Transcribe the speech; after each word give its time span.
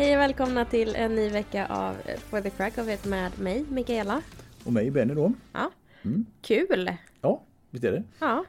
Hej 0.00 0.14
och 0.16 0.20
välkomna 0.20 0.64
till 0.64 0.96
en 0.96 1.14
ny 1.14 1.28
vecka 1.28 1.66
av 1.66 1.94
For 2.18 2.40
the 2.40 2.50
Crack 2.50 2.78
of 2.78 2.88
It 2.88 3.06
med 3.06 3.38
mig, 3.40 3.64
Mikaela. 3.70 4.22
Och 4.64 4.72
mig 4.72 4.90
Benny 4.90 5.14
då. 5.14 5.32
Ja, 5.52 5.70
Mm. 6.02 6.26
kul! 6.42 6.90
Ja, 7.20 7.42
visst 7.70 7.84
är 7.84 7.92
det. 7.92 8.02
Ja. 8.20 8.44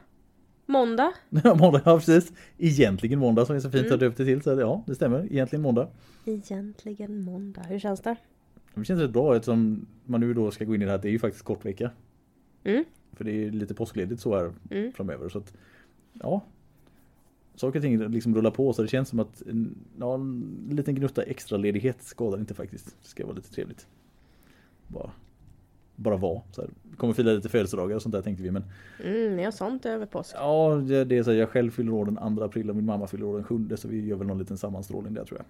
Måndag. 0.66 1.12
måndag, 1.58 1.82
ja 1.84 1.98
precis. 1.98 2.32
Egentligen 2.58 3.18
måndag 3.18 3.46
som 3.46 3.56
är 3.56 3.60
så 3.60 3.70
fint 3.70 3.82
Mm. 3.84 3.94
att 3.94 4.00
döpt 4.00 4.16
det 4.16 4.24
till. 4.24 4.42
Så 4.42 4.50
ja, 4.60 4.82
det 4.86 4.94
stämmer. 4.94 5.32
Egentligen 5.32 5.62
måndag. 5.62 5.88
Egentligen 6.24 7.20
måndag. 7.24 7.62
Hur 7.62 7.78
känns 7.78 8.00
det? 8.00 8.16
Det 8.74 8.84
känns 8.84 9.00
rätt 9.00 9.10
bra 9.10 9.36
eftersom 9.36 9.86
man 10.04 10.20
nu 10.20 10.34
då 10.34 10.50
ska 10.50 10.64
gå 10.64 10.74
in 10.74 10.82
i 10.82 10.84
det 10.84 10.90
här. 10.90 10.98
Det 10.98 11.08
är 11.08 11.12
ju 11.12 11.18
faktiskt 11.18 11.44
kort 11.44 11.64
vecka. 11.64 11.90
Mm. 12.64 12.84
För 13.12 13.24
det 13.24 13.44
är 13.46 13.50
lite 13.50 13.74
påskledigt 13.74 14.20
så 14.20 14.36
här 14.38 14.52
Mm. 14.70 14.92
framöver. 14.92 15.28
Så 15.28 15.38
att, 15.38 15.52
ja. 16.12 16.40
Saker 17.54 17.78
och 17.78 17.82
ting 17.82 18.08
liksom 18.08 18.34
rullar 18.34 18.50
på 18.50 18.72
så 18.72 18.82
det 18.82 18.88
känns 18.88 19.08
som 19.08 19.20
att 19.20 19.42
ja, 19.98 20.14
en 20.14 20.68
liten 20.70 20.94
gnutta 20.94 21.22
extra 21.22 21.58
ledighet 21.58 22.02
skadar 22.02 22.38
inte 22.38 22.54
faktiskt. 22.54 22.86
Det 23.02 23.08
ska 23.08 23.26
vara 23.26 23.36
lite 23.36 23.52
trevligt. 23.52 23.86
Bara, 24.88 25.10
bara 25.96 26.16
vara. 26.16 26.42
Så 26.52 26.60
här. 26.60 26.70
Kommer 26.96 27.12
fira 27.14 27.32
lite 27.32 27.48
födelsedagar 27.48 27.96
och 27.96 28.02
sånt 28.02 28.12
där 28.12 28.22
tänkte 28.22 28.42
vi. 28.42 28.50
Men 28.50 28.64
Mm, 29.04 29.36
ni 29.36 29.44
har 29.44 29.50
sånt 29.50 29.86
över 29.86 30.06
påsk. 30.06 30.34
Ja, 30.38 30.74
det 30.88 31.04
det 31.04 31.18
är 31.18 31.22
så 31.22 31.30
här, 31.30 31.38
jag 31.38 31.48
själv 31.48 31.70
fyller 31.70 31.92
år 31.92 32.04
den 32.04 32.36
2 32.36 32.44
april 32.44 32.70
och 32.70 32.76
min 32.76 32.84
mamma 32.84 33.06
fyller 33.06 33.26
år 33.26 33.34
den 33.34 33.44
7 33.44 33.76
så 33.76 33.88
vi 33.88 34.06
gör 34.06 34.16
väl 34.16 34.26
någon 34.26 34.38
liten 34.38 34.58
sammanstrålning 34.58 35.14
där 35.14 35.24
tror 35.24 35.38
jag. 35.40 35.46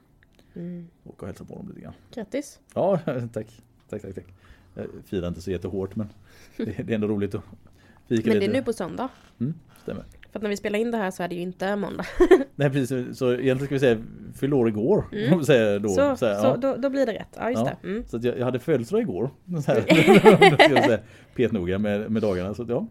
Mm. 0.62 0.87
Och 1.05 1.27
hälsa 1.27 1.45
på 1.45 1.55
dem 1.55 1.69
lite 1.69 1.80
grann. 1.80 1.93
Grattis! 2.15 2.60
Ja, 2.74 2.98
tack. 3.32 3.62
Tack, 3.88 4.02
tack, 4.02 4.15
tack. 4.15 4.27
Jag 4.74 4.87
firar 5.05 5.29
inte 5.29 5.41
så 5.43 5.51
jättehårt 5.51 5.96
men 5.96 6.09
det, 6.57 6.65
det 6.65 6.80
är 6.80 6.95
ändå 6.95 7.07
roligt 7.09 7.34
att 7.34 7.43
fika 8.09 8.29
Men 8.29 8.34
det 8.34 8.41
lite. 8.41 8.52
är 8.52 8.60
nu 8.60 8.63
på 8.65 8.73
söndag. 8.73 9.09
Mm, 9.38 9.54
stämmer. 9.82 10.04
För 10.33 10.38
att 10.38 10.43
när 10.43 10.51
vi 10.51 10.57
spelar 10.57 10.79
in 10.79 10.91
det 10.91 10.97
här 10.97 11.11
så 11.11 11.23
är 11.23 11.29
det 11.29 11.35
ju 11.35 11.41
inte 11.41 11.77
måndag. 11.77 12.05
Nej 12.55 12.71
precis, 12.71 13.19
så 13.19 13.33
egentligen 13.33 13.66
ska 13.66 13.75
vi 13.75 13.79
säga 13.79 13.99
fyllde 14.35 14.57
år 14.57 14.69
igår. 14.69 15.05
Mm. 15.13 15.30
då. 15.30 15.45
Så, 15.45 15.45
så 15.45 15.52
här, 15.52 16.16
så 16.16 16.27
ja. 16.27 16.57
då, 16.57 16.77
då 16.77 16.91
blir 16.91 17.07
det 17.07 17.13
rätt. 17.13 17.37
Ja, 17.37 17.51
just 17.51 17.63
Ja. 17.63 17.73
det. 17.83 17.88
Mm. 17.88 18.05
Så 18.07 18.19
jag, 18.23 18.38
jag 18.38 18.45
hade 18.45 18.59
födelsedag 18.59 19.03
igår. 19.03 19.30
Så 19.65 19.73
här, 19.73 21.03
petnoga 21.35 21.79
med, 21.79 22.10
med 22.10 22.23
dagarna. 22.23 22.55
Så 22.55 22.63
att, 22.63 22.69
ja, 22.69 22.87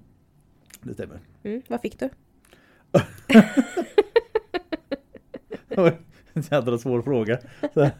det 0.81 0.93
stämmer. 0.93 1.19
Mm. 1.43 1.61
Vad 1.67 1.81
fick 1.81 1.99
du? 1.99 2.09
Det 5.67 5.77
var 5.77 5.93
en 6.33 6.43
jädra 6.51 6.77
svår 6.77 7.01
fråga. 7.01 7.39
Så 7.73 7.81
här, 7.81 7.91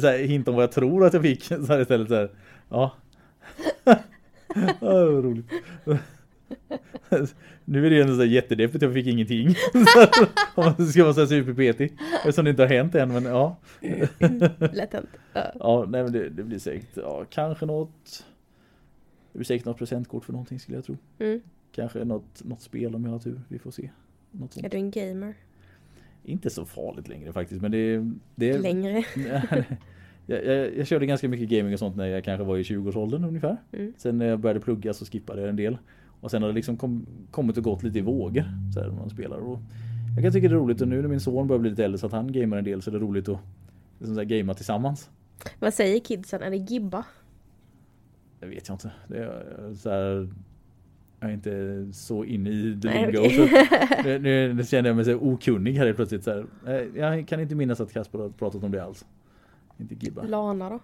så 0.00 0.06
här, 0.06 0.18
hint 0.18 0.48
om 0.48 0.54
vad 0.54 0.62
jag 0.62 0.72
tror 0.72 1.04
att 1.04 1.12
jag 1.12 1.22
fick. 1.22 1.44
Så 1.44 1.66
här 1.66 1.80
istället 1.80 2.08
så 2.08 2.14
här. 2.14 2.30
Ja. 2.68 2.96
ja 3.84 3.98
var 4.80 5.22
roligt. 5.22 5.46
Nu 7.64 7.86
är 7.86 7.90
det 7.90 7.96
ju 7.96 8.02
ändå 8.02 8.16
så 8.16 8.24
jättedeppigt, 8.24 8.82
jag 8.82 8.94
fick 8.94 9.06
ingenting. 9.06 9.48
Om 10.54 10.64
man 10.64 10.86
ska 10.86 11.02
vara 11.02 11.14
så 11.14 11.20
här 11.20 11.26
superpetig. 11.26 11.92
Eftersom 12.14 12.44
det 12.44 12.50
inte 12.50 12.62
har 12.62 12.68
hänt 12.68 12.94
än, 12.94 13.12
men 13.12 13.24
ja. 13.24 13.56
Lätt 14.58 14.92
hänt. 14.92 15.08
Ja. 15.32 15.52
Ja, 15.58 15.86
nej 15.88 16.02
men 16.02 16.12
det, 16.12 16.28
det 16.28 16.42
blir 16.42 16.58
säkert, 16.58 16.96
ja 16.96 17.24
kanske 17.30 17.66
något. 17.66 18.26
Det 19.32 19.38
blir 19.38 19.46
säkert 19.46 19.66
något 19.66 19.78
presentkort 19.78 20.24
för 20.24 20.32
någonting 20.32 20.60
skulle 20.60 20.76
jag 20.76 20.84
tro. 20.84 20.96
Mm. 21.18 21.40
Kanske 21.72 22.04
något, 22.04 22.44
något 22.44 22.60
spel 22.60 22.94
om 22.94 23.04
jag 23.04 23.10
har 23.10 23.18
tur, 23.18 23.40
vi 23.48 23.58
får 23.58 23.70
se. 23.70 23.90
Något 24.30 24.52
sånt. 24.52 24.66
Är 24.66 24.70
du 24.70 24.76
en 24.76 24.90
gamer? 24.90 25.34
Inte 26.24 26.50
så 26.50 26.64
farligt 26.64 27.08
längre 27.08 27.32
faktiskt, 27.32 27.62
men 27.62 27.70
det, 27.70 28.10
det 28.34 28.58
Längre? 28.58 29.04
jag, 30.26 30.44
jag, 30.46 30.76
jag 30.76 30.86
körde 30.86 31.06
ganska 31.06 31.28
mycket 31.28 31.48
gaming 31.48 31.72
och 31.72 31.78
sånt 31.78 31.96
när 31.96 32.06
jag 32.06 32.24
kanske 32.24 32.44
var 32.44 32.58
i 32.58 32.62
20-årsåldern 32.62 33.24
ungefär. 33.24 33.56
Mm. 33.72 33.92
Sen 33.96 34.18
när 34.18 34.26
jag 34.26 34.40
började 34.40 34.60
plugga 34.60 34.94
så 34.94 35.04
skippade 35.04 35.40
jag 35.40 35.48
en 35.50 35.56
del. 35.56 35.78
Och 36.22 36.30
sen 36.30 36.42
har 36.42 36.48
det 36.48 36.54
liksom 36.54 36.76
kom, 36.76 37.06
kommit 37.30 37.56
och 37.56 37.64
gått 37.64 37.82
lite 37.82 37.98
i 37.98 38.02
vågor. 38.02 38.44
Så 38.74 38.80
här, 38.80 38.86
när 38.88 38.94
man 38.94 39.10
spelar. 39.10 39.38
Och 39.38 39.58
jag 40.16 40.24
kan 40.24 40.32
tycka 40.32 40.48
det 40.48 40.54
är 40.54 40.58
roligt 40.58 40.80
och 40.80 40.88
nu 40.88 41.02
när 41.02 41.08
min 41.08 41.20
son 41.20 41.46
börjar 41.46 41.60
bli 41.60 41.70
lite 41.70 41.84
äldre 41.84 41.98
så 41.98 42.06
att 42.06 42.12
han 42.12 42.32
gamar 42.32 42.56
en 42.56 42.64
del 42.64 42.82
så 42.82 42.90
är 42.90 42.92
det 42.92 42.98
roligt 42.98 43.28
att 43.28 43.38
liksom 43.98 44.16
så 44.16 44.24
gamea 44.24 44.54
tillsammans. 44.54 45.10
Vad 45.60 45.74
säger 45.74 46.00
kidsen? 46.00 46.42
Är 46.42 46.50
det 46.50 46.56
gibba? 46.56 47.04
Det 48.40 48.46
vet 48.46 48.68
jag 48.68 48.74
inte. 48.74 48.90
Det 49.08 49.18
är 49.18 49.74
så 49.74 49.90
här, 49.90 50.28
jag 51.20 51.30
är 51.30 51.34
inte 51.34 51.86
så 51.92 52.24
inne 52.24 52.50
i 52.50 52.78
the 52.82 52.88
Nej, 52.88 53.12
lingo. 53.12 53.18
okej. 53.26 53.36
så 53.36 53.42
att 53.98 54.04
nu, 54.04 54.18
nu, 54.18 54.54
nu 54.54 54.64
känner 54.64 54.88
jag 54.88 54.96
mig 54.96 55.04
så 55.04 55.14
okunnig 55.14 55.72
här 55.72 55.92
plötsligt. 55.92 56.24
Så 56.24 56.30
här. 56.30 56.46
Eh, 56.66 57.00
Jag 57.00 57.28
kan 57.28 57.40
inte 57.40 57.54
minnas 57.54 57.80
att 57.80 57.92
Kasper 57.92 58.18
har 58.18 58.28
pratat 58.28 58.62
om 58.64 58.70
det 58.70 58.84
alls. 58.84 59.04
Inte 59.78 59.94
Gibba. 59.94 60.22
Lana 60.22 60.70
då? 60.70 60.78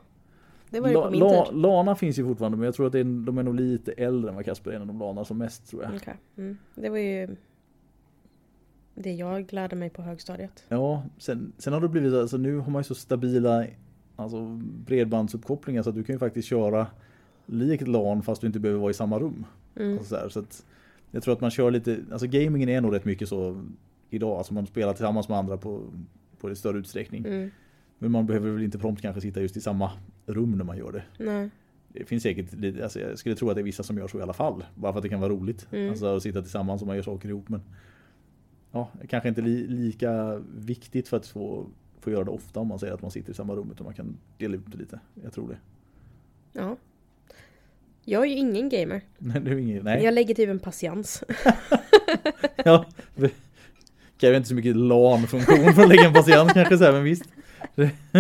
Det 0.71 0.81
var 0.81 0.89
ju 0.89 0.95
på 0.95 1.11
min 1.11 1.21
la, 1.21 1.47
tid. 1.47 1.57
Lana 1.57 1.97
finns 1.97 2.19
ju 2.19 2.25
fortfarande 2.25 2.59
men 2.59 2.65
jag 2.65 2.75
tror 2.75 2.87
att 2.87 2.93
det 2.93 3.01
är, 3.01 3.05
de 3.05 3.39
är 3.39 3.43
nog 3.43 3.55
lite 3.55 3.93
äldre 3.93 4.31
än 4.31 4.37
vad 4.37 4.45
Kasper 4.45 4.71
är 4.71 4.79
när 4.79 4.87
de 4.87 4.99
lanar 4.99 5.25
som 5.25 5.39
mest 5.39 5.71
tror 5.71 5.83
jag. 5.83 5.93
Okej. 5.97 6.17
Mm. 6.37 6.59
Det 6.75 6.91
var 6.91 6.99
ju 6.99 7.37
det 8.95 9.13
jag 9.13 9.53
lärde 9.53 9.77
mig 9.77 9.91
på 9.91 10.03
högstadiet. 10.03 10.65
Ja, 10.69 11.03
sen, 11.19 11.53
sen 11.59 11.73
har 11.73 11.81
det 11.81 11.89
blivit 11.89 12.15
alltså 12.15 12.37
nu 12.37 12.59
har 12.59 12.71
man 12.71 12.81
ju 12.81 12.85
så 12.85 12.95
stabila 12.95 13.67
alltså 14.17 14.61
bredbandsuppkopplingar 14.87 15.83
så 15.83 15.89
att 15.89 15.95
du 15.95 16.05
kan 16.05 16.15
ju 16.15 16.19
faktiskt 16.19 16.49
köra 16.49 16.87
likt 17.47 17.89
LAN 17.89 18.23
fast 18.23 18.41
du 18.41 18.47
inte 18.47 18.61
behöver 18.61 18.81
vara 18.81 18.91
i 18.91 18.95
samma 18.95 19.19
rum. 19.19 19.47
Mm. 19.77 19.99
Och 19.99 20.05
så 20.05 20.15
där, 20.15 20.29
så 20.29 20.39
att 20.39 20.65
jag 21.11 21.23
tror 21.23 21.35
att 21.35 21.41
man 21.41 21.51
kör 21.51 21.71
lite, 21.71 21.99
alltså 22.13 22.27
gamingen 22.27 22.69
är 22.69 22.81
nog 22.81 22.95
rätt 22.95 23.05
mycket 23.05 23.29
så 23.29 23.65
idag, 24.11 24.39
alltså 24.39 24.55
man 24.55 24.67
spelar 24.67 24.93
tillsammans 24.93 25.29
med 25.29 25.39
andra 25.39 25.57
på, 25.57 25.83
på 26.41 26.49
ett 26.49 26.59
större 26.59 26.79
utsträckning. 26.79 27.25
Mm. 27.27 27.51
Men 27.99 28.11
man 28.11 28.27
behöver 28.27 28.51
väl 28.51 28.63
inte 28.63 28.79
prompt 28.79 29.03
kanske 29.03 29.21
sitta 29.21 29.41
just 29.41 29.57
i 29.57 29.61
samma 29.61 29.91
rum 30.35 30.59
när 30.59 30.65
man 30.65 30.79
gör 30.79 30.93
det. 30.93 31.25
Nej. 31.25 31.51
Det 31.89 32.05
finns 32.05 32.23
säkert 32.23 32.83
alltså 32.83 33.01
jag 33.01 33.19
skulle 33.19 33.35
tro 33.35 33.51
att 33.51 33.57
det 33.57 33.61
är 33.61 33.65
vissa 33.65 33.83
som 33.83 33.99
gör 33.99 34.09
så 34.09 34.19
i 34.19 34.23
alla 34.23 34.33
fall. 34.33 34.65
Bara 34.75 34.93
för 34.93 34.99
att 34.99 35.03
det 35.03 35.09
kan 35.09 35.21
vara 35.21 35.33
roligt. 35.33 35.67
Mm. 35.73 35.91
Alltså 35.91 36.17
att 36.17 36.23
sitta 36.23 36.43
tillsammans 36.43 36.81
och 36.81 36.87
man 36.87 36.97
gör 36.97 37.03
saker 37.03 37.29
ihop. 37.29 37.49
Men 37.49 37.63
ja, 38.73 38.91
kanske 39.09 39.29
inte 39.29 39.41
li, 39.41 39.67
lika 39.67 40.43
viktigt 40.57 41.09
för 41.09 41.17
att 41.17 41.27
få, 41.27 41.67
få 42.01 42.11
göra 42.11 42.25
det 42.25 42.31
ofta 42.31 42.61
om 42.61 42.69
man 42.69 42.79
säger 42.79 42.95
att 42.95 43.03
man 43.03 43.11
sitter 43.11 43.31
i 43.31 43.35
samma 43.35 43.55
rum. 43.55 43.71
Utan 43.73 43.85
man 43.85 43.95
kan 43.95 44.17
dela 44.39 44.57
ut 44.57 44.63
det 44.67 44.79
lite. 44.79 45.01
Jag 45.23 45.33
tror 45.33 45.49
det. 45.49 45.59
Ja. 46.53 46.77
Jag 48.05 48.23
är 48.23 48.27
ju 48.27 48.37
ingen 48.37 48.69
gamer. 48.69 49.03
Nej, 49.19 49.41
det 49.41 49.51
är 49.51 49.57
inget, 49.57 49.85
nej. 49.85 50.05
Jag 50.05 50.15
lägger 50.15 50.35
typ 50.35 50.49
en 50.49 50.59
patiens. 50.59 51.25
Ja, 52.65 52.87
kräver 54.19 54.37
inte 54.37 54.49
så 54.49 54.55
mycket 54.55 54.77
LAN-funktion 54.77 55.75
för 55.75 55.83
att 55.83 55.89
lägga 55.89 56.07
en 56.07 56.13
patient 56.13 56.53
kanske 56.53 56.79
så 56.79 56.85
här, 56.85 56.93
men 56.93 57.05
visst. 57.05 57.25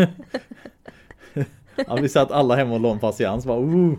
Ja, 1.87 1.95
vi 2.03 2.09
satt 2.09 2.31
alla 2.31 2.57
hemma 2.57 2.75
och 2.75 2.91
en 2.93 2.99
patiens. 2.99 3.47
Bara, 3.47 3.97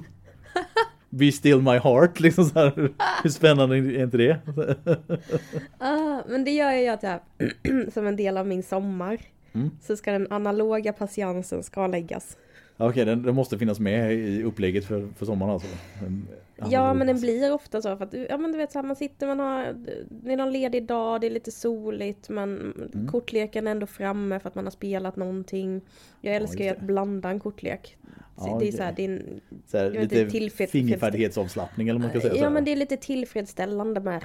be 1.10 1.32
still 1.32 1.62
my 1.62 1.78
heart. 1.78 2.20
Liksom 2.20 2.46
så 2.46 2.60
här. 2.60 2.90
Hur 3.24 3.30
spännande 3.30 3.76
är 3.78 4.04
inte 4.04 4.18
det? 4.18 4.40
Ah, 5.78 6.22
men 6.28 6.44
det 6.44 6.52
gör 6.52 6.72
jag 6.72 6.94
att 6.94 7.04
jag, 7.04 7.20
som 7.94 8.08
en 8.08 8.16
del 8.16 8.38
av 8.38 8.48
min 8.48 8.64
sommar, 8.64 9.18
Mm. 9.54 9.70
så 9.82 9.96
ska 9.96 10.12
den 10.12 10.28
analoga 10.30 10.94
patiensen 10.94 11.64
ska 11.64 11.88
läggas. 11.88 12.38
Okej, 12.82 13.06
den, 13.06 13.24
den 13.24 13.36
måste 13.36 13.58
finnas 13.58 13.80
med 13.80 14.14
i 14.14 14.44
upplägget 14.44 14.86
för, 14.86 15.08
för 15.16 15.26
sommaren 15.26 15.52
alltså. 15.54 15.68
En- 16.06 16.28
Ja, 16.70 16.94
men 16.94 17.08
den 17.08 17.20
blir 17.20 17.54
ofta 17.54 17.82
så 17.82 17.98
för 17.98 18.06
att, 18.06 18.14
ja 18.30 18.38
men 18.38 18.52
du 18.52 18.58
vet 18.58 18.72
så 18.72 18.80
här, 18.80 18.86
man 18.88 18.96
sitter, 18.96 19.28
man 19.28 19.40
har, 19.40 19.76
det 20.10 20.34
är 20.34 20.38
någon 20.38 20.52
ledig 20.52 20.86
dag, 20.86 21.22
det 21.22 21.28
är 21.28 21.32
lite 21.32 21.52
soligt, 21.52 22.30
men 22.30 22.74
Mm. 22.94 23.08
kortleken 23.08 23.68
är 23.68 23.72
ändå 23.72 23.86
framme 23.86 24.40
för 24.40 24.48
att 24.50 24.56
man 24.56 24.64
har 24.66 24.72
spelat 24.72 25.16
någonting. 25.16 25.82
Jag 26.22 26.36
älskar 26.36 26.64
ju 26.64 26.70
att 26.70 26.80
blanda 26.82 27.30
en 27.30 27.40
kortlek. 27.40 27.98
Ja, 28.38 28.58
det 28.62 28.68
är 28.68 28.72
så 28.72 28.84
här, 28.84 28.94
det 28.96 29.06
är 29.06 29.10
en, 29.10 29.42
så 29.68 29.78
här, 29.78 29.92
vet 29.92 30.02
lite 30.02 30.22
inte, 30.22 30.38
tillfreds- 30.38 30.68
fingerfärdighetsavslappning 30.72 31.90
eller 31.90 32.00
man 32.00 32.10
kan 32.12 32.22
säga. 32.22 32.36
ja 32.36 32.50
men 32.50 32.66
det 32.66 32.72
är 32.72 32.76
lite 32.76 32.98
tillfredsställande 32.98 34.00
med 34.00 34.24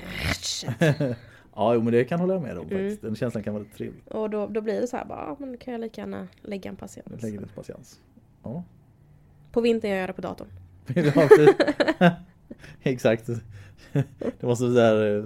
Ja, 1.57 1.75
jo, 1.75 1.83
men 1.83 1.93
det 1.93 2.05
kan 2.05 2.21
jag 2.21 2.27
hålla 2.27 2.41
med 2.41 2.59
om 2.59 2.67
Mm. 2.67 2.79
faktiskt. 2.85 3.03
Den 3.03 3.17
känslan 3.17 3.43
kan 3.43 3.55
vara 3.55 3.63
lite 3.63 3.77
trevlig. 3.77 4.03
Och 4.07 4.31
då, 4.31 4.47
då 4.47 4.61
blir 4.61 4.81
det 4.81 4.87
så 4.87 4.97
här 4.97 5.05
bara, 5.05 5.37
men 5.39 5.57
kan 5.57 5.73
jag 5.73 5.81
lika 5.81 6.01
gärna 6.01 6.29
lägga 6.43 6.71
en 6.71 6.77
patient. 6.77 7.07
Jag 7.11 7.23
lägger 7.23 7.41
lite 7.41 7.55
patiens. 7.55 8.01
Ja. 8.45 8.65
På 9.53 9.61
vintern 9.61 9.91
gör 9.91 9.99
jag 9.99 10.09
det 10.09 10.13
på 10.13 10.21
datorn. 10.23 10.49
Exakt. 12.83 13.27
Det 14.19 14.43
måste 14.43 14.65
vara 14.65 14.75
där 14.75 15.19
eh, 15.19 15.25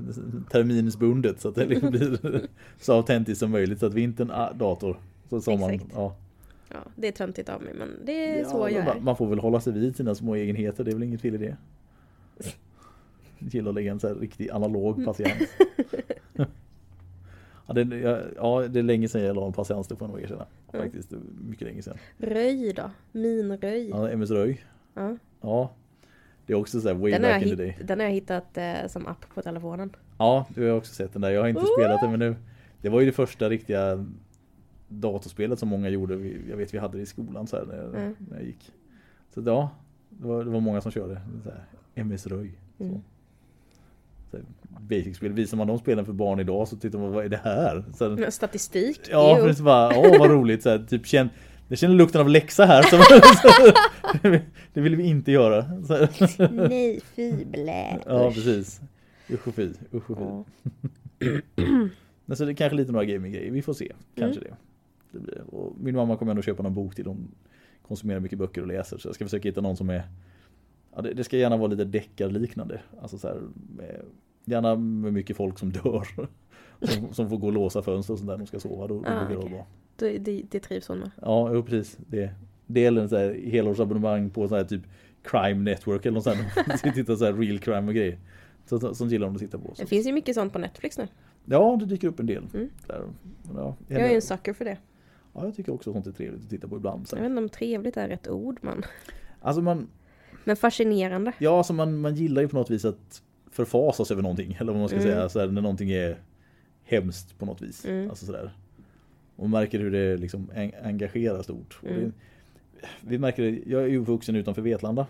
terminsbundet 0.51 1.41
så 1.41 1.49
att 1.49 1.55
det 1.55 1.67
liksom 1.67 1.91
blir 1.91 2.19
så 2.81 2.93
autentiskt 2.93 3.41
som 3.41 3.51
möjligt. 3.51 3.79
Så 3.81 3.87
att 3.87 3.95
vintern, 3.95 4.31
ah, 4.31 4.53
dator. 4.53 4.97
Så 5.31 5.41
sommaren, 5.41 5.75
Exakt. 5.75 5.93
ja. 5.95 6.15
Ja, 6.71 6.77
det 6.97 7.09
är 7.09 7.13
töntigt 7.13 7.49
av 7.49 7.63
mig 7.63 7.75
men 7.75 7.89
det 8.05 8.41
är 8.41 8.45
så 8.45 8.57
Ja, 8.59 8.71
jag 8.71 8.85
man- 8.85 8.97
är. 8.97 9.01
Man 9.01 9.17
får 9.17 9.27
väl 9.27 9.39
hålla 9.39 9.61
sig 9.61 9.73
vid 9.73 9.97
sina 9.97 10.15
små 10.15 10.35
egenheter, 10.35 10.85
det 10.85 10.91
är 10.91 10.95
väl 10.95 11.03
inget 11.03 11.21
fel 11.21 11.35
i 11.35 11.39
det. 11.39 11.57
Jag 13.39 13.55
gillar 13.55 13.69
att 13.69 13.75
lägga 13.75 13.93
en 13.93 14.01
så 14.01 14.09
här 14.09 14.15
riktig 14.15 14.51
analog 14.51 15.05
patient. 15.05 15.49
Ja 17.69 17.75
det, 17.75 17.97
ja, 18.37 18.69
det 18.69 18.79
är 18.79 18.83
länge 18.83 19.09
sedan 19.09 19.23
jag 19.23 19.37
la 19.37 19.47
en 19.47 19.53
patiens, 19.53 19.89
det 19.89 19.97
får 19.97 20.09
jag 20.09 20.13
nog 20.15 20.23
erkänna. 20.23 20.47
Mm. 20.73 20.85
Faktiskt, 20.87 21.13
mycket 21.49 21.67
länge 21.69 21.83
sedan. 21.83 21.97
Röj 22.19 22.73
då? 22.73 22.91
Minröj? 23.13 23.89
Ja, 23.89 24.09
MS 24.11 24.31
Röj. 24.31 24.65
Ja. 24.95 25.17
Ja. 25.41 25.71
Det 26.47 26.53
är 26.53 26.57
också 26.57 26.81
så 26.81 26.89
här 26.89 26.95
way 26.95 27.13
Den, 27.13 27.23
back 27.23 27.43
in 27.43 27.49
the 27.49 27.55
day. 27.55 27.77
den 27.85 27.99
har 28.01 28.07
jag 28.07 28.13
hittat 28.13 28.59
eh, 28.59 28.87
som 28.89 29.07
app 29.07 29.35
på 29.35 29.43
telefonen. 29.43 29.97
Ja, 30.19 30.47
du 30.55 30.71
har 30.71 30.77
också 30.77 30.95
sett 30.95 31.13
den 31.13 31.23
där. 31.23 31.31
Jag 31.31 31.41
har 31.41 31.49
inte 31.49 31.61
Ooh. 31.61 31.79
spelat 31.79 32.01
den 32.01 32.11
men 32.11 32.21
nu. 32.21 32.37
Det 32.83 32.89
var 32.89 33.01
ju 33.01 33.07
det 33.07 33.13
första 33.13 33.49
riktiga 33.49 34.07
datorspelet 34.89 35.59
som 35.59 35.69
många 35.69 35.89
gjorde. 35.89 36.15
Jag 36.51 36.57
vet 36.57 36.75
vi 36.75 36.79
hade 36.79 36.97
det 36.97 37.03
i 37.03 37.07
skolan 37.07 37.47
så 37.47 37.57
här 37.57 37.65
när, 37.65 37.77
jag, 37.77 37.95
Mm. 37.95 38.17
när 38.31 38.37
jag 38.37 38.47
gick. 38.47 38.73
Så 39.35 39.43
ja, 39.47 39.71
det 40.09 40.27
var, 40.29 40.45
det 40.45 40.51
var 40.51 40.61
många 40.61 40.81
som 40.81 40.93
körde. 40.93 41.21
Så 41.45 41.51
här, 41.51 41.65
MS 41.95 42.27
Röj. 42.27 42.59
Så. 42.79 42.85
Mm. 42.85 43.01
Basic-spel. 44.81 45.33
Visar 45.33 45.57
man 45.57 45.67
de 45.67 45.79
spelen 45.79 46.05
för 46.05 46.13
barn 46.13 46.41
idag 46.41 46.69
så 46.69 46.77
tittar 46.77 46.99
man 46.99 47.13
vad 47.13 47.25
är 47.25 47.29
det 47.29 47.41
här? 47.45 47.85
Så 47.95 48.17
här 48.17 48.31
Statistik. 48.31 49.01
ja, 49.11 49.37
för 49.37 49.47
det 49.49 49.59
är 49.59 49.63
bara, 49.63 49.99
åh 49.99 50.19
vad 50.19 50.31
roligt. 50.39 50.63
Så 50.63 50.71
här, 50.71 50.79
typ 50.79 51.07
känn, 51.07 51.29
jag 51.69 51.79
känner 51.79 51.95
lukten 51.95 52.21
av 52.21 52.29
läxa 52.29 52.65
här. 52.65 52.83
Så, 52.83 52.97
så, 53.43 53.73
det 54.73 54.81
vill 54.81 54.97
vi 54.97 55.07
inte 55.07 55.33
göra. 55.33 55.83
Så. 55.83 56.09
Nej, 56.51 57.01
fy 57.17 57.45
blä. 57.45 57.99
ja, 58.07 58.31
precis. 58.31 58.81
Usch 59.31 59.49
och 59.49 59.55
fy. 59.55 59.71
Usch 59.95 60.11
och 60.11 60.19
fy. 60.19 60.25
Ja. 60.25 60.45
Men 62.25 62.37
så 62.37 62.45
det 62.45 62.53
är 62.53 62.55
kanske 62.55 62.77
lite 62.77 62.93
några 62.93 63.05
gaming-grejer. 63.05 63.51
Vi 63.51 63.63
får 63.63 63.73
se. 63.73 63.93
Kanske 64.17 64.41
det. 64.41 64.57
det 65.13 65.19
blir. 65.19 65.43
Och 65.55 65.77
min 65.81 65.95
mamma 65.97 66.17
kommer 66.17 66.31
ändå 66.33 66.43
köpa 66.43 66.63
någon 66.63 66.75
bok 66.75 66.95
till. 66.95 67.07
Hon 67.07 67.35
konsumerar 67.89 68.21
mycket 68.21 68.39
böcker 68.39 68.61
och 68.61 68.67
läser. 68.67 68.99
Så 68.99 69.09
jag 69.09 69.15
ska 69.15 69.25
försöka 69.25 69.49
hitta 69.49 69.61
någon 69.61 69.77
som 69.77 69.91
är 69.91 70.03
ja, 70.99 71.03
det, 71.03 71.15
det 71.15 71.25
ska 71.25 71.37
gärna 71.37 71.57
vara 71.57 71.69
lite 71.69 71.85
deckarliknande. 71.85 72.81
Alltså 73.03 73.19
så 73.19 73.29
här, 73.29 73.41
med, 73.77 74.01
gärna 74.45 74.77
med 74.77 75.13
mycket 75.13 75.37
folk 75.37 75.59
som 75.59 75.73
dör. 75.73 76.09
Som, 76.83 77.13
som 77.15 77.31
får 77.31 77.37
gå 77.37 77.47
och 77.47 77.53
låsa 77.53 77.83
fönster 77.83 78.13
och 78.13 78.19
sånt 78.19 78.29
där 78.29 78.35
när 78.37 78.45
de 78.45 78.47
ska 78.47 78.61
sova. 78.61 78.87
Då, 78.87 79.01
då 79.01 79.09
Ah, 79.09 79.25
brukar 79.27 79.45
det 79.45 79.51
bra. 79.51 79.67
Det, 79.97 80.19
det, 80.19 80.43
det 80.51 80.61
trivs 80.61 80.89
hon 80.89 80.99
med. 80.99 81.11
Ja, 81.23 81.51
jo, 81.55 81.63
precis. 81.63 81.99
Det, 82.07 82.31
det 82.67 82.85
är 82.85 82.99
en 82.99 83.09
så 83.09 83.17
här 83.17 83.35
helårsabonnemang 83.45 84.31
på 84.31 84.49
så 84.49 84.57
här 84.57 84.65
typ 84.65 84.83
Crime 85.23 85.71
Network 85.71 86.07
eller 86.07 86.15
något 86.15 86.25
sånt. 86.25 86.37
här. 86.37 86.93
Titta 86.95 87.17
så 87.17 87.25
här 87.25 87.33
real 87.33 87.59
crime 87.59 87.89
och 87.89 87.95
grejer. 87.95 88.19
Så, 88.67 88.95
sånt 88.95 89.13
gillar 89.13 89.27
de 89.27 89.35
att 89.35 89.41
titta 89.41 89.59
på. 89.59 89.75
Så. 89.75 89.83
Det 89.83 89.89
finns 89.89 90.07
ju 90.07 90.13
mycket 90.13 90.35
sånt 90.35 90.53
på 90.53 90.59
Netflix 90.59 90.99
nu. 90.99 91.09
Ja, 91.45 91.77
det 91.81 91.87
dyker 91.87 92.09
upp 92.09 92.21
en 92.21 92.27
del. 92.27 92.45
Mm. 92.55 92.69
Där. 92.87 93.03
Ja, 93.55 93.77
Jag 93.89 94.01
är 94.01 94.09
ju 94.09 94.15
en 94.15 94.23
sucker 94.23 94.53
för 94.53 94.65
det. 94.65 94.79
ja, 95.35 95.45
jag 95.45 95.55
tycker 95.57 95.73
också 95.75 95.93
sånt 95.93 96.07
är 96.07 96.13
trevligt 96.13 96.43
att 96.45 96.51
titta 96.51 96.69
på 96.69 96.77
ibland. 96.77 97.09
Så. 97.09 97.17
Jag 97.17 97.23
vet 97.23 97.31
inte 97.31 97.43
om 97.43 97.49
trevligt 97.49 97.97
är 97.97 98.09
rätt 98.09 98.29
ord 98.29 98.59
men. 98.61 98.83
Alltså 99.41 99.63
man, 99.63 99.89
Men 100.49 100.57
fascinerande. 100.57 101.33
ja, 101.39 101.59
alltså 101.59 101.73
man, 101.73 102.01
man 102.01 102.15
gillar 102.15 102.43
ju 102.43 102.49
på 102.49 102.57
något 102.57 102.71
vis 102.71 102.85
att 102.85 103.23
förfasas 103.51 104.11
över 104.11 104.23
någonting. 104.23 104.57
Eller 104.61 104.73
vad 104.73 104.81
man 104.81 104.89
ska 104.89 104.99
Mm. 104.99 105.09
säga, 105.09 105.29
så 105.29 105.41
här, 105.41 105.47
när 105.47 105.63
någonting 105.63 105.91
är 105.91 106.19
hemskt 106.85 107.39
på 107.39 107.47
något 107.47 107.63
vis. 107.63 107.85
Mm. 107.85 108.11
Alltså 108.11 108.27
sådär. 108.27 108.51
Och 109.37 109.49
man 109.51 109.61
märker 109.61 109.79
hur 109.79 109.91
det 109.91 110.17
liksom 110.17 110.51
en, 110.55 110.73
engagerar 110.85 111.43
stort. 111.43 111.81
Mm. 111.87 112.01
det, 112.01 112.13
vi 113.01 113.19
märker 113.19 113.43
det, 113.43 113.59
jag 113.67 113.83
är 113.83 113.87
ju 113.87 113.99
uppvuxen 113.99 114.37
utanför 114.37 114.63
Vetlanda. 114.63 115.07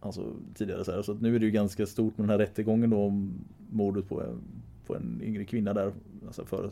Alltså 0.00 0.32
tidigare 0.54 0.84
så 0.84 0.92
här. 0.92 1.02
Så 1.02 1.14
nu 1.14 1.34
är 1.34 1.38
det 1.38 1.44
ju 1.46 1.50
ganska 1.52 1.86
stort 1.86 2.18
med 2.18 2.24
den 2.24 2.30
här 2.30 2.38
rättegången 2.38 2.90
då 2.90 3.02
om 3.04 3.32
mordet 3.70 4.08
på, 4.08 4.22
en- 4.22 4.40
på 4.86 4.96
en 4.96 5.20
yngre 5.24 5.44
kvinna 5.44 5.74
där. 5.74 5.92
Alltså 6.26 6.44
för, 6.44 6.70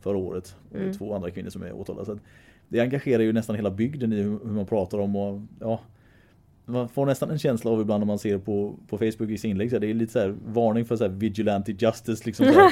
förra 0.00 0.16
året. 0.16 0.56
Och 0.64 0.72
det 0.72 0.78
är 0.78 0.82
Mm. 0.82 0.94
två 0.96 1.14
andra 1.14 1.30
kvinnor 1.30 1.50
som 1.50 1.62
är 1.62 1.72
åtalade. 1.72 2.06
Så 2.06 2.18
det 2.68 2.80
engagerar 2.80 3.22
ju 3.22 3.32
nästan 3.32 3.56
hela 3.56 3.70
bygden 3.70 4.12
i 4.12 4.16
hur 4.22 4.30
hur 4.44 4.52
man 4.52 4.66
pratar 4.66 4.98
om 4.98 5.16
och 5.16 5.40
ja. 5.60 5.80
Man 6.72 6.88
får 6.88 7.06
nästan 7.06 7.30
en 7.30 7.38
känsla 7.38 7.70
av 7.70 7.80
ibland 7.80 8.00
när 8.00 8.06
man 8.06 8.18
ser 8.18 8.38
på, 8.38 8.74
på 8.88 8.98
Facebook 8.98 9.30
i 9.30 9.38
sin 9.38 9.50
inlägg. 9.50 9.70
Så 9.70 9.76
här, 9.76 9.80
det 9.80 9.90
är 9.90 9.94
lite 9.94 10.12
så 10.12 10.18
här 10.18 10.34
varning 10.46 10.84
för 10.84 10.96
så 10.96 11.04
här 11.04 11.10
vigilante 11.10 11.72
justice 11.72 12.22
liksom. 12.26 12.46
Så 12.46 12.70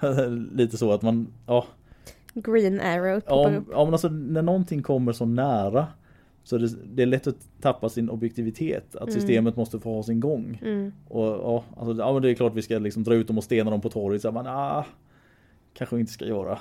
lite 0.52 0.76
så 0.78 0.92
att 0.92 1.02
man, 1.02 1.26
ja. 1.46 1.64
Green 2.34 2.80
arrow 2.80 3.20
Ja, 3.26 3.50
upp. 3.56 3.64
ja 3.72 3.84
men 3.84 3.94
alltså 3.94 4.08
när 4.08 4.42
någonting 4.42 4.82
kommer 4.82 5.12
så 5.12 5.26
nära 5.26 5.86
så 6.44 6.58
det, 6.58 6.68
det 6.94 7.02
är 7.02 7.06
lätt 7.06 7.26
att 7.26 7.48
tappa 7.60 7.88
sin 7.88 8.10
objektivitet. 8.10 8.96
Att 8.96 9.02
Mm. 9.02 9.14
systemet 9.14 9.56
måste 9.56 9.80
få 9.80 9.94
ha 9.94 10.02
sin 10.02 10.20
gång. 10.20 10.60
Mm. 10.64 10.92
Och 11.08 11.26
ja, 11.26 11.64
alltså, 11.76 12.02
ja 12.02 12.12
men 12.12 12.22
det 12.22 12.30
är 12.30 12.34
klart 12.34 12.54
vi 12.54 12.62
ska 12.62 12.78
liksom 12.78 13.04
dra 13.04 13.14
ut 13.14 13.26
dem 13.26 13.38
och 13.38 13.44
stena 13.44 13.70
dem 13.70 13.80
på 13.80 13.88
torget. 13.88 14.22
Så 14.22 14.28
ah, 14.28 14.86
kanske 15.74 16.00
inte 16.00 16.12
ska 16.12 16.24
göra. 16.24 16.58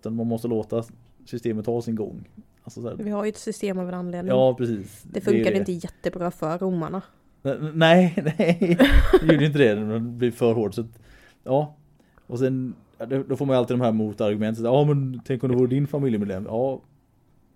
Utan 0.00 0.16
man 0.16 0.26
måste 0.26 0.48
låta 0.48 0.84
systemet 1.24 1.66
ha 1.66 1.82
sin 1.82 1.94
gång. 1.94 2.28
Alltså, 2.66 2.82
så 2.82 2.88
här, 2.88 2.96
Vi 2.96 3.10
har 3.10 3.24
ju 3.24 3.28
ett 3.28 3.36
system 3.36 3.78
av 3.78 3.88
en 3.88 3.94
anledning. 3.94 4.28
ja 4.36 4.54
precis. 4.54 5.02
det 5.02 5.20
funkade 5.20 5.50
det. 5.50 5.58
inte 5.58 5.72
jättebra 5.72 6.30
för 6.30 6.58
romarna. 6.58 7.02
Nej, 7.74 8.14
nej. 8.38 8.78
Det 9.20 9.32
gjorde 9.32 9.44
inte 9.44 9.58
det. 9.58 9.74
Det 9.74 10.00
blir 10.00 10.30
för 10.30 10.52
hårt. 10.52 10.74
Så 10.74 10.80
att, 10.80 10.98
ja. 11.44 11.76
Och 12.26 12.38
sen 12.38 12.74
då 13.28 13.36
får 13.36 13.46
man 13.46 13.54
ju 13.54 13.58
alltid 13.58 13.76
de 13.76 13.80
här 13.80 13.92
motargumenten. 13.92 14.64
Ja 14.64 14.84
men 14.84 15.20
tänk 15.24 15.44
om 15.44 15.50
det 15.50 15.56
vore 15.56 15.68
din 15.68 15.86
familjemedlem. 15.86 16.44
Ja. 16.48 16.80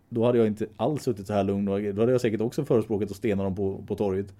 Då 0.08 0.24
hade 0.24 0.38
jag 0.38 0.46
inte 0.46 0.66
alls 0.76 1.02
suttit 1.02 1.26
så 1.26 1.32
här 1.32 1.44
lugn. 1.44 1.64
Då 1.64 1.72
hade 1.72 2.12
jag 2.12 2.20
säkert 2.20 2.40
också 2.40 2.64
förespråkat 2.64 3.10
att 3.10 3.16
stena 3.16 3.42
dem 3.42 3.54
på, 3.54 3.84
på 3.86 3.94
torget. 3.94 4.34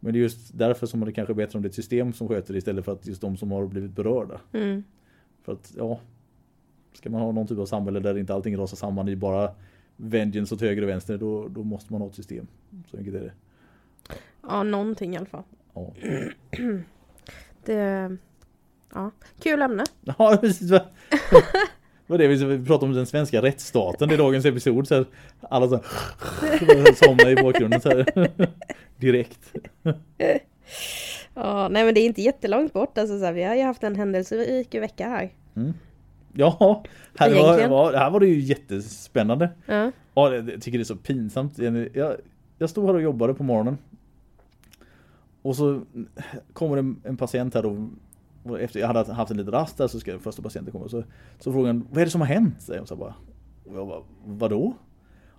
Men 0.00 0.12
det 0.12 0.18
är 0.18 0.20
just 0.20 0.58
därför 0.58 0.86
som 0.86 1.00
det 1.04 1.12
kanske 1.12 1.32
är 1.32 1.34
bättre 1.34 1.58
om 1.58 1.62
det 1.62 1.66
är 1.66 1.70
ett 1.70 1.74
system 1.74 2.12
som 2.12 2.28
sköter 2.28 2.52
det 2.52 2.58
istället 2.58 2.84
för 2.84 2.92
att 2.92 3.06
just 3.06 3.20
de 3.20 3.36
som 3.36 3.52
har 3.52 3.66
blivit 3.66 3.90
berörda. 3.90 4.40
Mm. 4.52 4.84
För 5.42 5.52
att 5.52 5.74
ja. 5.76 6.00
Ska 6.92 7.10
man 7.10 7.20
ha 7.20 7.32
någon 7.32 7.46
typ 7.46 7.58
av 7.58 7.66
samhälle 7.66 8.00
där 8.00 8.18
inte 8.18 8.34
allting 8.34 8.56
rasar 8.58 8.76
samman 8.76 9.08
i 9.08 9.16
bara 9.16 9.50
vengeance 9.96 10.54
åt 10.54 10.60
höger 10.60 10.82
och 10.82 10.88
vänster. 10.88 11.18
Då, 11.18 11.48
då 11.48 11.62
måste 11.62 11.92
man 11.92 12.02
ha 12.02 12.08
ett 12.08 12.14
system. 12.14 12.46
Så 12.90 12.96
enkelt 12.96 13.16
är 13.16 13.20
det. 13.20 13.32
Ja, 14.42 14.62
någonting 14.62 15.14
i 15.14 15.16
alla 15.16 15.26
fall. 15.26 15.42
Ja. 15.74 15.94
Det... 17.64 18.16
Ja, 18.94 19.10
kul 19.40 19.62
ämne. 19.62 19.84
Ja, 20.18 20.38
precis. 20.40 20.70
Vad 20.70 20.82
vad 22.06 22.20
det 22.20 22.28
vi 22.28 22.64
pratar 22.64 22.86
om 22.86 22.92
den 22.92 23.06
svenska 23.06 23.42
rättsstaten 23.42 24.10
i 24.10 24.16
dagens 24.16 24.44
episod. 24.44 24.88
Så 24.88 24.94
här, 24.94 25.06
alla 25.40 25.68
så 25.68 25.76
här, 25.76 26.94
somnar 27.06 27.30
i 27.30 27.42
bakgrunden 27.42 27.80
så 27.80 27.88
här. 27.88 28.30
Direkt. 28.96 29.52
Ja, 31.34 31.68
nej 31.68 31.84
men 31.84 31.94
det 31.94 32.00
är 32.00 32.06
inte 32.06 32.22
jättelångt 32.22 32.72
bort. 32.72 32.98
Alltså, 32.98 33.18
så 33.18 33.24
här, 33.24 33.32
vi 33.32 33.42
har 33.42 33.54
ju 33.54 33.62
haft 33.62 33.82
en 33.82 33.96
händelserik 33.96 34.74
vecka 34.74 35.08
här. 35.08 35.30
Ja, 36.38 36.84
här 37.18 37.34
var, 37.34 37.68
var, 37.68 37.92
här 37.92 38.10
var 38.10 38.20
det 38.20 38.26
ju 38.26 38.40
jättespännande. 38.40 39.50
Ja. 39.66 39.90
Ja, 40.14 40.34
jag 40.34 40.46
tycker 40.62 40.78
det 40.78 40.82
är 40.82 40.84
så 40.84 40.96
pinsamt. 40.96 41.58
Jag, 41.58 42.16
jag 42.58 42.70
stod 42.70 42.86
här 42.86 42.94
och 42.94 43.02
jobbade 43.02 43.34
på 43.34 43.42
morgonen. 43.42 43.78
Och 45.42 45.56
så 45.56 45.80
kommer 46.52 46.76
en, 46.76 47.00
en 47.04 47.16
patient 47.16 47.54
här 47.54 47.62
då. 47.62 47.88
och 48.44 48.60
Efter 48.60 48.80
jag 48.80 48.86
hade 48.86 49.12
haft 49.12 49.30
en 49.30 49.36
liten 49.36 49.52
rast 49.52 49.78
där 49.78 49.86
så 49.88 50.00
ska 50.00 50.18
första 50.18 50.42
patienten 50.42 50.72
komma. 50.72 50.88
Så, 50.88 51.02
så 51.38 51.52
frågar 51.52 51.66
han, 51.66 51.86
vad 51.90 52.00
är 52.00 52.04
det 52.04 52.10
som 52.10 52.20
har 52.20 52.28
hänt? 52.28 52.62
Säger 52.62 52.84
så 52.84 52.94
här 52.94 53.00
bara. 53.00 53.14
Och 53.64 53.76
jag 53.76 53.86
bara, 53.88 54.00
vadå? 54.24 54.74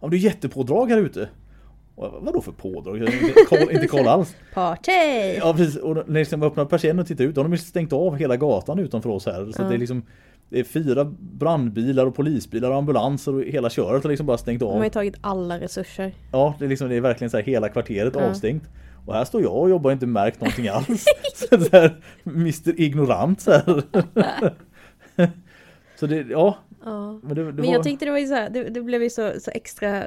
Ja, 0.01 0.07
det 0.07 0.15
är 0.15 0.19
jättepådrag 0.19 0.89
här 0.89 0.97
ute. 0.97 1.29
Jag 1.95 2.11
bara, 2.11 2.19
vadå 2.19 2.41
för 2.41 2.51
pådrag? 2.51 2.97
Jag 2.97 3.13
inte 3.13 3.33
koll, 3.49 3.71
inte 3.71 3.87
koll 3.87 4.07
alls. 4.07 4.35
Party! 4.53 4.91
Ja 5.37 5.53
precis, 5.57 5.75
och 5.81 5.95
när 5.95 6.03
jag 6.07 6.13
liksom 6.13 6.43
öppnar 6.43 6.65
persiennen 6.65 6.99
och 6.99 7.07
tittar 7.07 7.23
ut, 7.23 7.35
då 7.35 7.41
har 7.43 7.49
de 7.49 7.57
stängt 7.57 7.93
av 7.93 8.15
hela 8.15 8.37
gatan 8.37 8.79
utanför 8.79 9.09
oss 9.09 9.25
här. 9.25 9.51
Så 9.51 9.61
Ja. 9.61 9.67
det 9.69 9.75
är 9.75 9.79
liksom 9.79 10.03
det 10.49 10.59
är 10.59 10.63
fyra 10.63 11.05
brandbilar 11.19 12.05
och 12.05 12.15
polisbilar 12.15 12.69
och 12.69 12.75
ambulanser 12.77 13.33
och 13.35 13.41
hela 13.41 13.69
köret 13.69 14.03
har 14.03 14.09
liksom 14.09 14.25
bara 14.27 14.37
stängt 14.37 14.59
De 14.59 14.65
har 14.69 14.77
av. 14.77 14.83
ju 14.83 14.89
tagit 14.89 15.15
alla 15.21 15.59
resurser. 15.59 16.13
Ja, 16.31 16.55
det 16.59 16.65
är 16.65 16.69
liksom 16.69 16.89
det 16.89 16.95
är 16.95 17.01
verkligen 17.01 17.31
så 17.31 17.37
här 17.37 17.43
hela 17.43 17.69
kvarteret 17.69 18.13
Ja. 18.15 18.29
avstängt. 18.29 18.63
Och 19.05 19.13
här 19.13 19.25
står 19.25 19.41
jag 19.41 19.55
och 19.55 19.69
jobbar 19.69 19.89
och 19.89 19.93
inte 19.93 20.05
märkt 20.05 20.41
någonting 20.41 20.67
alls. 20.67 21.05
så 21.35 21.57
här, 21.71 22.01
Mr 22.25 22.81
Ignorant 22.81 23.41
så 23.41 23.51
här. 23.51 23.83
så 25.99 26.07
det, 26.07 26.15
ja. 26.29 26.57
Ja. 26.83 27.19
Men, 27.23 27.35
det, 27.35 27.43
det 27.43 27.53
Men 27.53 27.65
var, 27.65 27.73
jag 27.73 27.83
tyckte 27.83 28.05
det 28.05 28.11
var 28.11 28.17
ju 28.19 28.27
så 28.27 28.33
här, 28.33 28.49
det, 28.49 28.63
det 28.63 28.81
blev 28.81 29.03
ju 29.03 29.09
så, 29.09 29.31
så 29.39 29.51
extra 29.51 30.03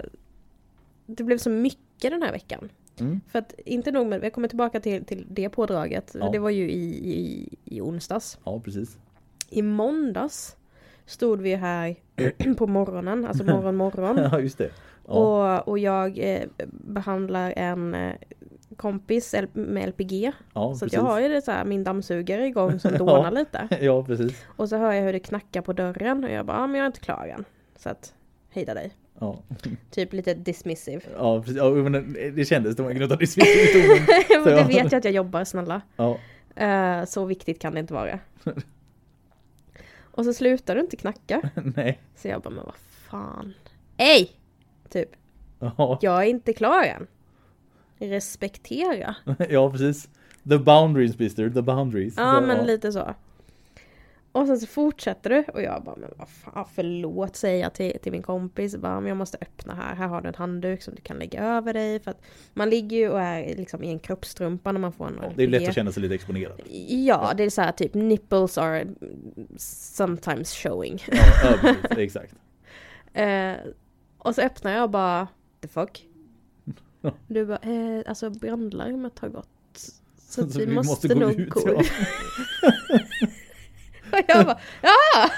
Det 1.06 1.25
blev 1.25 1.38
så 1.38 1.50
mycket 1.50 2.11
den 2.11 2.23
här 2.23 2.32
veckan. 2.32 2.68
Mm. 3.00 3.20
För 3.32 3.38
att 3.38 3.54
inte 3.64 3.90
nog 3.90 4.06
med, 4.06 4.25
jag 4.25 4.32
kommer 4.32 4.49
tillbaka 4.49 4.80
till, 4.80 5.04
till 5.04 5.26
det 5.28 5.49
pådraget. 5.49 6.16
Ja. 6.20 6.30
Det 6.32 6.38
var 6.38 6.50
ju 6.50 6.70
i, 6.70 6.85
i, 7.11 7.49
i 7.64 7.80
onsdags. 7.80 8.38
Ja, 8.44 8.61
precis. 8.64 8.99
I 9.50 9.62
måndags 9.62 10.57
stod 11.07 11.40
vi 11.40 11.54
här 11.54 11.97
på 12.59 12.66
morgonen, 12.66 13.25
alltså 13.26 13.45
morgon 13.45 13.76
morgon. 13.76 14.16
Ja, 14.33 14.40
just 14.40 14.59
det. 14.59 14.71
Ja. 15.07 15.12
Och, 15.59 15.69
och 15.69 15.78
jag 15.78 16.19
eh, 16.19 16.42
behandlar 16.71 17.52
en 17.57 17.95
eh, 17.95 18.12
kompis 18.76 19.35
med 19.52 19.88
LPG. 19.88 20.33
ja, 20.54 20.75
Så 20.75 20.87
jag 20.90 21.00
har 21.00 21.21
ju 21.21 21.28
det 21.28 21.42
så 21.42 21.50
här, 21.52 21.64
min 21.64 21.85
dammsugare 21.85 22.47
igång 22.47 22.78
som 22.80 22.92
dånar 22.99 23.30
lite. 23.30 23.69
Ja, 23.80 24.04
precis. 24.04 24.45
Och 24.57 24.69
så 24.69 24.76
hör 24.76 24.92
jag 24.92 25.02
hur 25.02 25.12
det 25.12 25.19
knackar 25.21 25.61
på 25.62 25.73
dörren 25.73 26.25
och 26.25 26.30
jag 26.30 26.47
bara, 26.47 26.57
ja 26.57 26.66
men 26.66 26.75
jag 26.78 26.83
är 26.85 26.87
inte 26.87 27.00
klar 27.00 27.26
än. 27.37 27.45
Så 27.76 27.88
att, 27.88 28.14
hejda 28.50 28.75
dig. 28.75 28.92
Ja, 29.21 29.38
Typ 29.90 30.12
lite 30.12 30.35
dismissive. 30.35 31.00
ja, 31.19 31.40
precis. 31.40 31.57
ja 31.57 31.71
men 31.71 31.92
det- 31.92 32.30
det 32.30 32.45
kändes, 32.45 32.76
det 32.76 32.83
utav 33.04 33.19
det 33.19 33.26
i 33.26 33.66
tonen. 33.73 34.45
men 34.45 34.52
jag- 34.57 34.64
vet 34.85 34.92
ju 34.92 34.97
att 34.97 35.04
jag 35.04 35.14
jobbar 35.14 35.45
snälla. 35.45 35.80
Ja, 35.97 36.19
Eh, 36.57 37.04
så 37.04 37.25
viktigt 37.25 37.59
kan 37.59 37.75
det 37.75 37.80
inte 37.80 37.95
vara. 37.95 38.19
Och 40.20 40.24
så 40.24 40.34
slutar 40.34 40.74
du 40.74 40.80
inte 40.80 40.96
knacka. 40.96 41.50
nej. 41.76 42.00
Så 42.16 42.28
jag 42.28 42.42
bara, 42.42 42.50
men 42.50 42.64
vad 42.64 42.74
fan. 43.10 43.54
Ej! 43.96 44.30
Typ, 44.88 45.08
Ja, 45.58 45.98
jag 46.02 46.22
är 46.22 46.26
inte 46.28 46.52
klar 46.52 46.82
än. 46.84 47.06
Respektera. 47.98 49.14
ja, 49.50 49.70
precis. 49.70 50.08
The 50.48 50.58
boundaries, 50.58 51.18
mister. 51.18 51.50
The 51.50 51.62
boundaries. 51.62 52.14
Ja 52.16 52.34
Så, 52.40 52.46
men 52.46 52.66
lite 52.66 52.92
så. 52.92 53.14
Och 54.32 54.46
sen 54.46 54.60
så 54.60 54.66
fortsätter 54.66 55.30
du 55.30 55.44
och 55.52 55.62
jag 55.62 55.82
bara, 55.84 55.96
men 55.96 56.10
vad 56.16 56.28
fan, 56.28 56.66
förlåt 56.75 57.37
säger 57.37 57.62
jag 57.62 57.75
till, 57.75 57.99
till 58.02 58.12
min 58.12 58.22
kompis. 58.22 58.76
Bara, 58.76 59.00
men 59.00 59.08
jag 59.08 59.16
måste 59.16 59.38
öppna 59.40 59.75
här, 59.75 59.94
här 59.94 60.08
har 60.08 60.20
du 60.20 60.28
en 60.28 60.34
handduk 60.34 60.82
som 60.82 60.94
du 60.94 61.02
kan 61.02 61.18
lägga 61.18 61.44
över 61.44 61.75
dig. 61.75 62.00
För 62.00 62.10
att 62.10 62.22
man 62.54 62.70
ligger 62.70 62.96
ju 62.96 63.08
och 63.08 63.20
är 63.20 63.56
liksom 63.56 63.82
i 63.82 63.90
en 63.90 63.99
kroppstrumpa 63.99 64.72
när 64.72 64.80
man 64.80 64.92
får 64.92 65.06
en 65.06 65.18
Ja, 65.22 65.32
det 65.37 65.42
är 65.42 65.49
lätt 65.49 65.68
att 65.68 65.75
känna 65.75 65.92
sig 65.92 66.02
lite 66.02 66.14
exponerad. 66.14 66.60
Ja, 66.88 67.32
det 67.37 67.44
är 67.44 67.50
så 67.50 67.62
här 67.62 67.72
typ 67.72 67.94
nipples 67.94 68.58
are 68.58 68.87
sometimes 69.58 70.54
showing. 70.54 71.04
Ja, 71.10 71.16
ja 71.62 71.75
precis, 71.82 71.99
exakt. 71.99 72.34
Eh, 73.12 73.52
och 74.18 74.34
så 74.34 74.40
öppnar 74.42 74.72
jag 74.72 74.82
och 74.82 74.90
bara, 74.90 75.28
the 75.60 75.68
fuck? 75.68 76.06
Du 77.26 77.46
bara, 77.46 77.58
eh, 77.58 78.02
alltså 78.06 78.30
brandlarmet 78.30 79.18
har 79.18 79.28
gått. 79.28 79.49
Så, 79.75 79.90
Så 80.50 80.58
vi, 80.58 80.66
vi 80.66 80.75
måste, 80.75 80.90
måste 80.90 81.08
gå 81.08 81.20
nog 81.20 81.40
ut, 81.40 81.50
gå. 81.50 81.60
och 84.20 84.24
jag 84.36 84.46
bara, 84.46 84.58
ja! 84.82 85.30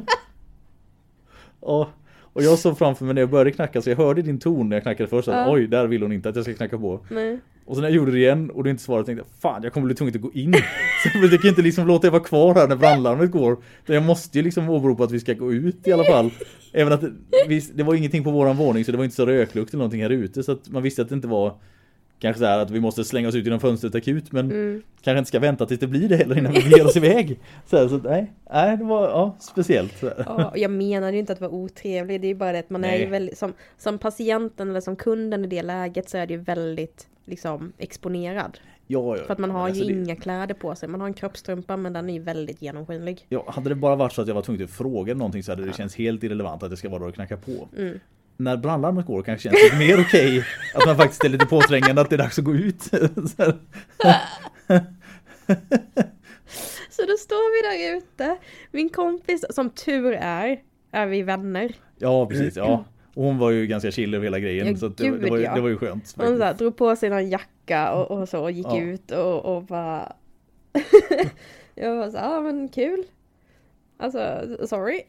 Ja, 1.60 1.88
och 2.32 2.42
jag 2.42 2.58
såg 2.58 2.78
framför 2.78 3.04
mig 3.04 3.14
när 3.14 3.22
jag 3.22 3.30
började 3.30 3.50
knacka 3.50 3.82
så 3.82 3.90
jag 3.90 3.96
hörde 3.96 4.22
din 4.22 4.38
ton 4.38 4.68
när 4.68 4.76
jag 4.76 4.82
knackade 4.82 5.08
först. 5.08 5.28
Att, 5.28 5.34
Ja. 5.34 5.52
Oj, 5.52 5.66
där 5.66 5.86
vill 5.86 6.02
hon 6.02 6.12
inte 6.12 6.28
att 6.28 6.36
jag 6.36 6.44
ska 6.44 6.54
knacka 6.54 6.78
på. 6.78 7.00
Nej. 7.10 7.38
Och 7.66 7.74
sen 7.76 7.82
när 7.82 7.88
jag 7.88 7.96
gjorde 7.96 8.12
det 8.12 8.18
igen 8.18 8.50
och 8.50 8.64
du 8.64 8.70
inte 8.70 8.82
svarade 8.82 9.06
tänkte 9.06 9.24
jag 9.28 9.40
fan 9.52 9.62
jag 9.62 9.72
kommer 9.72 9.86
bli 9.86 9.94
tvungen 9.94 10.14
att 10.14 10.20
gå 10.20 10.32
in. 10.32 10.52
Så 11.02 11.18
jag 11.32 11.40
kan 11.40 11.48
inte 11.48 11.62
liksom 11.62 11.86
låta 11.86 12.06
er 12.06 12.10
vara 12.10 12.22
kvar 12.22 12.54
här 12.54 12.68
när 12.68 12.76
brandlarmet 12.76 13.30
går. 13.30 13.56
Jag 13.86 14.02
måste 14.02 14.38
ju 14.38 14.44
liksom 14.44 14.68
åberopa 14.70 15.04
att 15.04 15.12
vi 15.12 15.20
ska 15.20 15.32
gå 15.34 15.52
ut 15.52 15.86
i 15.88 15.92
alla 15.92 16.04
fall. 16.04 16.30
Även 16.72 16.92
att 16.92 17.02
vi, 17.48 17.60
det 17.74 17.82
var 17.82 17.94
ingenting 17.94 18.24
på 18.24 18.30
våran 18.30 18.56
våning 18.56 18.84
så 18.84 18.92
det 18.92 18.98
var 18.98 19.04
inte 19.04 19.16
så 19.16 19.26
röklukt 19.26 19.70
eller 19.74 19.78
någonting 19.78 20.02
här 20.02 20.10
ute. 20.10 20.42
Så 20.42 20.52
att 20.52 20.68
man 20.68 20.82
visste 20.82 21.02
att 21.02 21.08
det 21.08 21.14
inte 21.14 21.28
var 21.28 21.54
kanske 22.18 22.38
så 22.40 22.44
här 22.46 22.58
att 22.58 22.70
vi 22.70 22.80
måste 22.80 23.04
slänga 23.04 23.28
oss 23.28 23.34
ut 23.34 23.44
genom 23.44 23.60
fönstret 23.60 23.94
akut. 23.94 24.32
Men 24.32 24.50
Mm. 24.50 24.82
kanske 25.02 25.18
inte 25.18 25.28
ska 25.28 25.38
vänta 25.38 25.66
tills 25.66 25.80
det 25.80 25.86
blir 25.86 26.08
det 26.08 26.16
heller 26.16 26.38
innan 26.38 26.52
vi 26.52 26.60
ger 26.60 26.86
oss 26.86 26.96
iväg. 26.96 27.38
Så, 27.66 27.76
här, 27.76 27.88
så 27.88 27.96
nej, 27.98 28.32
nej, 28.52 28.76
det 28.76 28.84
var 28.84 29.02
ja, 29.08 29.36
speciellt. 29.40 30.02
Ja, 30.26 30.52
jag 30.56 30.70
menar 30.70 31.12
ju 31.12 31.18
inte 31.18 31.32
att 31.32 31.40
vara 31.40 31.50
otrevlig, 31.50 32.20
det 32.20 32.28
är 32.28 32.34
bara 32.34 32.52
det 32.52 32.58
att 32.58 32.70
man 32.70 32.84
är 32.84 32.92
ju 32.92 32.98
Nej. 32.98 33.06
väldigt, 33.10 33.38
som, 33.38 33.52
som 33.78 33.98
patienten 33.98 34.70
eller 34.70 34.80
som 34.80 34.96
kunden 34.96 35.44
i 35.44 35.48
det 35.48 35.62
läget 35.62 36.10
så 36.10 36.18
är 36.18 36.26
det 36.26 36.34
ju 36.34 36.40
väldigt 36.40 37.06
liksom 37.24 37.72
exponerad. 37.78 38.58
Ja, 38.88 39.16
ja. 39.16 39.22
För 39.24 39.32
att 39.32 39.38
man 39.38 39.50
har 39.50 39.66
Alltså, 39.66 39.84
ju 39.84 39.94
det- 39.94 40.00
inga 40.02 40.16
kläder 40.16 40.54
på 40.54 40.74
sig, 40.74 40.88
man 40.88 41.00
har 41.00 41.08
en 41.08 41.14
kroppstrumpa 41.14 41.76
men 41.76 41.92
den 41.92 42.10
är 42.10 42.14
ju 42.14 42.20
väldigt 42.20 42.62
genomskinlig. 42.62 43.26
Ja, 43.28 43.44
hade 43.48 43.68
det 43.68 43.74
bara 43.74 43.96
varit 43.96 44.12
så 44.12 44.22
att 44.22 44.28
jag 44.28 44.34
var 44.34 44.42
tvungen 44.42 44.64
att 44.64 44.70
fråga 44.70 45.14
någonting 45.14 45.42
så 45.42 45.52
hade 45.52 45.64
det 45.64 45.72
känts 45.76 45.94
helt 45.96 46.22
irrelevant 46.22 46.62
att 46.62 46.70
det 46.70 46.76
ska 46.76 46.88
vara 46.88 47.04
och 47.06 47.14
knacka 47.14 47.36
på. 47.36 47.68
Mm. 47.78 48.00
När 48.36 48.56
brandlarmet 48.56 49.06
går 49.06 49.22
kanske 49.22 49.48
känns 49.48 49.70
det 49.70 49.78
mer 49.78 50.00
okej 50.00 50.44
att 50.74 50.86
man 50.86 50.96
faktiskt 50.96 51.24
är 51.24 51.28
lite 51.28 51.46
påträngande 51.46 52.02
att 52.02 52.10
det 52.10 52.16
är 52.16 52.18
dags 52.18 52.38
att 52.38 52.44
gå 52.44 52.54
ut. 52.54 52.82
Så 56.90 57.02
då 57.06 57.16
står 57.16 57.52
vi 57.52 57.68
där 57.88 57.96
ute, 57.96 58.36
min 58.70 58.88
kompis, 58.88 59.44
som 59.50 59.70
tur 59.70 60.12
är, 60.12 60.60
är 60.90 61.06
vi 61.06 61.22
vänner. 61.22 61.72
Ja, 61.98 62.26
precis. 62.26 62.56
Ja. 62.56 62.84
Och 63.14 63.24
hon 63.24 63.38
var 63.38 63.50
ju 63.50 63.66
ganska 63.66 63.90
chill 63.90 64.14
över 64.14 64.24
hela 64.24 64.38
grejen. 64.38 64.66
Ja, 64.66 64.76
så 64.76 64.88
det, 64.88 65.10
det, 65.10 65.30
var, 65.30 65.36
ju- 65.36 65.44
ja. 65.44 65.54
det 65.54 65.60
var 65.60 65.68
ju 65.68 65.76
skönt. 65.76 66.14
Hon 66.16 66.38
så 66.38 66.44
här, 66.44 66.54
drog 66.54 66.76
på 66.76 66.96
sig 66.96 67.10
någon 67.10 67.28
jacka 67.28 67.92
och, 67.92 68.20
och 68.20 68.28
så 68.28 68.42
och 68.42 68.50
gick 68.50 68.66
Ja. 68.66 68.80
ut 68.80 69.10
och, 69.10 69.56
och 69.56 69.62
bara... 69.62 70.12
jag 71.74 71.96
var 71.96 72.10
så 72.10 72.16
ja 72.16 72.36
ah, 72.36 72.40
men 72.40 72.68
kul. 72.68 73.02
Alltså, 73.98 74.46
sorry. 74.66 75.02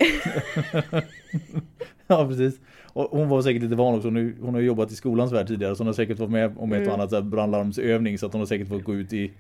Ja, 2.18 2.28
precis. 2.28 2.60
Och 2.94 3.04
hon 3.12 3.30
var 3.30 3.42
säkert 3.42 3.62
lite 3.62 3.76
van 3.76 3.96
också. 3.96 4.08
Hon, 4.08 4.36
hon 4.42 4.54
har 4.54 4.62
jobbat 4.62 4.92
i 4.92 4.96
skolans 4.96 5.32
värld 5.32 5.48
tidigare 5.48 5.76
så 5.76 5.80
hon 5.84 5.88
har 5.88 5.94
säkert 5.94 6.20
varit 6.20 6.32
med 6.32 6.58
om 6.58 6.72
ett 6.74 6.78
Mm. 6.78 6.88
och 6.90 6.94
annat 6.94 7.10
så 7.10 7.22
brandlarmsövning 7.22 8.18
så 8.18 8.26
att 8.26 8.32
hon 8.34 8.42
har 8.42 8.46
säkert 8.46 8.68
fått 8.68 8.84
gå 8.84 8.96
ut 8.96 9.14
i 9.14 9.32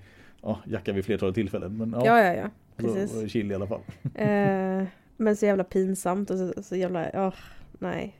ja, 0.41 0.59
jacka 0.65 0.93
vid 0.93 1.05
flertalet 1.05 1.35
tillfällen. 1.35 1.77
Men 1.77 1.91
ja, 1.91 2.05
Ja, 2.05 2.23
ja, 2.23 2.33
ja. 2.33 2.49
så 2.79 2.83
Precis. 2.83 3.21
det 3.21 3.29
chill 3.29 3.51
i 3.51 3.55
alla 3.55 3.67
fall. 3.67 3.81
Eh, 4.15 4.83
men 5.17 5.35
så 5.35 5.45
jävla 5.45 5.63
pinsamt 5.63 6.29
och 6.29 6.37
så, 6.37 6.53
så 6.63 6.75
jävla, 6.75 7.11
ja, 7.13 7.33
nej. 7.79 8.19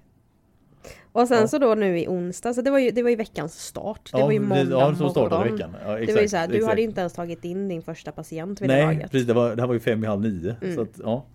Och 1.11 1.27
sen 1.27 1.37
Ja. 1.41 1.47
så 1.47 1.57
då 1.57 1.75
nu 1.75 1.99
i 1.99 2.07
onsdag, 2.07 2.53
så 2.53 2.61
det 2.61 2.71
var 2.71 2.79
ju, 2.79 2.91
det 2.91 3.03
var 3.03 3.09
ju 3.09 3.15
veckans 3.15 3.53
start. 3.59 4.09
Det 4.13 4.19
ja, 4.19 4.25
var 4.25 4.31
ju 4.31 4.39
det- 4.39 4.45
måndag 4.45 4.79
Ja, 4.79 4.95
så 4.95 5.09
startade 5.09 5.51
veckan. 5.51 5.75
Ja, 5.85 5.99
exakt, 5.99 6.07
det 6.07 6.13
var 6.13 6.21
ju 6.21 6.27
så 6.27 6.37
här, 6.37 6.47
du 6.47 6.53
exakt. 6.55 6.69
hade 6.69 6.81
ju 6.81 6.87
inte 6.87 6.99
ens 7.01 7.13
tagit 7.13 7.45
in 7.45 7.67
din 7.67 7.81
första 7.81 8.11
patient 8.11 8.61
vid 8.61 8.69
det 8.69 8.75
Nej, 8.75 8.85
laget. 8.95 9.11
precis. 9.11 9.27
Det, 9.27 9.33
var, 9.33 9.55
det 9.55 9.61
här 9.61 9.67
var 9.67 9.73
ju 9.73 9.79
fem 9.79 10.03
i 10.03 10.07
halv 10.07 10.21
nio. 10.21 10.55
Mm. 10.61 10.75
Så 10.75 10.81
att, 10.81 10.99
ja, 11.03 11.25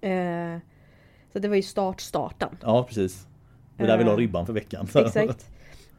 Eh, 0.00 0.58
så 1.36 1.40
det 1.40 1.48
var 1.48 1.56
ju 1.56 1.62
start, 1.62 2.00
starten. 2.00 2.48
ja, 2.62 2.84
precis. 2.84 3.26
Det 3.76 3.82
är 3.82 3.86
där 3.86 3.98
vi 3.98 4.04
la 4.04 4.12
Eh, 4.12 4.16
ribban 4.16 4.46
för 4.46 4.52
veckan. 4.52 4.88
Exakt. 4.94 5.46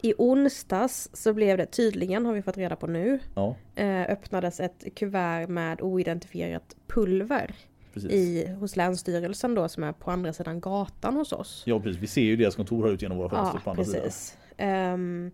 I 0.02 0.14
onsdags 0.18 1.10
så 1.14 1.34
blev 1.34 1.58
det 1.58 1.66
tydligen, 1.66 2.26
har 2.26 2.34
vi 2.34 2.42
fått 2.42 2.58
reda 2.58 2.76
på 2.76 2.88
nu, 2.88 3.20
Ja, 3.36 3.56
eh, 3.76 4.02
öppnades 4.02 4.60
ett 4.60 4.86
kuvert 4.96 5.48
med 5.48 5.82
oidentifierat 5.82 6.76
pulver 6.88 7.56
precis. 7.94 8.12
i, 8.12 8.48
hos 8.60 8.76
Länsstyrelsen 8.76 9.56
då 9.56 9.70
som 9.70 9.84
är 9.84 9.92
på 9.92 10.12
andra 10.12 10.34
sidan 10.34 10.60
gatan 10.62 11.16
hos 11.16 11.32
oss. 11.32 11.64
Ja, 11.66 11.80
precis. 11.80 12.02
Vi 12.02 12.08
ser 12.08 12.22
ju 12.22 12.36
deras 12.36 12.56
kontor 12.56 12.86
här 12.86 12.94
ute 12.94 13.06
genom 13.06 13.18
våra 13.18 13.30
fönster 13.30 13.58
på 13.60 13.62
Ja, 13.66 13.72
andra 13.72 13.84
sidan. 13.86 14.02
precis. 14.02 14.38
Ehm, 14.58 15.32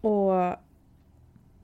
och 0.00 0.32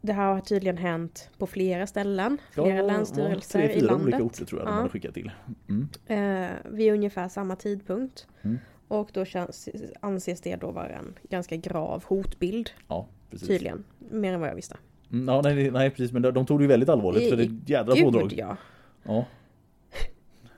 det 0.02 0.12
här 0.12 0.32
har 0.32 0.40
tydligen 0.40 0.76
hänt 0.76 1.30
på 1.38 1.46
flera 1.46 1.86
ställen, 1.86 2.38
flera 2.50 2.76
Ja, 2.76 2.82
länsstyrelser 2.86 3.68
tre, 3.68 3.72
i 3.76 3.80
landet. 3.80 4.02
olika 4.04 4.22
orter 4.22 4.44
tror 4.44 4.60
jag 4.60 4.68
de 4.68 4.70
Ja. 4.72 4.76
hade 4.76 4.88
skickat 4.88 5.14
till. 5.14 5.30
Mm. 5.68 5.88
Eh, 6.06 6.50
vid 6.72 6.92
ungefär 6.92 7.28
samma 7.28 7.56
tidpunkt. 7.56 8.26
Mm. 8.42 8.58
Och 8.88 9.10
då 9.12 9.24
känns, 9.24 9.68
anses 10.00 10.40
det 10.40 10.56
då 10.56 10.70
vara 10.70 10.88
en 10.88 11.14
ganska 11.30 11.56
grav 11.56 12.04
hotbild, 12.04 12.70
Ja, 12.88 13.08
precis. 13.30 13.48
tydligen. 13.48 13.84
Mer 14.10 14.32
än 14.34 14.40
vad 14.40 14.48
jag 14.48 14.54
visste. 14.54 14.76
Mm, 15.12 15.28
ja, 15.28 15.40
nej, 15.42 15.70
nej, 15.70 15.90
precis. 15.90 16.12
Men 16.12 16.22
de, 16.22 16.30
de 16.34 16.46
tog 16.46 16.58
det 16.58 16.62
ju 16.62 16.68
väldigt 16.68 16.88
allvarligt 16.88 17.28
för 17.30 17.36
det 17.36 17.42
är 17.42 17.46
ett 17.46 17.68
jädra 17.68 17.94
Gud 17.94 18.04
pådrag. 18.04 18.34
ja. 18.36 18.56
Ja. 19.02 19.24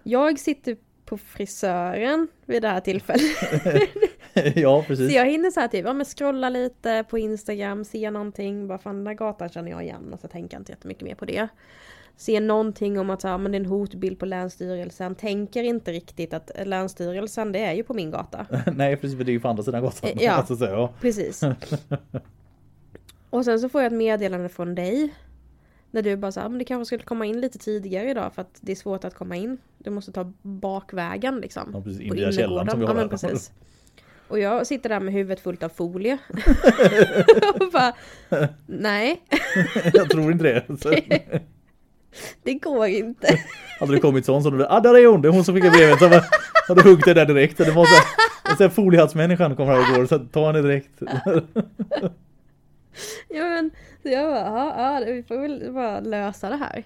Jag 0.02 0.38
sitter 0.38 0.76
på 1.04 1.18
frisören 1.18 2.28
vid 2.46 2.62
det 2.62 2.68
här 2.68 2.80
tillfället. 2.80 3.22
ja, 4.54 4.82
Så 4.82 4.86
precis. 4.86 5.12
jag 5.12 5.26
hinner 5.26 5.50
så 5.50 5.60
här 5.60 5.68
typ, 5.68 5.84
ja 5.84 5.92
men 5.92 6.06
scrolla 6.06 6.48
lite 6.48 7.04
på 7.10 7.18
Instagram, 7.18 7.84
se 7.84 8.10
någonting, 8.10 8.68
bara 8.68 8.78
fan 8.78 8.94
den 8.94 9.04
där 9.04 9.14
gatan 9.14 9.48
känner 9.48 9.70
jag 9.70 9.82
igen 9.82 10.12
och 10.12 10.20
så 10.20 10.28
tänker 10.28 10.54
jag 10.54 10.60
inte 10.60 10.72
jättemycket 10.72 11.04
mer 11.04 11.14
på 11.14 11.24
det. 11.24 11.48
Se 12.16 12.40
någonting 12.40 12.98
om 12.98 13.10
att 13.10 13.20
så 13.20 13.28
här, 13.28 13.38
men 13.38 13.52
det 13.52 13.56
är 13.56 13.60
en 13.60 13.66
hotbild 13.66 14.18
på 14.18 14.26
Länsstyrelsen, 14.26 15.14
tänker 15.14 15.62
inte 15.62 15.92
riktigt 15.92 16.34
att 16.34 16.50
Länsstyrelsen 16.64 17.52
det 17.52 17.58
är 17.58 17.72
ju 17.72 17.82
på 17.82 17.94
min 17.94 18.10
gata. 18.10 18.46
nej, 18.76 18.96
precis. 18.96 19.16
För 19.18 19.24
det 19.24 19.30
är 19.30 19.34
ju 19.34 19.40
på 19.40 19.48
andra 19.48 19.62
sidan 19.62 19.82
gatan. 19.82 20.10
Ja. 20.20 20.32
Alltså, 20.44 20.56
så, 20.56 20.64
ja. 20.64 20.94
Precis. 21.00 21.42
Och 23.30 23.44
sen 23.44 23.60
så 23.60 23.68
får 23.68 23.82
jag 23.82 23.92
ett 23.92 23.98
meddelande 23.98 24.48
från 24.48 24.74
dig. 24.74 25.14
När 25.90 26.02
du 26.02 26.16
bara 26.16 26.32
sa, 26.32 26.48
men 26.48 26.58
det 26.58 26.64
kanske 26.64 26.86
skulle 26.86 27.02
komma 27.02 27.26
in 27.26 27.40
lite 27.40 27.58
tidigare 27.58 28.10
idag 28.10 28.34
för 28.34 28.42
att 28.42 28.58
det 28.60 28.72
är 28.72 28.76
svårt 28.76 29.04
att 29.04 29.14
komma 29.14 29.36
in. 29.36 29.58
Du 29.78 29.90
måste 29.90 30.12
ta 30.12 30.32
bakvägen 30.42 31.36
liksom. 31.40 31.70
Ja, 31.74 31.82
precis. 31.82 32.00
In 32.00 32.14
via 32.14 32.32
källan 32.32 32.70
som 32.70 32.78
vi 32.78 32.84
ja, 32.84 32.88
har 32.88 32.94
men 32.94 33.02
här. 33.02 33.08
precis. 33.08 33.52
Och 34.28 34.38
jag 34.38 34.66
sitter 34.66 34.88
där 34.88 35.00
med 35.00 35.14
huvudet 35.14 35.40
fullt 35.40 35.62
av 35.62 35.68
folie. 35.68 36.18
och 37.60 37.72
bara, 37.72 37.94
nej, 38.66 39.22
jag 39.94 40.10
tror 40.10 40.32
inte 40.32 40.44
det. 40.44 40.80
Så, 40.80 40.94
det 42.42 42.54
går 42.54 42.86
inte. 42.86 43.38
hade 43.80 43.92
det 43.92 44.00
kommit 44.00 44.26
sån 44.26 44.42
så 44.42 44.50
hade 44.50 44.62
du, 44.62 44.66
ah 44.68 44.80
där 44.80 44.94
är 44.94 45.06
hon, 45.06 45.22
det 45.22 45.28
är 45.28 45.32
hon 45.32 45.44
som 45.44 45.54
skickar 45.54 45.70
brevet. 45.70 45.98
Så 45.98 46.08
bara, 46.08 46.24
hade 46.68 46.82
huggit 46.82 47.04
det 47.04 47.14
där 47.14 47.26
direkt. 47.26 47.58
Det 47.58 47.70
var 47.70 47.84
så 47.84 47.94
här, 48.48 48.58
här 48.58 48.68
foliehattsmänniskan 48.68 49.56
kom 49.56 49.66
här 49.66 49.78
och 49.78 49.96
går 49.96 50.06
så 50.06 50.18
ta 50.18 50.46
henne 50.46 50.62
direkt. 50.62 51.02
Ja 53.28 53.48
men, 53.48 53.70
så 54.02 54.08
jag 54.08 54.30
bara, 54.30 55.00
ja, 55.00 55.02
vi 55.06 55.22
får 55.22 55.38
väl 55.38 55.72
bara 55.72 56.00
lösa 56.00 56.48
det 56.48 56.56
här. 56.56 56.84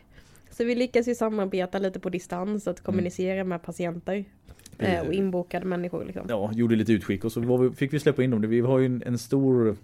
Så 0.50 0.64
vi 0.64 0.74
lyckas 0.74 1.08
ju 1.08 1.14
samarbeta 1.14 1.78
lite 1.78 2.00
på 2.00 2.08
distans, 2.08 2.68
att 2.68 2.80
kommunicera 2.80 3.44
med 3.44 3.62
patienter. 3.62 4.24
Eh, 4.78 5.06
och 5.06 5.12
inbokade 5.12 5.66
människor 5.66 6.04
liksom. 6.04 6.26
ja, 6.28 6.50
gjorde 6.54 6.76
lite 6.76 6.92
utskick 6.92 7.24
och 7.24 7.32
så 7.32 7.56
vi, 7.56 7.70
fick 7.70 7.92
vi 7.92 8.00
släppa 8.00 8.22
in 8.22 8.30
dem. 8.30 8.40
Vi 8.40 8.60
har 8.60 8.78
ju 8.78 8.86
en, 8.86 9.02
en 9.06 9.18
stor 9.18 9.76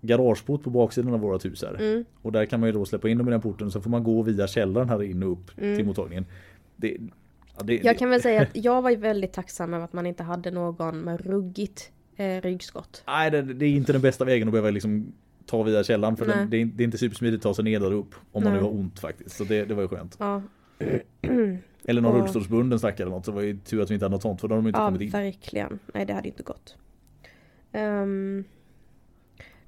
garageport 0.00 0.62
på 0.62 0.70
baksidan 0.70 1.14
av 1.14 1.20
vårt 1.20 1.44
hus 1.44 1.62
här. 1.62 1.74
Mm. 1.74 2.04
Och 2.22 2.32
där 2.32 2.46
kan 2.46 2.60
man 2.60 2.68
ju 2.68 2.72
då 2.72 2.84
släppa 2.84 3.08
in 3.08 3.18
dem 3.18 3.28
i 3.28 3.30
den 3.30 3.40
porten 3.40 3.70
så 3.70 3.80
får 3.80 3.90
man 3.90 4.04
gå 4.04 4.22
via 4.22 4.46
källaren 4.46 4.88
här 4.88 5.02
in 5.02 5.22
och 5.22 5.32
upp 5.32 5.58
Mm. 5.58 5.76
till 5.76 5.86
mottagningen. 5.86 6.26
Det, 6.76 6.96
ja, 7.56 7.62
det, 7.64 7.84
Jag 7.84 7.98
kan 7.98 8.10
väl 8.10 8.22
säga 8.22 8.42
att 8.42 8.48
jag 8.52 8.82
var 8.82 8.90
ju 8.90 8.96
väldigt 8.96 9.32
tacksam 9.32 9.74
över 9.74 9.84
att 9.84 9.92
man 9.92 10.06
inte 10.06 10.22
hade 10.22 10.50
någon 10.50 11.00
med 11.00 11.26
ruggigt 11.26 11.90
eh, 12.16 12.40
ryggskott. 12.40 13.02
Nej, 13.06 13.30
det, 13.30 13.42
det 13.42 13.66
är 13.66 13.70
inte 13.70 13.92
den 13.92 14.02
bästa 14.02 14.24
vägen 14.24 14.48
att 14.48 14.52
behöva 14.52 14.70
liksom 14.70 15.12
ta 15.46 15.62
via 15.62 15.84
källaren 15.84 16.16
för 16.16 16.26
den, 16.26 16.50
det, 16.50 16.56
är, 16.56 16.80
inte 16.80 16.98
supersmidigt 16.98 17.38
att 17.40 17.42
ta 17.42 17.54
sig 17.54 17.64
ner 17.64 17.80
där 17.80 17.92
upp 17.92 18.14
om 18.32 18.44
man 18.44 18.52
nu 18.52 18.60
har 18.60 18.70
ont 18.70 18.98
faktiskt. 19.00 19.36
Så 19.36 19.44
det, 19.44 19.64
det 19.64 19.74
var 19.74 19.82
ju 19.82 19.88
skönt. 19.88 20.16
Ja, 20.18 20.42
Eller 21.88 22.00
någon 22.02 22.12
Och- 22.14 22.20
rullstolsbunden 22.20 22.78
stackare 22.78 23.06
eller 23.06 23.16
något 23.16 23.24
så 23.24 23.32
var 23.32 23.42
ju 23.42 23.56
tur 23.58 23.82
att 23.82 23.90
vi 23.90 23.94
inte 23.94 24.04
hade 24.04 24.14
något 24.14 24.22
sånt 24.22 24.40
för 24.40 24.48
då 24.48 24.54
har 24.54 24.62
de 24.62 24.66
inte 24.68 24.80
ja 24.80 24.86
kommit 24.86 25.02
in. 25.02 25.10
verkligen. 25.10 25.78
Nej 25.94 26.06
det 26.06 26.12
hade 26.12 26.28
inte 26.28 26.42
gått. 26.42 26.76
Ehm, 27.72 28.44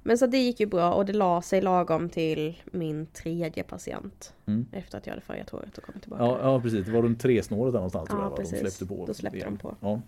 men 0.03 0.17
så 0.17 0.27
det 0.27 0.37
gick 0.37 0.59
ju 0.59 0.65
bra 0.65 0.93
och 0.93 1.05
det 1.05 1.13
la 1.13 1.41
sig 1.41 1.61
lagom 1.61 2.09
till 2.09 2.61
min 2.65 3.05
tredje 3.05 3.63
patient. 3.63 4.33
Mm. 4.45 4.65
Efter 4.71 4.97
att 4.97 5.05
jag 5.07 5.13
hade 5.13 5.25
färgat 5.25 5.49
håret 5.49 5.77
och 5.77 5.83
kommit 5.83 6.01
tillbaka. 6.01 6.23
Ja, 6.23 6.39
ja 6.41 6.61
precis, 6.61 6.85
det 6.85 6.91
var 6.91 7.01
runt 7.01 7.19
tresnåret 7.19 7.73
där 7.73 7.79
någonstans 7.79 8.07
Ja, 8.11 8.15
jag 8.15 8.29
va? 8.29 8.35
de 8.35 8.41
precis. 8.43 8.59
släppte 8.59 8.85
på. 8.95 9.05
Då 9.05 9.13
släppte 9.13 9.39
det. 9.39 9.45
de 9.45 9.57
på. 9.57 9.75
Ja. 9.79 10.01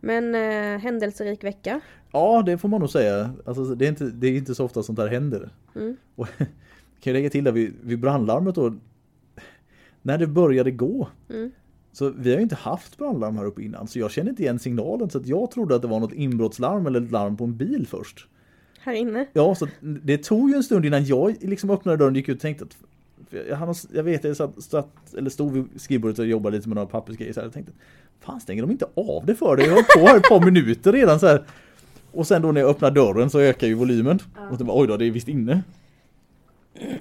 Men 0.00 0.34
eh, 0.34 0.80
händelserik 0.80 1.44
vecka. 1.44 1.80
ja, 2.12 2.42
det 2.46 2.58
får 2.58 2.68
man 2.68 2.80
nog 2.80 2.90
säga. 2.90 3.30
Alltså, 3.46 3.64
det, 3.64 3.84
är 3.84 3.88
inte, 3.88 4.04
det 4.04 4.26
är 4.26 4.36
inte 4.36 4.54
så 4.54 4.64
ofta 4.64 4.82
sånt 4.82 4.98
här 4.98 5.06
händer. 5.08 5.50
Mm. 5.74 5.96
Och, 6.14 6.28
kan 6.38 6.46
jag 7.02 7.12
lägga 7.14 7.30
till 7.30 7.44
där 7.44 7.52
vid, 7.52 7.74
vid 7.82 7.98
brandlarmet 8.00 8.54
då. 8.54 8.74
När 10.06 10.18
det 10.18 10.26
började 10.26 10.70
gå 10.70 11.08
Mm. 11.30 11.50
Så 11.92 12.10
vi 12.16 12.30
har 12.30 12.36
ju 12.36 12.42
inte 12.42 12.54
haft 12.54 12.98
brandlarm 12.98 13.36
här 13.36 13.44
uppe 13.44 13.62
innan 13.62 13.88
så 13.88 13.98
jag 13.98 14.10
känner 14.10 14.30
inte 14.30 14.42
igen 14.42 14.58
signalen 14.58 15.10
så 15.10 15.18
att 15.18 15.26
jag 15.26 15.50
trodde 15.50 15.74
att 15.74 15.82
det 15.82 15.88
var 15.88 16.00
något 16.00 16.12
inbrottslarm 16.12 16.86
eller 16.86 17.00
ett 17.00 17.10
larm 17.10 17.36
på 17.36 17.44
en 17.44 17.56
bil 17.56 17.86
först. 17.90 18.26
Här 18.78 18.92
inne. 18.94 19.26
Ja, 19.32 19.54
så 19.54 19.68
det 19.80 20.18
tog 20.18 20.50
ju 20.50 20.56
en 20.56 20.62
stund 20.62 20.84
innan 20.84 21.04
jag 21.04 21.36
liksom 21.40 21.70
öppnade 21.70 21.96
dörren 21.98 22.12
och 22.12 22.16
gick 22.16 22.28
ut 22.28 22.36
och 22.36 22.42
tänkte 22.42 22.64
att 22.64 22.76
jag, 23.48 23.56
hann- 23.56 23.88
jag 23.92 24.02
vet, 24.02 24.24
jag 24.24 24.36
satt, 24.36 24.62
satt, 24.62 25.14
eller 25.18 25.30
stod 25.30 25.52
vid 25.52 25.64
skrivbordet 25.76 26.18
och 26.18 26.26
jobbade 26.26 26.56
lite 26.56 26.68
med 26.68 26.76
några 26.76 26.88
pappersgrejer 26.88 27.32
så 27.32 27.40
här, 27.40 27.46
och 27.46 27.52
tänkte 27.52 27.72
Fan 28.20 28.40
stänger 28.40 28.62
de 28.62 28.70
inte 28.70 28.86
av 28.94 29.26
det 29.26 29.34
för 29.34 29.56
dig? 29.56 29.66
Jag 29.66 29.74
har 29.74 30.00
på 30.00 30.06
här 30.06 30.16
ett 30.16 30.28
par 30.28 30.44
minuter 30.44 30.92
redan 30.92 31.20
så 31.20 31.26
här. 31.26 31.44
Och 32.12 32.26
sen 32.26 32.42
då 32.42 32.52
när 32.52 32.60
jag 32.60 32.70
öppnar 32.70 32.90
dörren 32.90 33.30
så 33.30 33.40
ökar 33.40 33.66
ju 33.66 33.74
volymen. 33.74 34.18
Och 34.50 34.58
så 34.58 34.64
bara, 34.64 34.80
oj 34.80 34.86
då, 34.88 34.96
det 34.96 35.04
är 35.04 35.10
visst 35.10 35.28
inne. 35.28 35.62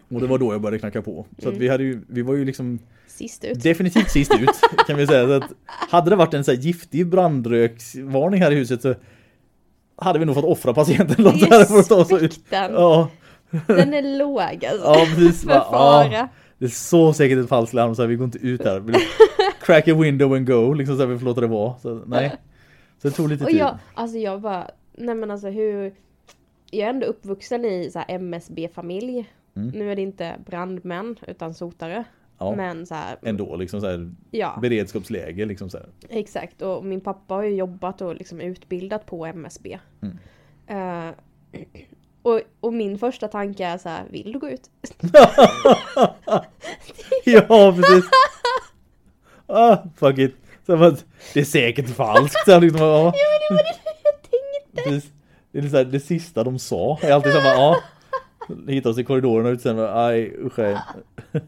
Och 0.09 0.21
det 0.21 0.27
var 0.27 0.37
då 0.37 0.53
jag 0.53 0.61
började 0.61 0.79
knacka 0.79 1.01
på. 1.01 1.25
Så 1.37 1.43
Mm. 1.47 1.55
att 1.55 1.61
vi, 1.61 1.69
hade 1.69 1.83
ju, 1.83 2.01
vi 2.07 2.21
var 2.21 2.33
ju 2.35 2.45
liksom 2.45 2.79
Sist 3.07 3.43
ut. 3.43 3.63
definitivt 3.63 4.09
sist 4.11 4.31
ut 4.39 4.49
kan 4.87 4.97
vi 4.97 5.07
säga. 5.07 5.27
Så 5.27 5.33
att 5.33 5.51
hade 5.67 6.09
det 6.09 6.15
varit 6.15 6.33
en 6.33 6.43
så 6.43 6.51
här 6.51 6.57
giftig 6.59 7.07
brandröksvarning 7.07 8.41
här 8.41 8.51
i 8.51 8.55
huset 8.55 8.81
så 8.81 8.95
hade 9.95 10.19
vi 10.19 10.25
nog 10.25 10.35
fått 10.35 10.45
offra 10.45 10.73
patienten. 10.73 11.25
Respekten. 11.25 12.71
Ja, 12.73 13.09
Den 13.67 13.93
är 13.93 14.17
låg 14.17 14.39
alltså. 14.65 14.83
ja 14.85 15.05
precis. 15.15 15.43
För 15.43 15.49
fara. 15.59 16.13
ja, 16.13 16.27
det 16.57 16.65
är 16.65 16.69
så 16.69 17.13
säkert 17.13 17.37
ett 17.37 17.49
falskt 17.49 17.73
larm 17.73 17.95
så 17.95 18.01
här, 18.01 18.09
vi 18.09 18.15
går 18.15 18.25
inte 18.25 18.37
ut 18.37 18.63
här. 18.63 18.83
Crack 19.61 19.87
a 19.87 19.93
window 19.95 20.33
and 20.33 20.47
go 20.47 20.73
liksom 20.73 20.95
så 20.95 21.01
här, 21.01 21.07
vi 21.07 21.17
får 21.19 21.25
låta 21.25 21.41
det 21.41 21.47
vara. 21.47 21.79
Så, 21.79 22.03
nej. 22.07 22.35
Så 23.01 23.07
det 23.07 23.13
tog 23.13 23.29
lite 23.29 23.43
Och 23.43 23.49
tid. 23.49 23.59
jag, 23.59 23.77
alltså 23.93 24.17
jag 24.17 24.41
bara, 24.41 24.67
nej 24.97 25.15
men 25.15 25.31
alltså 25.31 25.47
hur... 25.49 25.93
Jag 26.71 26.85
är 26.85 26.89
ändå 26.93 27.05
uppvuxen 27.07 27.65
i 27.65 27.89
så 27.93 28.03
MSB-familj. 28.07 29.25
Mm. 29.55 29.67
Nu 29.67 29.91
är 29.91 29.95
det 29.95 30.01
inte 30.01 30.35
brandmän 30.45 31.15
utan 31.27 31.53
sotare. 31.53 32.03
Ja, 32.37 32.55
Men 32.55 32.85
så 32.85 32.95
här, 32.95 33.17
ändå 33.21 33.55
liksom 33.55 33.81
så 33.81 33.87
här 33.87 34.11
ja 34.31 34.57
beredskapsläge 34.61 35.45
liksom 35.45 35.69
så 35.69 35.77
här. 35.77 35.87
exakt. 36.09 36.61
Och 36.61 36.85
min 36.85 37.01
pappa 37.01 37.33
har 37.33 37.43
ju 37.43 37.55
jobbat 37.55 38.01
och 38.01 38.15
liksom 38.15 38.41
utbildat 38.41 39.05
på 39.05 39.25
MSB. 39.25 39.79
Mm. 40.01 40.17
Eh, 40.67 41.13
och, 42.21 42.41
och 42.59 42.73
min 42.73 42.97
första 42.97 43.27
tanke 43.27 43.65
är 43.65 43.77
så 43.77 43.89
här, 43.89 44.03
vill 44.09 44.31
du 44.31 44.39
gå 44.39 44.49
ut? 44.49 44.69
Ja, 47.25 47.73
precis. 47.75 48.05
Ah, 49.47 49.77
fuck 49.95 50.17
it. 50.17 50.35
Så 50.65 50.75
det 51.33 51.39
är 51.39 51.43
säkert 51.43 51.89
falskt. 51.89 52.45
Så 52.45 52.59
liksom, 52.59 52.81
ja. 52.81 53.13
Det 53.13 53.53
var 53.53 53.63
det 53.63 53.79
jag 54.03 54.13
tänkte! 54.21 55.09
Det 55.51 55.59
är 55.59 55.69
så 55.69 55.83
det 55.83 55.99
sista 55.99 56.43
de 56.43 56.59
sa. 56.59 56.99
är 57.01 57.11
alltid 57.11 57.31
samma, 57.33 57.45
ja. 57.47 57.75
Hittar 58.67 58.89
oss 58.89 58.97
i 58.97 59.03
korridorerna 59.03 59.49
och 59.49 59.61
sen 59.61 59.79
aj 59.79 60.33
usch. 60.45 60.59
aj. 60.59 60.77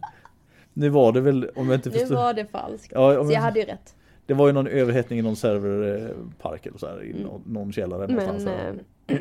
Nu 0.77 0.89
var 0.89 1.11
det 1.11 1.21
väl, 1.21 1.49
om 1.55 1.69
jag 1.69 1.77
inte 1.77 1.89
Nu 1.89 1.97
förstår. 1.99 2.15
var 2.15 2.33
det 2.33 2.45
falskt. 2.45 2.91
Ja, 2.95 3.19
om 3.19 3.27
Så 3.27 3.33
jag 3.33 3.41
hade 3.41 3.59
ju 3.59 3.65
rätt. 3.65 3.95
det 4.25 4.33
var 4.33 4.47
ju 4.47 4.53
någon 4.53 4.67
överhettning 4.67 5.19
i 5.19 5.21
någon 5.21 5.35
serverpark 5.35 6.65
eller 6.65 6.77
så 6.77 6.87
här, 6.87 7.03
i 7.03 7.23
någon, 7.23 7.41
någon 7.45 7.71
källare. 7.71 8.07
Men 8.07 8.47
eh, 8.47 9.19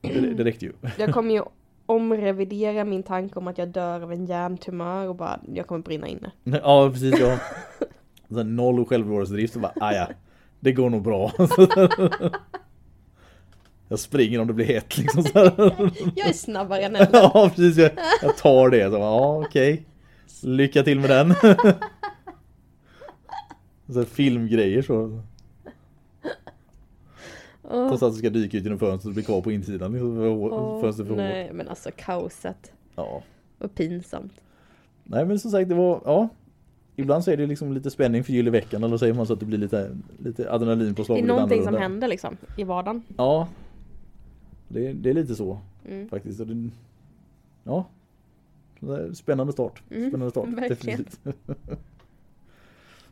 Det, 0.00 0.20
det 0.34 0.44
räckte 0.44 0.64
ju. 0.64 0.72
jag 0.98 1.12
kommer 1.14 1.34
ju 1.34 1.42
omrevidera 1.86 2.84
min 2.84 3.02
tanke 3.02 3.38
om 3.38 3.48
att 3.48 3.58
jag 3.58 3.68
dör 3.68 4.00
av 4.00 4.12
en 4.12 4.26
hjärntumör 4.26 5.08
och 5.08 5.14
bara, 5.16 5.40
jag 5.54 5.66
kommer 5.66 5.82
brinna 5.82 6.06
inne. 6.06 6.30
Ja, 6.62 6.90
precis. 6.92 7.18
Ja. 7.20 7.38
Här, 8.36 8.44
noll 8.44 8.84
självbevarelsedrift 8.84 9.54
och 9.56 9.62
bara, 9.62 9.72
ah, 9.80 9.92
ja, 9.92 10.08
det 10.60 10.72
går 10.72 10.90
nog 10.90 11.02
bra. 11.02 11.32
Jag 13.88 13.98
springer 13.98 14.40
om 14.40 14.46
det 14.46 14.52
blir 14.52 14.66
hett 14.66 14.98
liksom. 14.98 15.22
Så 15.22 15.38
här. 15.38 15.52
Jag 16.16 16.28
är 16.28 16.32
snabbare 16.32 16.82
än 16.82 16.96
elden. 16.96 17.20
Ja, 17.22 17.50
precis. 17.54 17.76
Jag, 17.76 17.90
jag 18.22 18.36
tar 18.36 18.70
det. 18.70 18.90
Så, 18.90 18.96
ja, 18.96 19.44
okej. 19.46 19.86
Lycka 20.42 20.82
till 20.82 21.00
med 21.00 21.10
den. 21.10 21.34
Så 23.92 24.04
filmgrejer 24.04 24.82
så. 24.82 25.20
Trots 27.68 28.02
att 28.02 28.12
det 28.12 28.18
ska 28.18 28.30
dyka 28.30 28.56
ut 28.56 28.62
genom 28.64 28.78
fönstret 28.78 29.08
och 29.10 29.14
bli 29.14 29.22
kvar 29.22 29.40
på 29.40 29.52
insidan. 29.52 29.92
Liksom, 29.92 30.80
fönstret 30.80 31.08
för 31.08 31.14
hårt. 31.14 31.22
nej, 31.24 31.50
men 31.52 31.68
alltså 31.68 31.90
kaoset. 31.96 32.72
Ja. 32.96 33.22
Och 33.58 33.74
pinsamt. 33.74 34.32
Nej 35.04 35.24
men 35.24 35.38
som 35.38 35.50
sagt 35.50 35.68
det 35.68 35.74
var, 35.74 36.00
ja. 36.04 36.28
Ibland 36.96 37.24
så 37.24 37.30
är 37.30 37.36
det 37.36 37.46
liksom 37.46 37.72
lite 37.72 37.90
spänning 37.90 38.24
för 38.24 38.32
i 38.32 38.42
veckan 38.42 38.84
eller 38.84 38.96
säger 38.96 39.14
man 39.14 39.26
så 39.26 39.32
att 39.32 39.40
det 39.40 39.46
blir 39.46 39.58
lite, 39.58 39.96
lite 40.18 40.52
adrenalin 40.52 40.94
på 40.94 41.04
slag. 41.04 41.18
Det 41.18 41.22
är 41.22 41.26
någonting 41.26 41.64
som 41.64 41.74
händer 41.76 42.08
liksom 42.08 42.36
i 42.56 42.64
vardagen. 42.64 43.02
Ja. 43.16 43.48
Det, 44.68 44.92
det 44.92 45.10
är 45.10 45.14
lite 45.14 45.34
så 45.34 45.58
Mm. 45.88 46.08
faktiskt. 46.08 46.38
Det, 46.38 46.68
ja. 47.64 47.84
Spännande 49.14 49.52
start. 49.52 49.82
Mm, 49.90 50.08
Spännande 50.10 50.30
start. 50.30 50.48
verkligen. 50.48 51.04
Definitivt. 51.04 51.20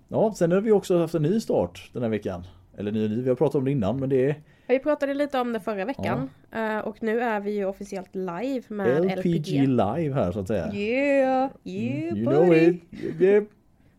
ja, 0.09 0.35
sen 0.37 0.53
har 0.53 0.61
vi 0.61 0.73
också 0.73 0.99
haft 0.99 1.15
en 1.15 1.23
ny 1.23 1.41
start 1.41 1.91
den 1.93 2.03
här 2.03 2.09
veckan. 2.11 2.47
Eller 2.77 2.93
ny 2.93 3.05
och 3.05 3.11
ny, 3.11 3.23
vi 3.23 3.29
har 3.29 3.37
pratat 3.37 3.55
om 3.55 3.65
det 3.65 3.71
innan 3.71 4.01
men 4.01 4.09
det 4.09 4.31
är 4.31 4.37
Vi 4.67 4.79
pratade 4.79 5.15
lite 5.15 5.39
om 5.41 5.53
det 5.53 5.61
förra 5.61 5.85
veckan. 5.85 6.31
eh, 6.53 6.79
Och 6.79 7.03
nu 7.03 7.21
är 7.21 7.41
vi 7.41 7.51
ju 7.51 7.65
officiellt 7.65 8.15
live 8.15 8.63
med 8.69 9.05
LPG, 9.05 9.39
LPG. 9.39 9.67
live 9.67 10.15
här 10.15 10.33
så 10.33 10.41
att 10.41 10.49
säga. 10.49 10.75
Yeah, 10.75 11.43
Mm, 11.45 11.51
yeah 11.65 12.17
you 12.17 12.25
buddy. 12.25 12.25
know 12.25 12.55
it. 12.57 12.83
Yep. 13.21 13.45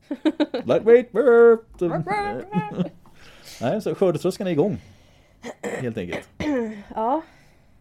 Lightweight 0.65 1.11
burp. 1.11 1.61
Nej, 3.61 3.81
så 3.81 3.95
skördetröskan 3.95 4.47
är 4.47 4.51
igång. 4.51 4.77
Helt 5.61 5.97
enkelt. 5.97 6.29
Ja, 6.95 7.21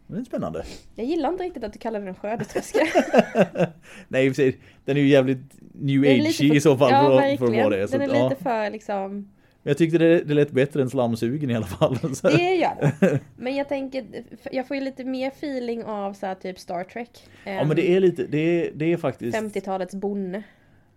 det 0.06 0.20
är 0.20 0.24
spännande. 0.24 0.64
jag 0.94 1.06
gillar 1.06 1.28
inte 1.28 1.44
riktigt 1.44 1.64
att 1.64 1.72
du 1.72 1.78
kallar 1.78 2.00
den 2.00 2.14
skördetröska. 2.14 2.78
Nej, 4.08 4.26
i 4.26 4.30
och 4.30 4.36
för 4.36 4.42
sig, 4.42 4.58
den 4.84 4.96
är 4.96 5.00
ju 5.00 5.08
jävligt 5.08 5.38
new 5.72 6.04
är 6.04 6.20
age 6.20 6.40
i 6.40 6.60
så 6.60 6.76
fall 6.76 6.92
ja, 6.92 7.20
för, 7.20 7.36
för 7.36 7.62
vara 7.62 7.76
det. 7.76 7.88
Så 7.88 7.98
Den 7.98 8.10
är 8.10 8.14
ja. 8.14 8.28
lite 8.28 8.42
för 8.42 8.70
liksom 8.70 9.30
Jag 9.62 9.78
tyckte 9.78 9.98
det, 9.98 10.20
det 10.20 10.34
lät 10.34 10.50
bättre 10.50 10.82
än 10.82 10.90
slamsugen 10.90 11.50
i 11.50 11.54
alla 11.54 11.66
fall. 11.66 11.98
Det 12.22 12.54
gör 12.54 12.92
det. 13.00 13.20
Men 13.36 13.56
jag 13.56 13.68
tänker, 13.68 14.04
jag 14.52 14.68
får 14.68 14.76
ju 14.76 14.82
lite 14.82 15.04
mer 15.04 15.28
feeling 15.28 15.84
av 15.84 16.12
så 16.12 16.26
här 16.26 16.34
typ 16.34 16.58
Star 16.58 16.84
Trek. 16.84 17.10
Ja 17.44 17.64
men 17.64 17.76
det 17.76 17.90
är 17.90 18.00
lite, 18.00 18.26
det 18.26 18.38
är, 18.38 18.70
det 18.74 18.92
är 18.92 18.96
faktiskt 18.96 19.38
50-talets 19.38 19.94
bonde. 19.94 20.42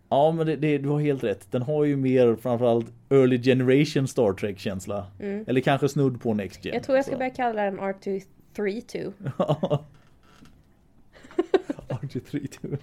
Ja 0.09 0.31
men 0.31 0.47
det, 0.47 0.55
det, 0.55 0.77
du 0.77 0.89
har 0.89 0.99
helt 0.99 1.23
rätt. 1.23 1.51
Den 1.51 1.61
har 1.61 1.83
ju 1.85 1.95
mer 1.95 2.35
framförallt 2.35 2.87
early 3.09 3.43
generation 3.43 4.07
Star 4.07 4.33
Trek 4.33 4.59
känsla. 4.59 5.05
Mm. 5.19 5.45
Eller 5.47 5.61
kanske 5.61 5.89
snudd 5.89 6.21
på 6.21 6.33
Next 6.33 6.65
Gen. 6.65 6.73
Jag 6.73 6.83
tror 6.83 6.97
jag 6.97 7.05
ska 7.05 7.13
så. 7.13 7.17
börja 7.17 7.29
kalla 7.29 7.63
den 7.63 7.79
R232. 8.59 9.13
R232 11.89 12.77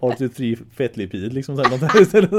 R232 0.00 0.58
fettlipid 0.72 1.32
liksom 1.32 1.56
så 1.56 1.62
här 1.62 2.02
istället. 2.02 2.30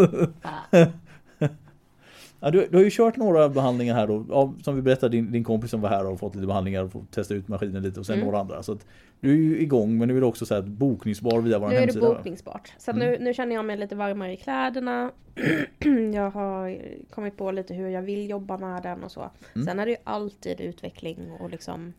Ja, 2.41 2.51
du, 2.51 2.67
du 2.71 2.77
har 2.77 2.83
ju 2.83 2.89
kört 2.91 3.17
några 3.17 3.49
behandlingar 3.49 3.95
här 3.95 4.07
då, 4.07 4.25
ja, 4.29 4.53
som 4.63 4.75
vi 4.75 4.81
berättade, 4.81 5.17
din, 5.17 5.31
din 5.31 5.43
kompis 5.43 5.71
som 5.71 5.81
var 5.81 5.89
här 5.89 6.03
och 6.03 6.09
har 6.09 6.17
fått 6.17 6.35
lite 6.35 6.47
behandlingar 6.47 6.83
och 6.83 6.91
fått 6.91 7.11
testa 7.11 7.33
ut 7.33 7.47
maskinen 7.47 7.83
lite 7.83 7.99
och 7.99 8.05
sen 8.05 8.15
Mm. 8.15 8.25
några 8.25 8.39
andra. 8.39 8.63
Så 8.63 8.71
att 8.71 8.85
du 9.19 9.31
är 9.31 9.35
ju 9.35 9.59
igång 9.61 9.97
men 9.97 10.07
nu 10.07 10.17
är 10.17 10.21
det 10.21 10.27
också 10.27 10.45
så 10.45 10.53
här 10.55 10.61
bokningsbar 10.61 11.41
via 11.41 11.59
vår 11.59 11.67
Nu 11.67 11.73
är 11.75 11.79
det 11.79 11.85
hemsida. 11.85 12.05
bokningsbart. 12.13 12.73
Så 12.77 12.91
Mm. 12.91 13.07
nu, 13.11 13.17
nu 13.19 13.33
känner 13.33 13.55
jag 13.55 13.65
mig 13.65 13.77
lite 13.77 13.95
varmare 13.95 14.33
i 14.33 14.37
kläderna. 14.37 15.11
jag 16.13 16.29
har 16.31 16.77
kommit 17.09 17.37
på 17.37 17.51
lite 17.51 17.73
hur 17.73 17.89
jag 17.89 18.01
vill 18.01 18.29
jobba 18.29 18.57
med 18.57 18.83
den 18.83 19.03
och 19.03 19.11
så. 19.11 19.29
Mm. 19.55 19.65
Sen 19.67 19.79
är 19.79 19.85
det 19.85 19.91
ju 19.91 19.97
alltid 20.03 20.61
utveckling 20.61 21.31
och 21.39 21.49
liksom 21.49 21.93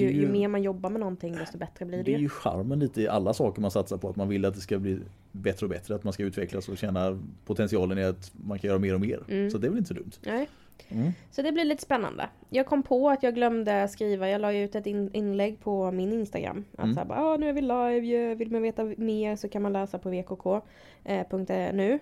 ju, 0.00 0.10
ju 0.12 0.20
ju- 0.20 0.28
mer 0.28 0.48
man 0.48 0.62
jobbar 0.62 0.90
med 0.90 1.00
någonting 1.00 1.32
desto 1.36 1.58
bättre 1.58 1.84
blir 1.84 1.98
det, 1.98 2.04
Det 2.04 2.14
är 2.14 2.18
ju. 2.18 2.28
charmen 2.28 2.78
lite 2.78 3.02
i 3.02 3.08
alla 3.08 3.34
saker 3.34 3.62
man 3.62 3.70
satsar 3.70 3.96
på. 3.96 4.08
Att 4.08 4.16
man 4.16 4.28
vill 4.28 4.44
att 4.44 4.54
det 4.54 4.60
ska 4.60 4.78
bli 4.78 4.98
bättre 5.32 5.66
och 5.66 5.70
bättre. 5.70 5.94
Att 5.94 6.04
man 6.04 6.12
ska 6.12 6.22
utvecklas 6.22 6.68
och 6.68 6.78
känna 6.78 7.18
potentialen 7.46 7.98
i 7.98 8.04
att 8.04 8.32
man 8.46 8.58
kan 8.58 8.68
göra 8.68 8.78
mer 8.78 8.94
och 8.94 9.00
mer. 9.00 9.20
Mm. 9.28 9.50
Så 9.50 9.58
det 9.58 9.66
är 9.66 9.68
väl 9.68 9.78
inte 9.78 9.88
så 9.88 9.94
dumt. 9.94 10.12
Nej. 10.26 10.48
Mm. 10.88 11.12
Så 11.30 11.42
det 11.42 11.52
blir 11.52 11.64
lite 11.64 11.82
spännande. 11.82 12.28
Jag 12.50 12.66
kom 12.66 12.82
på 12.82 13.10
att 13.10 13.22
jag 13.22 13.34
glömde 13.34 13.88
skriva, 13.88 14.28
jag 14.28 14.40
la 14.40 14.52
ut 14.52 14.74
ett 14.74 14.86
in, 14.86 15.10
inlägg 15.12 15.60
på 15.60 15.90
min 15.90 16.12
Instagram. 16.12 16.64
Att 16.78 16.84
Mm. 16.84 17.08
bara, 17.08 17.18
ah, 17.24 17.36
nu 17.36 17.48
är 17.48 17.52
vi 17.52 17.60
live, 17.60 18.34
vill 18.34 18.50
man 18.50 18.62
veta 18.62 18.84
mer 18.84 19.36
så 19.36 19.48
kan 19.48 19.62
man 19.62 19.72
läsa 19.72 19.98
på 19.98 20.10
vkk.nu. 20.10 21.98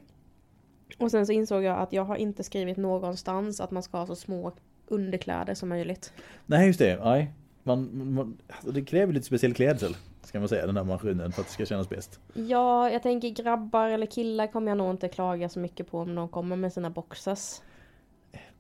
Och 0.99 1.11
sen 1.11 1.27
så 1.27 1.33
insåg 1.33 1.63
jag 1.63 1.79
att 1.79 1.93
jag 1.93 2.05
har 2.05 2.17
inte 2.17 2.45
skrivit 2.45 2.77
någonstans 2.77 3.61
att 3.61 3.71
man 3.71 3.83
ska 3.83 3.99
ha 3.99 4.07
så 4.07 4.17
små 4.17 4.53
underkläder 4.87 5.55
som 5.55 5.69
möjligt. 5.69 6.13
Nej 6.47 6.67
just 6.67 6.79
det, 6.79 7.01
nej. 7.05 7.31
Man, 7.63 8.13
man, 8.15 8.37
alltså 8.49 8.71
det 8.73 8.83
kräver 8.85 9.13
lite 9.13 9.27
speciell 9.27 9.55
klädsel. 9.55 9.97
Ska 10.23 10.39
man 10.41 10.49
säga 10.49 10.67
den 10.67 10.77
här 10.77 10.85
maskinen 10.85 11.33
för 11.33 11.41
att 11.43 11.47
det 11.49 11.53
ska 11.53 11.67
kännas 11.67 11.89
bäst. 11.89 12.21
Ja, 12.35 12.91
jag 12.91 13.03
tänker 13.03 13.29
grabbar 13.29 13.89
eller 13.89 14.07
killar 14.07 14.47
kommer 14.47 14.71
jag 14.71 14.79
nog 14.79 14.91
inte 14.91 15.09
klaga 15.09 15.49
så 15.49 15.59
mycket 15.59 15.91
på 15.91 15.99
om 15.99 16.15
de 16.15 16.29
kommer 16.29 16.57
med 16.57 16.73
sina 16.73 16.91
boxes. 16.91 17.63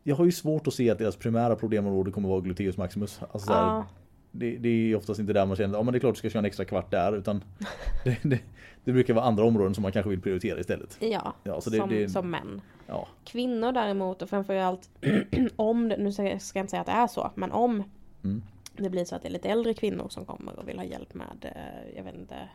Jag 0.02 0.16
har 0.16 0.24
ju 0.24 0.32
svårt 0.32 0.66
att 0.66 0.74
se 0.74 0.90
att 0.90 0.98
deras 0.98 1.16
primära 1.16 1.56
problemområde 1.56 2.10
kommer 2.10 2.28
vara 2.28 2.40
gluteus 2.40 2.76
maximus. 2.76 3.20
Alltså 3.22 3.38
så 3.46 3.52
här, 3.52 3.62
Ja, 3.62 3.86
det, 4.32 4.56
det 4.56 4.68
är 4.68 4.96
oftast 4.96 5.20
inte 5.20 5.32
där 5.32 5.46
man 5.46 5.56
känner, 5.56 5.78
ja 5.78 5.82
men 5.82 5.92
det 5.92 5.98
är 5.98 6.00
klart 6.00 6.14
du 6.14 6.18
ska 6.18 6.30
köra 6.30 6.38
en 6.38 6.44
extra 6.44 6.64
kvart 6.64 6.90
där. 6.90 7.16
Utan 7.16 7.44
det, 8.04 8.16
det, 8.22 8.38
det 8.84 8.92
brukar 8.92 9.14
vara 9.14 9.24
andra 9.24 9.44
områden 9.44 9.74
som 9.74 9.82
man 9.82 9.92
kanske 9.92 10.10
vill 10.10 10.20
prioritera 10.20 10.60
istället. 10.60 10.96
ja, 11.00 11.34
Ja, 11.44 11.60
så 11.60 11.70
det- 11.70 11.76
som, 11.76 12.08
som 12.22 12.30
män. 12.30 12.60
Ja, 12.86 13.08
Kvinnor 13.24 13.72
däremot 13.72 14.22
och 14.22 14.28
framförallt 14.30 14.90
om 15.56 15.88
nu 15.88 16.12
ska 16.12 16.22
jag 16.24 16.32
inte 16.32 16.66
säga 16.70 16.80
att 16.80 16.86
det 16.86 16.92
är 16.92 17.06
så, 17.06 17.30
men 17.34 17.52
om 17.52 17.82
Mm. 18.24 18.42
Det 18.76 18.90
blir 18.90 19.04
så 19.04 19.16
att 19.16 19.22
det 19.22 19.28
är 19.28 19.33
lite 19.33 19.48
äldre 19.48 19.74
kvinnor 19.74 20.09
som 20.09 20.24
kommer 20.26 20.59
och 20.59 20.68
vill 20.68 20.78
ha 20.78 20.85
hjälp 20.85 21.14
med, 21.14 21.52
eh, 21.56 21.96
jag 21.96 22.04
vet 22.04 22.14
inte, 22.14 22.48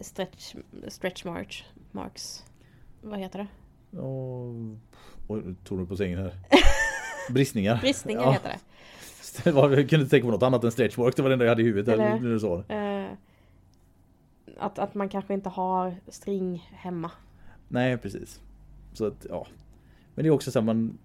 stretch, 0.00 0.54
stretch 0.88 1.24
march, 1.24 1.64
marks, 1.92 2.44
vad 3.02 3.18
heter 3.18 3.38
det? 3.38 3.46
och, 3.98 5.44
nu 5.44 5.54
tog 5.64 5.78
du 5.78 5.86
på 5.86 5.96
sängen 5.96 6.18
här. 6.18 6.34
Bristningar. 7.30 7.78
Bristningar 7.80 8.20
Ja. 8.22 8.32
heter 8.32 8.48
det. 8.48 8.58
Jag 9.50 9.70
kunde 9.70 9.96
inte 9.96 10.08
tänka 10.10 10.26
på 10.26 10.30
något 10.30 10.42
annat 10.42 10.64
än 10.64 10.72
stretchwork, 10.72 11.16
det 11.16 11.22
var 11.22 11.28
det 11.28 11.32
enda 11.32 11.44
jag 11.44 11.50
hade 11.50 11.62
i 11.62 11.64
huvudet 11.64 11.94
Eller- 11.94 12.38
sa 12.38 12.64
det. 12.68 12.74
Eh, 12.74 13.12
att, 14.58 14.78
att 14.78 14.94
man 14.94 15.08
kanske 15.08 15.34
inte 15.34 15.48
har 15.48 15.94
string 16.08 16.68
hemma. 16.72 17.10
Nej 17.68 17.98
precis. 17.98 18.40
Så 18.92 19.06
att 19.06 19.26
ja. 19.28 19.46
Men 20.14 20.22
det 20.22 20.28
är 20.28 20.30
också 20.30 20.50
så 20.50 20.58
här 20.58 20.66
man 20.66 20.98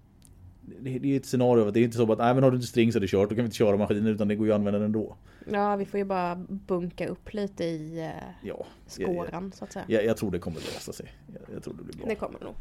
det, 0.80 0.98
det 0.98 1.12
är 1.12 1.16
ett 1.16 1.26
scenario, 1.26 1.70
det 1.70 1.80
är 1.80 1.84
inte 1.84 1.96
så 1.96 2.12
att 2.12 2.18
nej 2.18 2.34
men 2.34 2.42
har 2.42 2.50
du 2.50 2.56
inte 2.56 2.66
string 2.66 2.92
så 2.92 2.98
är 2.98 3.00
det 3.00 3.06
kört, 3.06 3.28
då 3.28 3.34
kan 3.34 3.44
vi 3.44 3.44
inte 3.44 3.56
köra 3.56 3.76
maskinen 3.76 4.06
utan 4.06 4.28
det 4.28 4.34
går 4.36 4.46
ju 4.46 4.52
att 4.52 4.58
använda 4.58 4.78
den 4.78 4.86
ändå. 4.86 5.16
Ja, 5.52 5.76
vi 5.76 5.84
får 5.86 5.98
ju 5.98 6.04
bara 6.04 6.36
bunka 6.48 7.08
upp 7.08 7.34
lite 7.34 7.64
i 7.64 7.98
eh, 8.00 8.48
Ja, 8.48 8.66
skåran 8.86 9.52
så 9.52 9.64
att 9.64 9.72
säga. 9.72 9.84
jag, 9.88 10.04
jag 10.04 10.16
tror 10.16 10.30
det 10.30 10.38
kommer 10.38 10.56
lösa 10.56 10.92
sig. 10.92 11.12
Jag, 11.32 11.54
jag 11.54 11.62
tror 11.62 11.74
det 11.74 11.82
blir 11.84 11.96
bra. 11.96 12.06
Det 12.08 12.14
kommer 12.14 12.40
nog. 12.40 12.54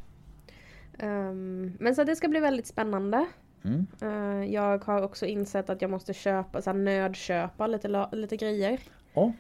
Ehm, 1.00 1.74
men 1.80 1.96
så 1.96 2.04
det 2.04 2.16
ska 2.16 2.28
bli 2.28 2.40
väldigt 2.40 2.68
spännande. 2.68 3.26
Mm. 3.64 3.86
Eh, 4.02 4.54
jag 4.54 4.86
har 4.86 5.02
också 5.02 5.26
insett 5.26 5.70
att 5.70 5.82
jag 5.82 5.92
måste 5.92 6.14
köpa, 6.14 6.62
så 6.62 6.70
här, 6.70 6.78
nödköpa 6.78 7.68
lite, 7.68 8.08
lite 8.12 8.38
grejer. 8.38 8.80
Ja. 9.14 9.34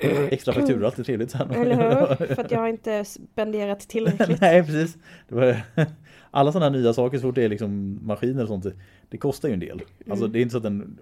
Extra 0.00 0.54
faktura, 0.54 0.86
alltid 0.86 1.06
trevligt 1.06 1.30
sen. 1.30 1.50
Eller 1.50 1.74
hur? 1.74 2.26
För 2.34 2.44
att 2.44 2.50
jag 2.50 2.58
har 2.58 2.68
inte 2.68 3.04
spenderat 3.04 3.80
tillräckligt. 3.80 4.40
Nej 4.40 4.62
precis. 4.64 4.98
Var, 5.28 5.60
alla 6.30 6.52
sådana 6.52 6.70
här 6.70 6.82
nya 6.82 6.92
saker 6.92 7.18
så 7.18 7.22
fort 7.22 7.34
det 7.34 7.44
är 7.44 7.48
liksom 7.48 7.98
maskiner 8.02 8.42
och 8.42 8.48
sånt. 8.48 8.66
Det 9.08 9.16
kostar 9.18 9.48
ju 9.48 9.54
en 9.54 9.60
del. 9.60 9.82
Alltså 10.10 10.24
Mm. 10.24 10.32
det 10.32 10.38
är 10.38 10.40
inte 10.42 10.52
så 10.52 10.56
att 10.56 10.62
den 10.62 10.98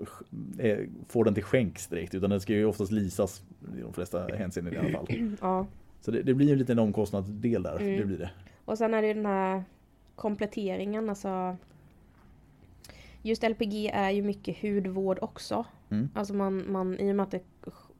eh, 0.59 0.79
får 1.09 1.25
den 1.25 1.35
till 1.35 1.43
skänks 1.43 1.87
direkt 1.87 2.15
utan 2.15 2.31
den 2.31 2.41
ska 2.41 2.53
ju 2.53 2.65
oftast 2.65 2.93
leasas 2.93 3.43
i 3.79 3.81
de 3.81 3.93
flesta 3.93 4.27
hänseenden 4.27 4.75
i 4.75 4.79
alla 4.79 4.91
fall. 4.91 5.07
Ja. 5.41 5.67
Så 6.01 6.11
det, 6.11 6.23
det 6.23 6.35
blir 6.35 6.47
ju 6.47 6.53
en 6.53 6.59
liten 6.59 6.79
omkostnadsdel 6.79 7.62
där. 7.62 7.77
Mm. 7.81 7.97
Det 7.99 8.05
blir 8.05 8.19
det. 8.19 8.31
Och 8.65 8.79
sen 8.79 8.95
är 8.95 9.03
det 9.03 9.09
ju 9.09 9.15
den 9.15 9.27
här 9.27 9.65
kompletteringen, 10.17 11.09
alltså 11.09 11.57
Just 13.23 13.43
LPG 13.43 13.91
är 13.95 14.11
ju 14.11 14.23
mycket 14.23 14.62
hudvård 14.62 15.19
också. 15.23 15.65
Mm. 15.91 16.09
Alltså 16.15 16.35
man, 16.35 16.73
man, 16.73 16.99
i 17.01 17.12
och 17.12 17.17
med 17.17 17.23
att 17.25 17.31
det 17.31 17.41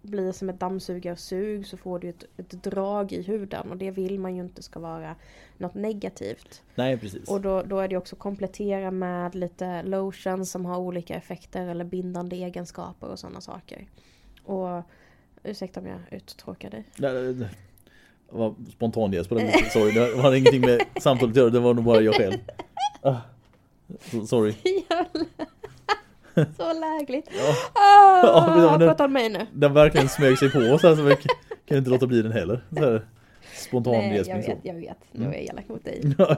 blir 0.07 0.33
som 0.33 0.49
ett 0.49 0.61
dammsugarsug 0.61 1.67
så 1.67 1.77
får 1.77 1.99
du 1.99 2.09
ett, 2.09 2.25
ett 2.37 2.63
drag 2.63 3.13
i 3.13 3.23
huden 3.23 3.71
och 3.71 3.77
det 3.77 3.91
vill 3.91 4.19
man 4.21 4.37
ju 4.37 4.43
inte 4.43 4.63
ska 4.63 4.81
vara 4.81 5.17
något 5.59 5.75
negativt. 5.75 6.63
Nej 6.75 6.99
precis. 6.99 7.29
Och 7.29 7.41
då, 7.41 7.63
då 7.63 7.79
är 7.79 7.89
det 7.89 7.97
också 7.97 8.17
komplettera 8.17 8.91
med 8.91 9.35
lite 9.35 9.83
lotion 9.83 10.47
som 10.47 10.67
har 10.67 10.79
olika 10.79 11.15
effekter 11.15 11.67
eller 11.67 11.85
bindande 11.85 12.37
egenskaper 12.37 13.07
och 13.07 13.19
sådana 13.19 13.41
saker. 13.41 13.87
Och 14.45 14.83
ursäkta 15.43 15.81
om 15.81 15.87
jag 15.87 15.99
uttråkar 16.11 16.71
dig. 16.71 16.85
Det, 16.97 17.13
det, 17.13 17.33
det 17.33 17.49
var 18.31 18.55
spontan 18.71 19.11
den. 19.11 19.25
Sorry, 19.25 19.93
det 19.93 20.23
hade 20.23 20.39
ingenting 20.39 20.61
med 20.61 20.81
samtalet 21.01 21.33
att 21.33 21.37
göra. 21.37 21.51
Det 21.51 21.61
var 21.61 21.75
nog 21.75 21.85
bara 21.85 22.01
jag 22.01 22.15
själv. 22.15 22.39
Ah, 23.03 23.17
so- 23.89 24.27
sorry. 24.27 24.55
Så 26.57 26.73
lägligt. 26.81 27.31
Ja. 27.33 27.55
Ah, 27.75 28.61
Ja, 28.63 28.79
prata 28.79 29.05
om 29.05 29.13
mig 29.13 29.29
nu. 29.29 29.47
Den 29.53 29.75
verkligen 29.75 30.09
smög 30.09 30.39
sig 30.39 30.51
på 30.51 30.59
oss 30.59 30.83
här 30.83 30.97
så 30.97 31.03
vi 31.03 31.17
kan 31.67 31.79
inte 31.79 31.91
låta 31.91 32.07
bli 32.07 32.23
den 32.23 32.33
heller. 32.33 32.65
Så 32.71 32.81
här, 32.85 33.07
spontan 33.55 33.93
Nej, 33.93 34.23
jag 34.27 34.37
vet, 34.37 34.59
jag 34.63 34.75
vet. 34.75 34.99
Nu 35.13 35.21
Mm. 35.25 35.33
är 35.33 35.37
jag 35.39 35.45
elak 35.45 35.69
mot 35.69 35.85
dig. 35.85 36.15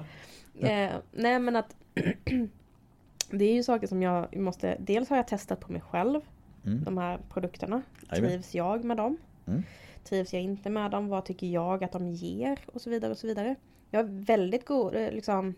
Ja. 0.61 0.69
Eh, 0.69 0.91
nej 1.13 1.39
men 1.39 1.57
att 1.57 1.77
det 3.31 3.45
är 3.45 3.55
ju 3.55 3.63
saker 3.63 3.87
som 3.87 4.03
jag 4.03 4.37
måste, 4.37 4.77
dels 4.81 5.09
har 5.11 5.17
jag 5.17 5.29
testat 5.29 5.61
på 5.61 5.73
mig 5.73 5.81
själv, 5.81 6.21
Mm. 6.67 6.85
de 6.85 6.99
här 6.99 7.19
produkterna. 7.33 7.83
Trivs 8.17 8.55
jag 8.55 8.85
med 8.85 8.97
dem? 8.97 9.17
Mm. 9.47 9.63
Trivs 10.05 10.33
jag 10.33 10.43
inte 10.43 10.71
med 10.71 10.91
dem? 10.91 11.09
Vad 11.09 11.25
tycker 11.25 11.47
jag 11.47 11.85
att 11.85 11.93
de 11.93 12.09
ger? 12.09 12.59
Och 12.67 12.81
så 12.81 12.91
vidare 12.91 13.11
och 13.11 13.19
så 13.19 13.27
vidare. 13.27 13.55
Jag 13.91 13.99
har 14.01 14.25
väldigt 14.25 14.67
god, 14.67 14.95
eh, 14.95 15.11
liksom, 15.13 15.55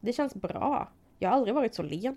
det 0.00 0.12
känns 0.12 0.34
bra. 0.34 0.88
Jag 1.18 1.28
har 1.28 1.36
aldrig 1.36 1.54
varit 1.54 1.74
så 1.74 1.82
len. 1.82 2.16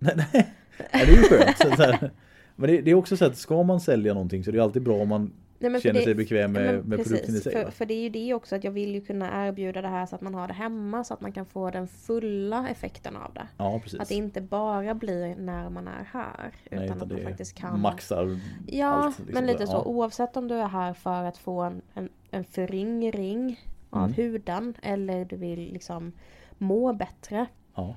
Nej, 0.00 0.14
nej. 0.32 0.54
Ja, 0.92 0.98
det 1.06 1.12
är 1.12 1.16
ju 1.16 1.22
skönt. 1.22 1.58
Så 1.58 1.82
här. 1.82 2.10
Men 2.56 2.70
det, 2.70 2.80
det 2.80 2.90
är 2.90 2.94
också 2.94 3.16
så 3.16 3.24
att 3.24 3.36
ska 3.36 3.62
man 3.62 3.80
sälja 3.80 4.14
någonting 4.14 4.44
så 4.44 4.50
är 4.50 4.52
det 4.52 4.62
alltid 4.62 4.82
bra 4.82 4.94
om 4.96 5.08
man 5.08 5.32
Nej, 5.58 5.80
känner 5.80 6.00
det- 6.00 6.04
sig 6.04 6.14
bekväm 6.14 6.52
med, 6.52 6.62
Men 6.74 6.84
med 6.84 7.04
produkten 7.04 7.34
i 7.34 7.38
sig. 7.40 7.52
För, 7.52 7.70
för 7.70 7.86
det 7.86 7.94
är 7.94 8.02
ju 8.02 8.08
det 8.08 8.34
också 8.34 8.56
att 8.56 8.64
jag 8.64 8.70
vill 8.70 8.94
ju 8.94 9.00
kunna 9.00 9.46
erbjuda 9.48 9.82
det 9.82 9.88
här 9.88 10.06
så 10.06 10.14
att 10.14 10.20
man 10.20 10.34
har 10.34 10.48
det 10.48 10.54
hemma 10.54 11.04
så 11.04 11.14
att 11.14 11.20
man 11.20 11.32
kan 11.32 11.46
få 11.46 11.70
den 11.70 11.88
fulla 11.88 12.68
effekten 12.68 13.16
av 13.16 13.34
det. 13.34 13.46
Ja 13.56 13.80
precis. 13.82 14.00
Att 14.00 14.08
det 14.08 14.14
inte 14.14 14.40
bara 14.40 14.94
blir 14.94 15.34
när 15.36 15.70
man 15.70 15.88
är 15.88 16.04
här. 16.12 16.52
Utan, 16.64 16.78
Nej, 16.78 16.88
att 16.90 17.08
man 17.10 17.20
faktiskt 17.24 17.54
kan 17.58 17.80
maxar 17.80 18.40
Ja, 18.66 18.86
allt. 18.88 19.18
liksom. 19.18 19.34
men 19.34 19.46
lite 19.46 19.66
så. 19.66 19.72
Ja. 19.72 19.82
Oavsett 19.84 20.36
om 20.36 20.48
du 20.48 20.54
är 20.54 20.68
här 20.68 20.92
för 20.94 21.24
att 21.24 21.38
få 21.38 21.60
en, 21.62 21.82
en, 21.94 22.08
en 22.30 22.44
föryngring 22.44 23.60
av 23.90 24.02
Mm. 24.04 24.12
huden 24.12 24.74
eller 24.82 25.24
du 25.24 25.36
vill 25.36 25.72
liksom 25.72 26.12
må 26.58 26.92
bättre. 26.92 27.46
Ja. 27.74 27.96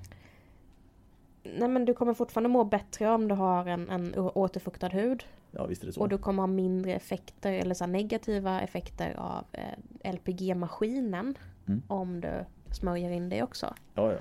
Nej 1.44 1.70
men 1.70 1.86
du 1.86 1.94
kommer 1.94 2.14
fortfarande 2.14 2.50
må 2.50 2.64
bättre 2.64 3.10
om 3.10 3.28
du 3.28 3.36
har 3.36 3.66
en, 3.66 3.90
en 3.90 4.14
återfuktad 4.18 4.88
hud. 4.88 5.24
ja, 5.52 5.66
visst 5.66 5.84
är 5.84 5.88
det 5.88 5.94
så. 5.94 6.02
Och 6.02 6.10
du 6.10 6.18
kommer 6.18 6.44
ha 6.44 6.48
mindre 6.48 6.94
effekter 6.94 7.54
eller 7.54 7.76
så 7.76 7.86
negativa 7.86 8.62
effekter 8.62 9.16
av 9.18 9.46
eh, 9.52 10.14
LPG-maskinen. 10.14 11.38
Mm. 11.68 11.82
Om 11.88 12.22
du 12.22 12.46
smörjer 12.72 13.12
in 13.12 13.30
det 13.30 13.44
också. 13.44 13.74
Ja, 13.94 14.12
ja. 14.12 14.20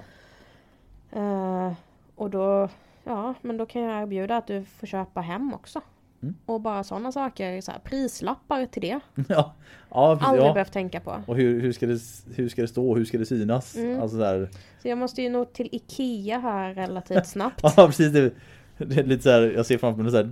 Eh, 1.20 1.72
och 2.16 2.30
då, 2.30 2.68
ja 3.04 3.34
men 3.40 3.56
då 3.56 3.66
kan 3.66 3.82
jag 3.82 4.02
erbjuda 4.02 4.36
att 4.36 4.46
du 4.46 4.64
får 4.64 4.86
köpa 4.86 5.20
hem 5.20 5.54
också. 5.54 5.80
Mm. 6.22 6.34
Och 6.46 6.60
bara 6.60 6.84
sådana 6.84 7.12
saker, 7.12 7.60
så 7.60 7.70
här, 7.70 7.78
prislappar 7.78 8.66
till 8.66 8.82
det. 8.82 9.00
ja, 9.28 9.54
ja, 9.90 10.18
Aldrig 10.20 10.46
ja. 10.46 10.52
behövt 10.52 10.72
tänka 10.72 11.00
på. 11.00 11.22
Och 11.26 11.36
hur, 11.36 11.60
hur, 11.60 11.72
ska 11.72 11.86
det, 11.86 11.98
hur 12.34 12.48
ska 12.48 12.62
det 12.62 12.68
stå, 12.68 12.96
hur 12.96 13.04
ska 13.04 13.18
det 13.18 13.26
synas? 13.26 13.76
Mm. 13.76 14.00
Alltså 14.00 14.16
så, 14.16 14.24
här... 14.24 14.48
så 14.82 14.88
jag 14.88 14.98
måste 14.98 15.22
ju 15.22 15.30
nog 15.30 15.52
till 15.52 15.68
Ikea 15.72 16.38
här 16.38 16.74
relativt 16.74 17.26
snabbt. 17.26 17.60
ja, 17.62 17.86
precis. 17.86 18.12
Det, 18.12 18.32
det 18.78 18.98
är 18.98 19.04
lite 19.04 19.22
så 19.22 19.30
här, 19.30 19.52
jag 19.56 19.66
ser 19.66 19.78
framför 19.78 20.02
mig 20.02 20.10
så 20.12 20.16
här... 20.16 20.24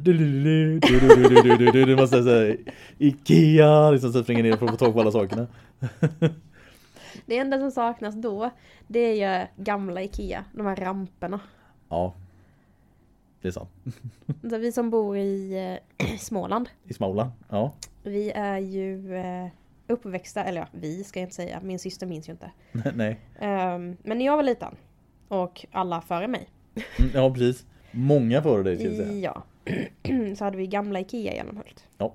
Du 1.87 1.97
måste 1.97 2.23
säga 2.23 2.57
Ikea, 2.99 3.91
liksom 3.91 4.13
springer 4.13 4.43
ner 4.43 4.57
för 4.57 4.67
att 4.67 4.71
få 4.71 4.77
tag 4.77 4.95
på 4.95 5.01
alla 5.01 5.13
sakerna. 5.13 5.47
det 7.27 7.39
enda 7.39 7.59
som 7.59 7.71
saknas 7.71 8.15
då, 8.15 8.51
det 8.87 8.99
är 8.99 9.41
ju 9.41 9.47
gamla 9.65 10.03
Ikea, 10.03 10.45
de 10.53 10.67
här 10.67 10.77
ramperna. 10.77 11.41
Ja, 11.89 12.15
det 13.43 13.49
är 13.49 13.53
sant. 13.53 13.69
Så 14.51 14.59
vi 14.59 14.73
som 14.73 14.91
bor 14.91 15.17
i 15.19 15.59
eh, 15.99 16.07
Småland, 16.19 16.69
I 16.85 16.95
Småland. 16.95 17.31
Ja. 17.49 17.73
vi 18.03 18.31
är 18.31 18.59
ju 18.59 19.17
eh, 19.17 19.47
uppväxta, 19.87 20.45
eller 20.45 20.61
ja, 20.61 20.67
vi 20.73 21.05
ska 21.05 21.21
jag 21.21 21.25
inte 21.27 21.35
säga, 21.37 21.61
min 21.63 21.79
syster 21.79 22.07
minns 22.07 22.29
ju 22.29 22.33
inte. 22.33 22.51
Nej. 22.95 23.21
Ehm, 23.39 23.97
men 24.03 24.19
när 24.19 24.25
jag 24.27 24.37
var 24.37 24.43
liten, 24.43 24.75
och 25.29 25.67
alla 25.73 26.01
före 26.01 26.29
mig, 26.29 26.49
Mm, 26.99 27.11
Ja 27.15 27.31
precis. 27.35 27.67
Många 27.91 28.43
före 28.43 28.63
dig 28.63 28.77
ska 28.77 28.85
jag 28.85 28.97
säga. 28.97 29.13
ja, 29.13 29.43
så 30.37 30.45
hade 30.45 30.57
vi 30.57 30.67
gamla 30.67 31.01
Ikea 31.01 31.33
Älmhult. 31.33 31.85
Ja. 31.99 32.15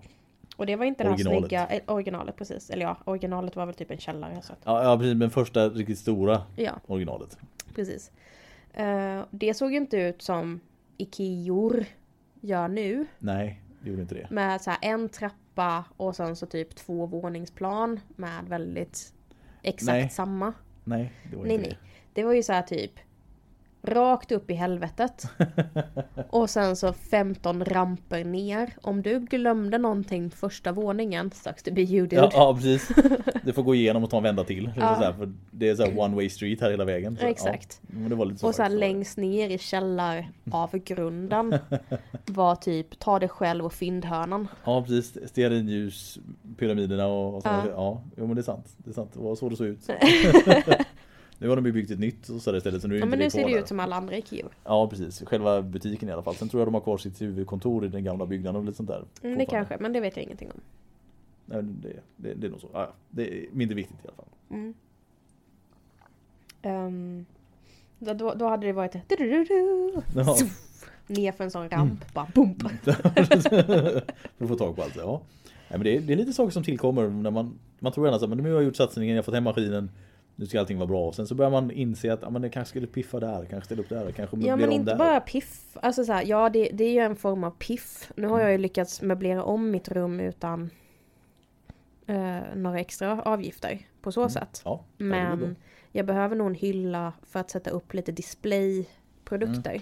Och 0.57 0.65
det 0.65 0.75
var 0.75 0.85
inte 0.85 1.03
det 1.03 1.09
här 1.09 1.15
Originalet. 1.15 1.39
snygga, 1.39 1.67
eh, 1.67 1.81
originalet 1.87 2.35
precis, 2.35 2.69
eller 2.69 2.85
ja, 2.85 2.97
originalet 3.05 3.55
var 3.55 3.65
väl 3.65 3.75
typ 3.75 3.91
en 3.91 3.97
källare. 3.97 4.41
Så 4.41 4.53
att, 4.53 4.59
Ja, 4.63 4.83
ja 4.83 4.97
precis, 4.97 5.15
men 5.15 5.29
första 5.29 5.69
riktigt 5.69 5.97
stora 5.97 6.41
ja. 6.55 6.71
originalet. 6.87 7.37
Precis. 7.75 8.11
Eh, 8.73 9.21
det 9.31 9.53
såg 9.53 9.71
ju 9.71 9.77
inte 9.77 9.97
ut 9.97 10.21
som 10.21 10.59
Ikeor 10.97 11.85
gör 12.41 12.67
nu. 12.67 13.05
Nej, 13.19 13.61
det 13.81 13.89
gjorde 13.89 14.01
inte 14.01 14.15
det. 14.15 14.27
Med 14.29 14.61
så 14.61 14.69
här 14.69 14.79
en 14.81 15.09
trappa 15.09 15.85
och 15.97 16.15
sen 16.15 16.35
så 16.35 16.45
typ 16.45 16.75
två 16.75 17.05
våningsplan 17.05 17.99
med 18.15 18.45
väldigt 18.47 19.13
exakt 19.61 19.87
Nej. 19.87 20.09
samma. 20.09 20.53
Nej, 20.83 21.13
det 21.31 21.37
var 21.37 21.45
Nej 21.45 21.55
inte 21.55 21.67
nej. 21.67 21.77
Det 22.13 22.23
var 22.23 22.33
ju 22.33 22.43
så 22.43 22.53
här 22.53 22.61
typ 22.61 22.91
rakt 23.85 24.31
upp 24.31 24.51
i 24.51 24.53
helvetet. 24.53 25.27
och 26.29 26.49
sen 26.49 26.75
så 26.75 26.93
15 26.93 27.65
ramper 27.65 28.23
ner. 28.23 28.73
Om 28.81 29.01
du 29.01 29.19
glömde 29.19 29.77
någonting 29.77 30.29
på 30.29 30.37
första 30.37 30.71
våningen, 30.71 31.31
sucks 31.31 31.63
to 31.63 31.73
be 31.73 31.81
you 31.81 32.07
dude. 32.07 32.15
Ja, 32.15 32.29
ja, 32.33 32.55
precis. 32.55 32.89
Du 33.43 33.53
får 33.53 33.63
gå 33.63 33.75
igenom 33.75 34.03
och 34.03 34.09
ta 34.09 34.17
en 34.17 34.23
vända 34.23 34.43
till. 34.43 34.71
Ja. 34.77 34.85
här, 34.85 35.13
för 35.13 35.33
det 35.51 35.69
är 35.69 35.75
så 35.75 35.85
one 35.85 36.15
way 36.15 36.29
street 36.29 36.61
här 36.61 36.71
hela 36.71 36.85
vägen. 36.85 37.17
Så, 37.17 37.25
Exakt. 37.25 37.81
Ja, 38.09 38.15
Och 38.15 38.39
faktiskt. 38.41 38.71
längst 38.71 39.17
ner 39.17 39.49
i 39.49 39.57
källaravgrunden 39.57 41.57
var 42.25 42.55
typ 42.55 42.99
ta 42.99 43.19
dig 43.19 43.29
själv 43.29 43.65
och 43.65 43.73
fyndhörnan. 43.73 44.47
Ja 44.65 44.81
precis, 44.81 45.29
stearinljus, 45.29 46.19
pyramiderna 46.57 47.07
och, 47.07 47.35
och 47.35 47.41
så. 47.41 47.47
Ja. 47.49 47.61
Ja. 47.65 47.71
ja, 47.75 48.01
jo 48.17 48.27
men 48.27 48.35
det 48.35 48.41
är 48.41 48.43
sant. 48.43 48.73
Det 48.77 48.89
är 48.89 48.93
sant, 48.93 49.09
det 49.13 49.19
var 49.19 49.35
så 49.35 49.49
det 49.49 49.55
såg 49.55 49.67
ut. 49.67 49.89
Nu 51.37 51.49
har 51.49 51.55
de 51.55 51.71
byggt 51.71 51.91
ett 51.91 51.99
nytt 51.99 52.29
och 52.29 52.41
så 52.41 52.51
där 52.51 52.57
istället 52.57 52.81
så 52.81 52.87
nu 52.87 52.95
är 52.95 52.99
Ja 52.99 53.05
men 53.05 53.19
nu 53.19 53.29
ser 53.29 53.49
det 53.49 53.59
ut 53.59 53.67
som 53.67 53.79
alla 53.79 53.95
andra 53.95 54.17
Ikea. 54.17 54.45
Ja 54.63 54.89
precis, 54.89 55.23
själva 55.25 55.61
butiken 55.61 56.09
i 56.09 56.11
alla 56.11 56.23
fall. 56.23 56.35
Sen 56.35 56.49
tror 56.49 56.61
jag 56.61 56.67
de 56.67 56.73
har 56.73 56.81
kvar 56.81 56.97
sitt 56.97 57.21
huvudkontor 57.21 57.85
i 57.85 57.87
den 57.87 58.03
gamla 58.03 58.25
byggnaden 58.25 58.55
och 58.59 58.65
lite 58.65 58.77
sånt 58.77 58.89
där. 58.89 59.05
Mm, 59.23 59.37
det 59.37 59.45
kanske, 59.45 59.77
men 59.79 59.93
det 59.93 59.99
vet 59.99 60.15
jag 60.15 60.23
ingenting 60.23 60.51
om. 60.51 60.61
Nej, 61.45 61.63
det, 61.63 61.99
det, 62.15 62.33
det 62.33 62.47
är 62.47 62.51
nog 62.51 62.61
så. 62.61 62.69
Ja. 62.73 62.93
det 63.09 63.37
är 63.37 63.45
mindre 63.51 63.75
viktigt 63.75 64.05
i 64.05 64.07
alla 64.07 64.15
fall. 64.15 64.25
Mm. 64.49 64.73
Ehm, 66.61 67.25
då, 67.99 68.33
då, 68.33 68.47
hade 68.47 68.67
det 68.67 68.73
varit 68.73 68.95
Ja. 70.15 70.37
ner 71.07 71.31
för 71.31 71.43
en 71.43 71.51
sån 71.51 71.69
ramp, 71.69 72.13
bara 72.13 72.27
bump. 72.35 72.61
För 74.37 74.43
att 74.43 74.47
få 74.47 74.55
tag 74.55 74.75
på 74.75 74.83
allt. 74.83 74.95
Ja. 74.95 75.21
Nej, 75.69 75.79
men 75.79 75.83
det, 75.83 75.97
är, 75.97 76.01
det 76.01 76.13
är 76.13 76.17
lite 76.17 76.33
saker 76.33 76.51
som 76.51 76.63
tillkommer 76.63 77.09
när 77.09 77.31
man, 77.31 77.59
man 77.79 77.91
tror 77.91 78.07
gärna 78.07 78.27
men 78.27 78.37
nu 78.37 78.43
har 78.43 78.55
jag 78.55 78.63
gjort 78.63 78.75
satsningen, 78.75 79.15
jag 79.15 79.21
har 79.21 79.23
fått 79.23 79.33
hem 79.33 79.43
maskinen. 79.43 79.89
Nu 80.35 80.45
ska 80.45 80.59
allting 80.59 80.77
vara 80.77 80.87
bra. 80.87 81.13
Sen 81.13 81.27
så 81.27 81.35
börjar 81.35 81.51
man 81.51 81.71
inse 81.71 82.13
att 82.13 82.21
ja, 82.21 82.29
men 82.29 82.41
det 82.41 82.49
kanske 82.49 82.69
skulle 82.69 82.87
piffa 82.87 83.19
där, 83.19 83.45
kanske 83.45 83.65
ställa 83.65 83.81
upp 83.81 83.89
där, 83.89 84.11
kanske 84.11 84.35
Ja 84.35 84.39
möblera 84.39 84.55
men 84.55 84.69
om 84.69 84.75
inte 84.75 84.91
där. 84.91 84.97
bara 84.97 85.19
piff. 85.19 85.77
Alltså 85.81 86.05
så 86.05 86.13
här, 86.13 86.23
ja 86.25 86.49
det, 86.49 86.69
det 86.73 86.83
är 86.83 86.91
ju 86.91 86.99
en 86.99 87.15
form 87.15 87.43
av 87.43 87.51
piff. 87.51 88.11
Nu 88.15 88.27
har 88.27 88.39
jag 88.41 88.51
ju 88.51 88.57
lyckats 88.57 89.01
möblera 89.01 89.43
om 89.43 89.71
mitt 89.71 89.89
rum 89.89 90.19
utan 90.19 90.69
eh, 92.07 92.39
några 92.55 92.79
extra 92.79 93.21
avgifter 93.21 93.79
på 94.01 94.11
så 94.11 94.29
sätt. 94.29 94.61
Ja. 94.65 94.83
Men 94.97 95.55
jag 95.91 96.05
behöver 96.05 96.35
nog 96.35 96.47
en 96.47 96.55
hylla 96.55 97.13
för 97.23 97.39
att 97.39 97.49
sätta 97.49 97.69
upp 97.69 97.93
lite 97.93 98.11
displayprodukter. 98.11 99.81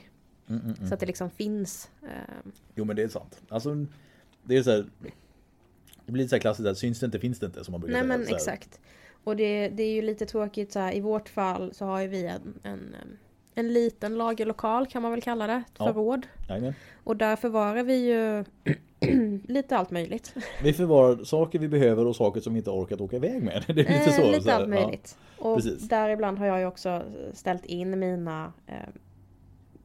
Mm, 0.49 0.61
mm, 0.61 0.75
mm. 0.77 0.87
Så 0.87 0.93
att 0.93 0.99
det 0.99 1.05
liksom 1.05 1.29
finns. 1.29 1.89
Eh, 2.03 2.51
Jo 2.75 2.85
men 2.85 2.95
det 2.95 3.03
är 3.03 3.07
sant. 3.07 3.41
Alltså, 3.49 3.85
det 4.43 4.57
är 4.57 4.63
så 4.63 4.71
här, 4.71 4.85
Det 6.05 6.11
blir 6.11 6.23
lite 6.23 6.29
så 6.29 6.35
här 6.35 6.41
klassiskt 6.41 6.67
att 6.67 6.77
syns 6.77 6.99
det 6.99 7.05
inte 7.05 7.19
finns 7.19 7.39
det 7.39 7.45
inte 7.45 7.63
som 7.63 7.71
man 7.71 7.81
brukar 7.81 7.93
nej 7.93 8.01
säga. 8.07 8.17
men 8.17 8.25
så 8.25 8.29
här. 8.29 8.35
exakt. 8.35 8.79
Och 9.23 9.35
det, 9.35 9.67
det 9.69 9.83
är 9.83 9.93
ju 9.93 10.01
lite 10.01 10.25
tråkigt 10.25 10.71
så 10.71 10.79
här, 10.79 10.95
i 10.95 10.99
vårt 11.01 11.29
fall 11.29 11.73
så 11.73 11.85
har 11.85 12.01
ju 12.01 12.07
vi 12.07 12.25
en, 12.25 12.59
en, 12.63 12.95
en 13.55 13.73
liten 13.73 14.17
lagerlokal 14.17 14.87
kan 14.87 15.01
man 15.01 15.11
väl 15.11 15.21
kalla 15.21 15.47
det, 15.47 15.63
Ja. 15.77 15.85
förråd. 15.85 16.27
Jajamän. 16.49 16.73
Och 17.03 17.17
där 17.17 17.35
förvarar 17.35 17.83
vi 17.83 17.95
ju 17.95 18.43
lite 19.53 19.77
allt 19.77 19.91
möjligt. 19.91 20.33
Vi 20.63 20.73
förvarar 20.73 21.23
saker 21.23 21.59
vi 21.59 21.67
behöver 21.67 22.05
och 22.05 22.15
saker 22.15 22.41
som 22.41 22.53
vi 22.53 22.57
inte 22.59 22.69
orkat 22.69 23.01
åka 23.01 23.15
iväg 23.15 23.43
med. 23.43 23.63
Det 23.67 23.71
är 23.71 23.75
lite 23.75 23.93
Eh, 23.93 24.11
så. 24.15 24.31
lite 24.31 24.41
så 24.43 24.51
allt 24.51 24.69
möjligt. 24.69 25.17
Och 25.37 25.55
precis. 25.55 25.87
däribland 25.89 26.39
har 26.39 26.45
jag 26.45 26.59
ju 26.59 26.65
också 26.65 27.03
ställt 27.33 27.65
in 27.65 27.99
mina 27.99 28.53
eh, 28.67 28.75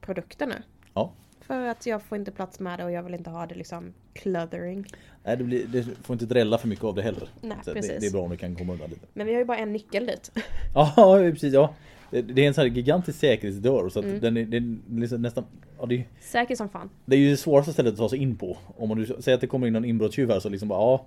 produkter 0.00 0.46
nu. 0.46 0.62
Ja. 0.94 1.12
För 1.40 1.66
att 1.66 1.86
jag 1.86 2.02
får 2.02 2.18
inte 2.18 2.30
plats 2.30 2.60
med 2.60 2.78
det 2.78 2.84
och 2.84 2.90
jag 2.92 3.02
vill 3.02 3.14
inte 3.14 3.30
ha 3.30 3.46
det 3.46 3.54
liksom 3.54 3.92
cluttering. 4.12 4.86
Nej, 5.28 5.36
det, 5.36 5.44
blir, 5.44 5.66
det 5.66 5.84
får 6.02 6.14
inte 6.14 6.26
drälla 6.26 6.58
för 6.58 6.68
mycket 6.68 6.84
av 6.84 6.94
det 6.94 7.02
heller. 7.02 7.28
Nej, 7.40 7.56
det, 7.64 7.72
det 8.00 8.06
är 8.06 8.12
bra 8.12 8.22
om 8.22 8.30
det 8.30 8.36
kan 8.36 8.54
komma 8.54 8.72
undan 8.72 8.90
lite. 8.90 9.06
Men 9.14 9.26
vi 9.26 9.32
har 9.32 9.40
ju 9.40 9.44
bara 9.44 9.58
en 9.58 9.72
nyckel 9.72 10.06
dit. 10.06 10.30
Ja, 10.74 10.92
precis. 11.32 11.54
Ja. 11.54 11.74
Det, 12.10 12.42
är 12.44 12.48
en 12.48 12.54
sån 12.54 12.62
här 12.62 12.70
gigantisk 12.70 13.18
säkerhetsdörr 13.18 13.88
så 13.88 13.98
att 13.98 14.04
Mm. 14.04 14.20
den 14.20 14.36
är, 14.36 14.44
den 14.44 14.82
är 14.96 15.00
liksom 15.00 15.22
nästan... 15.22 15.44
Ja, 15.80 15.86
det, 15.86 15.94
är- 15.94 16.04
Säker 16.20 16.56
som 16.56 16.68
fan. 16.68 16.90
det 17.06 17.16
är 17.16 17.20
ju 17.20 17.30
det 17.30 17.36
svåraste 17.36 17.72
stället 17.72 17.92
att 17.92 17.98
ta 17.98 18.08
sig 18.08 18.18
in 18.18 18.36
på. 18.36 18.56
Om 18.76 18.88
man 18.88 18.98
nu 18.98 19.06
säger 19.06 19.34
att 19.34 19.40
det 19.40 19.46
kommer 19.46 19.66
in 19.66 19.72
någon 19.72 19.84
inbrottstjuv 19.84 20.30
här 20.30 20.40
så 20.40 20.48
liksom 20.48 20.68
bara 20.68 20.80
ja. 20.80 21.06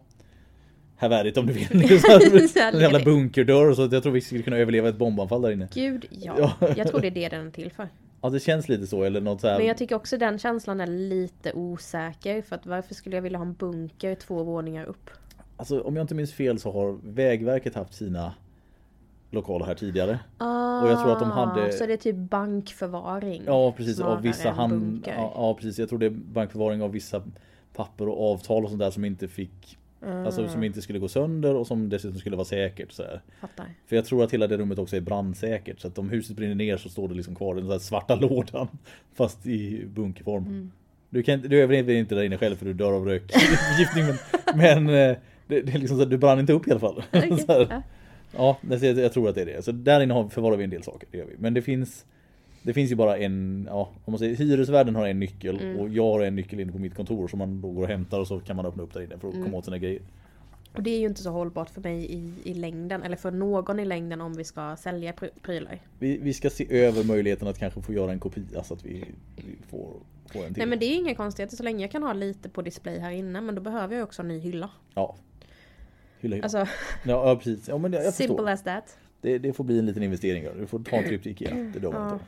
Här 0.98 1.10
värdigt 1.10 1.38
om 1.38 1.48
du 1.48 1.54
vill. 1.54 1.68
Är 1.92 2.74
en 2.76 2.80
jävla 2.82 3.00
bunkerdörr 3.00 3.74
så 3.74 3.84
att 3.84 3.92
jag 3.92 4.04
tror 4.04 4.14
vi 4.14 4.22
skulle 4.22 4.44
kunna 4.44 4.58
överleva 4.58 4.90
ett 4.90 4.96
bombanfall 4.98 5.42
där 5.42 5.52
inne. 5.52 5.68
Gud, 5.74 6.06
ja. 6.10 6.54
Ja. 6.60 6.68
Jag 6.78 6.88
tror 6.88 7.00
det 7.02 7.08
är 7.08 7.12
det 7.12 7.30
den 7.30 7.48
är 7.48 7.52
till 7.52 7.72
för. 7.72 7.88
Ja 8.22 8.30
det 8.30 8.40
känns 8.40 8.70
lite 8.70 8.88
så 8.88 9.04
eller 9.04 9.22
något 9.22 9.42
så 9.42 9.48
här. 9.48 9.58
Men 9.58 9.68
jag 9.68 9.78
tycker 9.78 9.96
också 9.96 10.18
den 10.18 10.40
känslan 10.40 10.82
är 10.82 10.88
lite 10.88 11.54
osäker. 11.54 12.42
För 12.42 12.56
att 12.56 12.66
varför 12.66 12.94
skulle 12.94 13.16
jag 13.18 13.22
vilja 13.24 13.38
ha 13.38 13.46
en 13.46 13.54
bunker 13.54 14.16
två 14.16 14.44
våningar 14.44 14.86
upp? 14.86 15.10
Alltså 15.58 15.82
om 15.82 15.96
jag 15.96 16.04
inte 16.04 16.16
minns 16.16 16.34
fel 16.34 16.60
så 16.60 16.72
har 16.72 16.98
Vägverket 17.04 17.76
haft 17.76 17.94
sina 17.94 18.34
lokaler 19.32 19.66
här 19.66 19.76
tidigare. 19.76 20.20
Ah, 20.38 20.82
Och 20.84 20.90
jag 20.90 21.02
tror 21.02 21.12
att 21.14 21.20
de 21.20 21.32
hade- 21.32 21.72
Så 21.72 21.86
det 21.86 21.94
är 21.94 21.98
typ 21.98 22.16
bankförvaring? 22.16 23.44
Ja 23.46 23.72
precis, 23.72 24.00
av 24.00 24.22
vissa 24.22 24.52
hand... 24.52 25.04
Ja, 25.08 25.32
ja 25.36 25.54
precis, 25.54 25.80
jag 25.80 25.90
tror 25.90 26.00
det 26.00 26.06
är 26.06 26.10
bankförvaring 26.10 26.82
av 26.82 26.92
vissa 26.92 27.24
papper 27.74 28.08
och 28.10 28.32
avtal 28.34 28.64
och 28.64 28.70
sånt 28.70 28.80
där 28.80 28.92
som 28.92 29.06
inte 29.06 29.28
fick 29.28 29.78
Alltså 30.06 30.48
som 30.48 30.64
inte 30.64 30.82
skulle 30.82 31.00
gå 31.00 31.08
sönder 31.08 31.56
och 31.56 31.68
som 31.68 31.90
dessutom 31.90 32.20
skulle 32.20 32.36
vara 32.36 32.46
säkert 32.46 32.92
så 32.92 33.04
här. 33.04 33.22
Fattar. 33.42 33.66
För 33.88 33.96
jag 33.96 34.06
tror 34.06 34.24
att 34.24 34.34
hela 34.34 34.48
det 34.48 34.58
rummet 34.58 34.80
också 34.80 34.96
är 34.96 35.02
brandsäkert 35.02 35.80
så 35.80 35.88
att 35.88 35.98
om 35.98 36.10
huset 36.10 36.36
brinner 36.36 36.56
ner 36.56 36.78
så 36.78 36.90
står 36.90 37.08
det 37.08 37.16
liksom 37.16 37.36
kvar 37.36 37.56
den 37.56 37.68
där 37.68 37.80
svarta 37.80 38.16
lådan 38.22 38.68
Fast 39.14 39.46
i 39.46 39.86
bunkerform 39.86 40.46
Mm. 40.46 40.72
Du, 41.10 41.24
kan, 41.24 41.42
du 41.42 41.62
överlever 41.62 41.94
inte 41.94 42.16
där 42.16 42.24
inne 42.24 42.38
själv 42.38 42.56
för 42.56 42.66
du 42.66 42.74
dör 42.74 42.94
av 42.94 43.06
rökförgiftning 43.06 44.06
men, 44.56 44.84
men 44.84 45.10
eh, 45.10 45.18
det, 45.48 45.62
det 45.62 45.74
är 45.74 45.78
liksom 45.78 45.98
så 45.98 46.04
att 46.04 46.10
du 46.10 46.18
brann 46.18 46.40
inte 46.40 46.54
upp 46.54 46.68
i 46.68 46.72
alla 46.72 46.80
fall 46.80 47.04
Okej, 47.14 47.38
så 47.48 47.54
här. 47.54 47.82
ja. 48.38 48.58
Jag, 48.82 49.14
tror 49.14 49.30
att 49.30 49.36
det 49.36 49.42
är 49.42 49.46
det. 49.46 49.62
Så 49.62 49.72
där 49.72 50.02
inne 50.02 50.30
förvarar 50.30 50.58
vi 50.58 50.64
en 50.64 50.70
del 50.70 50.84
saker, 50.84 51.08
det 51.12 51.18
gör 51.18 51.26
vi. 51.26 51.36
Men 51.38 51.54
det 51.54 51.62
finns 51.62 52.06
Det 52.64 52.74
finns 52.74 52.92
ju 52.92 52.96
bara 52.96 53.18
en, 53.18 53.66
ja 53.70 53.90
om 54.06 54.12
man 54.12 54.20
säger 54.20 54.36
hyresvärden 54.36 54.96
har 54.96 55.08
en 55.08 55.20
nyckel 55.20 55.60
Mm. 55.62 55.80
och 55.80 55.90
jag 55.90 56.04
har 56.04 56.22
en 56.22 56.36
nyckel 56.36 56.60
inne 56.60 56.72
på 56.72 56.78
mitt 56.80 56.96
kontor 56.96 57.28
som 57.28 57.40
man 57.40 57.62
då 57.62 57.72
går 57.72 57.82
och 57.82 57.88
hämtar 57.88 58.20
och 58.20 58.28
så 58.28 58.40
kan 58.40 58.56
man 58.56 58.66
öppna 58.66 58.84
upp 58.84 58.94
där 58.94 59.02
inne 59.02 59.18
för 59.18 59.28
att 59.28 59.34
Mm. 59.34 59.46
komma 59.46 59.58
åt 59.58 59.66
sina 59.66 59.78
grejer. 59.78 60.02
Och 60.76 60.84
det 60.84 60.90
är 60.90 61.00
ju 61.00 61.06
inte 61.08 61.22
så 61.22 61.30
hållbart 61.30 61.70
för 61.70 61.82
mig 61.82 62.06
i, 62.14 62.34
i 62.44 62.54
längden, 62.54 63.04
eller 63.04 63.16
för 63.16 63.32
någon 63.32 63.80
i 63.80 63.86
längden 63.86 64.22
om 64.22 64.34
vi 64.34 64.44
ska 64.44 64.76
sälja 64.76 65.12
pry- 65.12 65.30
prylar. 65.42 65.80
Vi, 66.00 66.18
vi 66.18 66.34
ska 66.34 66.50
se 66.50 66.68
över 66.84 67.04
möjligheten 67.04 67.48
att 67.48 67.60
kanske 67.60 67.82
få 67.82 67.94
göra 67.94 68.12
en 68.12 68.20
kopia 68.20 68.64
så 68.64 68.74
att 68.74 68.86
vi, 68.86 69.06
vi 69.36 69.44
får, 69.70 69.88
får 70.26 70.40
en 70.46 70.54
till. 70.54 70.58
Nej 70.62 70.68
men 70.68 70.80
det 70.80 70.86
är 70.86 70.96
inga 70.96 71.16
konstigheter 71.16 71.56
så 71.58 71.64
länge 71.64 71.82
jag 71.84 71.92
kan 71.92 72.04
ha 72.04 72.14
lite 72.14 72.50
på 72.50 72.62
display 72.62 73.00
här 73.00 73.12
inne, 73.12 73.42
men 73.42 73.56
då 73.56 73.62
behöver 73.62 73.96
jag 73.96 74.04
också 74.04 74.22
en 74.22 74.28
ny 74.28 74.40
hylla. 74.40 74.70
Ja. 74.94 75.16
Hylla, 76.20 76.36
hylla. 76.36 76.44
Alltså, 76.46 76.68
ja, 77.06 77.36
precis. 77.36 77.68
Ja, 77.70 77.78
men 77.78 77.94
jag, 77.94 78.06
jag 78.06 78.14
simple 78.14 78.36
förstår. 78.38 78.50
as 78.50 78.64
that. 78.64 78.98
Det, 79.22 79.38
det 79.38 79.54
får 79.54 79.64
bli 79.64 79.80
en 79.80 79.86
liten 79.86 80.04
investering. 80.04 80.44
då. 80.44 80.52
Du 80.60 80.68
får 80.68 80.80
ta 80.80 80.96
en 80.96 81.04
trip 81.08 81.24
till 81.24 81.32
Ikea. 81.32 81.56
Det 81.74 81.80
dör 81.80 81.92
man 81.92 82.10
Ja. 82.10 82.20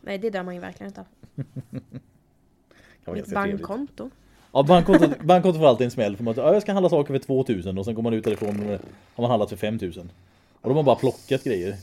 Nej 0.00 0.18
det 0.18 0.30
dör 0.30 0.42
man 0.42 0.54
ju 0.54 0.60
verkligen 0.60 0.90
inte 0.90 1.00
av. 1.00 1.06
Mitt 3.14 3.34
bankkonto. 3.34 4.10
Ja, 4.52 4.62
bankkontot, 4.62 5.22
bankkontot 5.22 5.60
får 5.60 5.68
alltid 5.68 5.84
en 5.84 5.90
smäll 5.90 6.16
för 6.16 6.24
man 6.24 6.34
ja, 6.36 6.52
jag 6.52 6.62
ska 6.62 6.72
handla 6.72 6.88
saker 6.88 7.14
för 7.14 7.26
2000 7.26 7.78
och 7.78 7.84
sen 7.84 7.94
går 7.94 8.02
man 8.02 8.14
ut 8.14 8.24
därifrån 8.24 8.56
med, 8.56 8.80
har 9.14 9.22
man 9.22 9.30
handlat 9.30 9.48
för 9.48 9.56
5000. 9.56 10.10
Och 10.60 10.62
då 10.62 10.70
har 10.70 10.74
man 10.74 10.84
bara 10.84 10.96
plockat 10.96 11.44
grejer. 11.44 11.76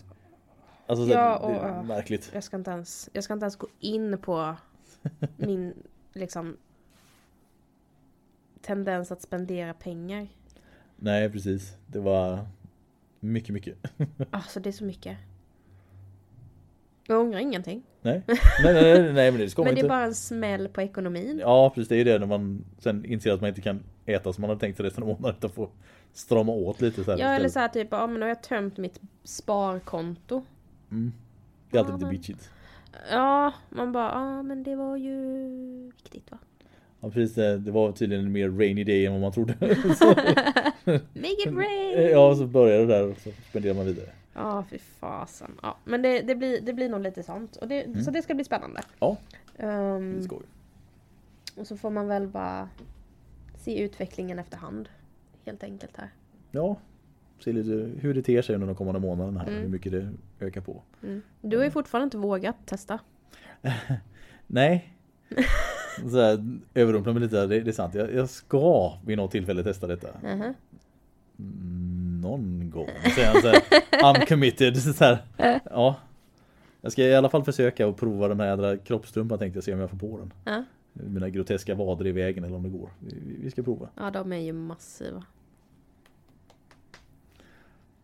Alltså 0.88 1.06
så 1.06 1.12
Ja, 1.12 1.38
och, 1.38 1.52
det 1.52 1.60
är 1.60 1.84
märkligt. 1.84 2.32
Jag 2.34 2.44
ska 2.44 2.58
inte 2.58 2.72
ens, 2.72 3.10
jag 3.14 3.24
ska 3.24 3.34
inte 3.34 3.44
ens 3.44 3.56
gå 3.56 3.68
in 3.80 4.18
på 4.18 4.56
min 5.38 5.74
liksom 6.14 6.58
tendens 8.62 9.12
att 9.12 9.22
spendera 9.22 9.74
pengar. 9.74 10.28
Nej 10.96 11.30
precis. 11.30 11.74
Det 11.88 12.00
var 12.00 12.48
mycket 13.20 13.54
mycket. 13.54 13.78
Alltså 14.32 14.60
det 14.60 14.70
är 14.70 14.74
så 14.74 14.84
mycket. 14.84 15.18
Jag 17.08 17.20
ångrar 17.22 17.40
ingenting. 17.40 17.84
Nej, 18.02 18.22
nej, 18.28 18.38
nej, 18.64 18.74
nej, 19.02 19.14
nej 19.14 19.32
men 19.32 19.42
det 19.42 19.50
ska 19.50 19.62
man 19.62 19.66
Men 19.66 19.76
det 19.76 19.80
är 19.80 19.84
inte. 19.84 19.90
bara 19.90 20.04
en 20.04 20.16
smäll 20.16 20.68
på 20.68 20.82
ekonomin. 20.82 21.38
Ja 21.42 21.70
precis, 21.76 21.88
det 21.90 21.96
är 21.96 21.98
ju 21.98 22.04
det 22.04 22.20
när 22.20 22.28
man 22.28 22.66
sen 22.80 23.06
inser 23.06 23.32
att 23.34 23.42
man 23.42 23.48
inte 23.48 23.62
kan 23.62 23.84
äta 24.06 24.34
som 24.34 24.42
man 24.42 24.50
hade 24.50 24.60
tänkt 24.60 24.78
sig 24.78 24.86
resten 24.86 25.04
av 25.04 25.10
månaden 25.10 25.36
utan 25.38 25.50
får 25.50 25.70
strama 26.14 26.52
åt 26.52 26.82
lite 26.82 27.04
så 27.04 27.12
här. 27.12 27.20
Ja 27.20 27.28
eller 27.28 27.50
så 27.50 27.60
här 27.60 27.68
typ, 27.68 27.88
ja 27.92 28.08
men 28.08 28.14
nu 28.16 28.22
har 28.22 28.28
jag 28.28 28.44
tömt 28.44 28.78
mitt 28.78 29.00
sparkonto. 29.24 30.44
Mm. 30.92 31.14
Det 31.72 31.78
är 31.78 31.80
alltid 31.80 31.92
Ja, 31.94 31.96
lite 31.98 32.06
men- 32.06 32.16
bitchigt. 32.16 32.50
Ja, 33.12 33.54
man 33.70 33.92
bara, 33.92 34.10
ja 34.12 34.44
men 34.44 34.64
det 34.64 34.76
var 34.76 34.98
ju 34.98 35.92
viktigt 35.96 36.32
va? 36.32 36.38
Ja 37.02 37.10
precis, 37.10 37.36
det, 37.36 37.72
var 37.72 37.92
tydligen 37.92 38.26
en 38.26 38.32
mer 38.32 38.50
rainy 38.50 38.84
day 38.84 39.06
än 39.06 39.12
vad 39.12 39.22
man 39.22 39.32
trodde. 39.32 39.54
Make 41.14 41.42
it 41.48 41.54
rain! 41.56 42.10
ja, 42.12 42.36
så 42.36 42.46
började 42.46 42.86
det 42.86 42.94
där 42.94 43.08
och 43.12 43.18
så 43.18 43.30
spenderar 43.50 43.74
man 43.74 43.86
vidare. 43.86 44.10
Ja, 44.36 44.64
fy 44.70 44.78
fasen. 44.78 45.52
Ja, 45.62 45.78
men 45.84 46.02
det, 46.02 46.22
det, 46.22 46.36
blir, 46.36 46.62
det 46.62 46.74
blir 46.74 46.90
nog 46.90 47.02
lite 47.02 47.24
sånt. 47.24 47.56
Och 47.56 47.68
det, 47.68 48.04
Så 48.04 48.12
det 48.12 48.22
ska 48.22 48.34
bli 48.36 48.44
spännande. 48.44 48.82
Ja, 49.00 49.18
Ehm, 49.58 50.22
det 50.22 50.36
vi. 50.36 51.62
och 51.62 51.68
så 51.68 51.78
får 51.78 51.90
man 51.90 52.08
väl 52.08 52.28
bara 52.28 52.70
se 53.58 53.82
utvecklingen 53.84 54.40
efterhand. 54.40 54.90
Helt 55.46 55.64
enkelt 55.64 55.98
här. 55.98 56.10
Ja, 56.52 56.76
se 57.40 57.54
lite 57.54 58.00
hur 58.02 58.14
det 58.14 58.22
ter 58.22 58.42
sig 58.42 58.56
under 58.56 58.68
de 58.68 58.76
kommande 58.76 59.00
månaderna 59.00 59.40
här. 59.40 59.48
Mm. 59.48 59.62
Hur 59.62 59.70
mycket 59.70 59.92
det 59.92 60.14
ökar 60.40 60.62
på. 60.62 60.82
Mm. 61.04 61.22
Du 61.42 61.58
har 61.58 61.64
ju 61.64 61.72
fortfarande 61.72 62.04
inte 62.04 62.18
vågat 62.18 62.56
testa. 62.66 63.00
Nej. 64.48 64.94
Så 66.12 66.22
här, 66.22 66.60
överrumplar 66.74 67.14
mig 67.14 67.22
lite, 67.22 67.46
det, 67.48 67.60
det 67.62 67.72
är 67.72 67.74
sant. 67.74 67.94
Jag, 67.94 68.14
jag 68.14 68.30
ska 68.30 68.94
vid 69.06 69.18
något 69.18 69.32
tillfälle 69.32 69.64
testa 69.64 69.88
detta. 69.88 70.08
Mm, 70.24 70.54
Någon 72.26 72.70
gång. 72.70 72.90
Säger 73.16 73.32
han 73.34 73.42
så 73.42 73.48
här, 73.48 74.22
uncommitted. 74.22 74.78
Så 74.96 75.04
här. 75.04 75.24
Ja. 75.64 75.96
Jag 76.82 76.92
ska 76.92 77.04
i 77.04 77.16
alla 77.16 77.30
fall 77.30 77.44
försöka 77.44 77.88
att 77.88 77.98
prova 77.98 78.28
den 78.28 78.40
här 78.40 78.48
jädra 78.48 78.78
kroppstrumpan 78.78 79.40
tänkte 79.40 79.58
jag 79.58 79.64
se 79.64 79.74
om 79.74 79.80
jag 79.80 79.90
får 79.90 79.98
på 79.98 80.18
den. 80.18 80.34
Ja. 80.44 80.64
Mina 80.94 81.30
groteska 81.30 81.76
vader 81.76 82.08
i 82.08 82.12
vägen 82.12 82.44
eller 82.44 82.56
om 82.56 82.64
det 82.64 82.70
går. 82.70 82.90
Vi, 83.00 83.38
vi 83.42 83.52
ska 83.52 83.64
prova. 83.64 83.90
ja, 83.96 84.12
de 84.12 84.34
är 84.34 84.38
ju 84.38 84.54
massiva. 84.54 85.24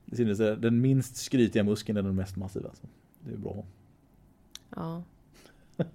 Det 0.05 0.15
synes 0.15 0.38
det, 0.38 0.55
den 0.55 0.81
minst 0.81 1.15
skrytiga 1.15 1.63
muskeln 1.63 1.97
är 1.97 2.01
den 2.01 2.15
mest 2.15 2.36
massiva. 2.36 2.69
Så 2.73 2.88
det 3.19 3.34
är 3.34 3.38
bra. 3.38 3.65
Ja. 4.75 5.03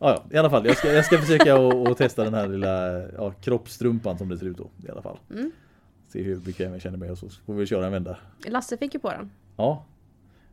Ja, 0.00 0.10
ja, 0.10 0.24
i 0.36 0.36
alla 0.36 0.50
fall. 0.50 0.66
Jag 0.66 0.76
ska, 0.76 0.92
jag 0.92 1.04
ska 1.04 1.18
försöka 1.18 1.56
att, 1.56 1.88
att 1.88 1.98
testa 1.98 2.24
den 2.24 2.34
här 2.34 2.48
lilla 2.48 3.02
ja, 3.12 3.30
kroppstrumpan 3.30 4.18
som 4.18 4.28
det 4.28 4.38
ser 4.38 4.46
ut 4.46 4.56
då. 4.56 4.70
I 4.86 4.90
alla 4.90 5.02
fall. 5.02 5.18
Mm. 5.30 5.50
Se 6.08 6.22
hur 6.22 6.36
bekväm 6.36 6.72
jag 6.72 6.82
känner 6.82 6.98
mig 6.98 7.10
och 7.10 7.18
så 7.18 7.28
får 7.28 7.54
vi 7.54 7.66
köra 7.66 7.86
en 7.86 7.92
vända. 7.92 8.18
Lasse 8.46 8.76
fick 8.76 8.94
ju 8.94 9.00
på 9.00 9.10
den. 9.10 9.30
Ja. 9.56 9.84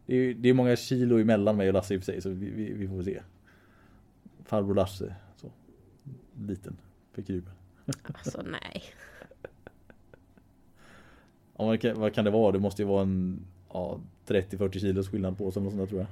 Det 0.06 0.16
är, 0.16 0.34
det 0.34 0.50
är 0.50 0.54
många 0.54 0.76
kilo 0.76 1.20
emellan 1.20 1.58
mig 1.58 1.68
och 1.68 1.74
Lasse 1.74 1.94
i 1.94 1.98
och 1.98 2.02
för 2.02 2.12
sig 2.12 2.22
så 2.22 2.30
vi, 2.30 2.50
vi, 2.50 2.74
vi 2.74 2.88
får 2.88 3.04
se. 3.04 3.22
Farbror 4.46 4.76
Lasse. 4.76 5.16
Så. 5.36 5.52
Liten. 6.40 6.78
Fick 7.14 7.30
ju. 7.30 7.44
Alltså 8.04 8.42
nej. 8.42 8.84
Ja, 11.58 11.66
vad, 11.66 11.82
kan, 11.82 12.00
vad 12.00 12.14
kan 12.14 12.26
det 12.26 12.32
vara? 12.32 12.52
Det 12.52 12.60
måste 12.60 12.82
ju 12.82 12.88
vara 12.88 13.02
en 13.02 13.46
ja, 13.74 14.00
30-40 14.28 14.80
kilos 14.80 15.10
skillnad 15.10 15.38
på 15.38 15.48
oss 15.48 15.58
eller 15.58 15.64
något 15.64 15.74
sånt 15.74 15.82
där 15.82 15.88
tror 15.88 16.00
jag. 16.00 16.08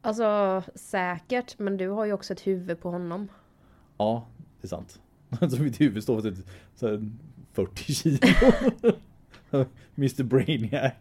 Alltså 0.00 0.62
säkert, 0.74 1.58
men 1.58 1.76
du 1.76 1.88
har 1.88 2.04
ju 2.04 2.12
också 2.12 2.32
ett 2.32 2.46
huvud 2.46 2.80
på 2.80 2.90
honom. 2.90 3.28
Ja, 3.96 4.26
det 4.60 4.66
är 4.66 4.68
sant. 4.68 5.00
Så 5.50 5.62
mitt 5.62 5.80
huvud 5.80 6.02
står 6.02 6.20
för 6.20 6.30
typ 6.30 6.46
40 7.54 7.94
kilo. 7.94 8.18
Mr 9.98 10.22
Brainiac. 10.22 10.92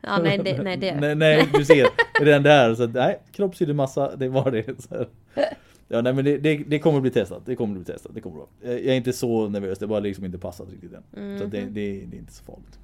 Ja, 0.00 0.18
nej, 0.22 0.38
det, 0.38 0.62
nej, 0.62 0.76
det. 0.76 0.94
nej, 1.00 1.14
nej, 1.14 1.48
du 1.54 1.64
ser. 1.64 1.86
Redan 2.20 2.42
där. 2.42 2.74
Så 2.74 2.82
att, 2.82 2.92
nej, 2.94 3.18
kroppshydemassa, 3.32 4.16
det 4.16 4.28
var 4.28 4.50
det. 4.50 4.82
Så. 4.82 5.06
Ja, 5.88 6.00
nej, 6.00 6.12
men 6.12 6.24
det, 6.24 6.38
det, 6.38 6.56
det 6.56 6.78
kommer 6.78 7.00
bli 7.00 7.10
testat. 7.10 7.42
Det 7.46 7.56
kommer 7.56 7.74
bli 7.74 7.84
testat. 7.84 8.14
Det 8.14 8.20
kommer 8.20 8.36
bra. 8.36 8.48
Jag 8.62 8.72
är 8.84 8.94
inte 8.94 9.12
så 9.12 9.48
nervös. 9.48 9.78
Det 9.78 9.86
bara 9.86 10.00
liksom 10.00 10.24
inte 10.24 10.38
passat 10.38 10.68
riktigt 10.70 10.92
än. 10.92 11.38
Så 11.38 11.44
att 11.44 11.50
det, 11.50 11.60
Mhm. 11.60 11.74
det, 11.74 11.90
det 12.06 12.16
är 12.16 12.18
inte 12.20 12.32
så 12.32 12.44
farligt. 12.44 12.78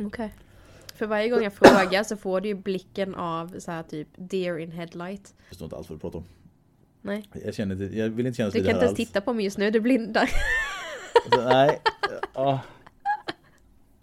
Okej. 0.00 0.34
För 0.94 1.06
varje 1.06 1.28
gång 1.28 1.42
jag 1.42 1.52
frågar 1.52 2.02
så 2.02 2.16
får 2.16 2.40
du 2.40 2.48
ju 2.48 2.54
blicken 2.54 3.14
av 3.14 3.54
så 3.58 3.70
här 3.70 3.82
typ 3.82 4.08
deer 4.16 4.58
in 4.58 4.72
headlight. 4.72 5.34
Jag 5.38 5.48
förstår 5.48 5.66
inte 5.66 5.76
alls 5.76 5.88
vad 5.90 5.98
du 5.98 6.00
pratar 6.00 6.18
om. 6.18 6.24
Nej. 7.02 7.24
Jag, 7.44 7.54
känner 7.54 7.82
inte, 7.82 7.98
jag 7.98 8.08
vill 8.08 8.26
inte 8.26 8.36
kännas 8.36 8.52
Du 8.52 8.58
vid 8.58 8.66
kan 8.66 8.76
inte 8.76 8.84
ens 8.86 8.98
alls. 9.00 9.08
titta 9.08 9.20
på 9.20 9.32
mig 9.32 9.44
just 9.44 9.58
nu, 9.58 9.70
du 9.70 9.80
blindar. 9.80 10.30
Så, 11.30 11.44
nej. 11.44 11.80
Ja. 12.34 12.60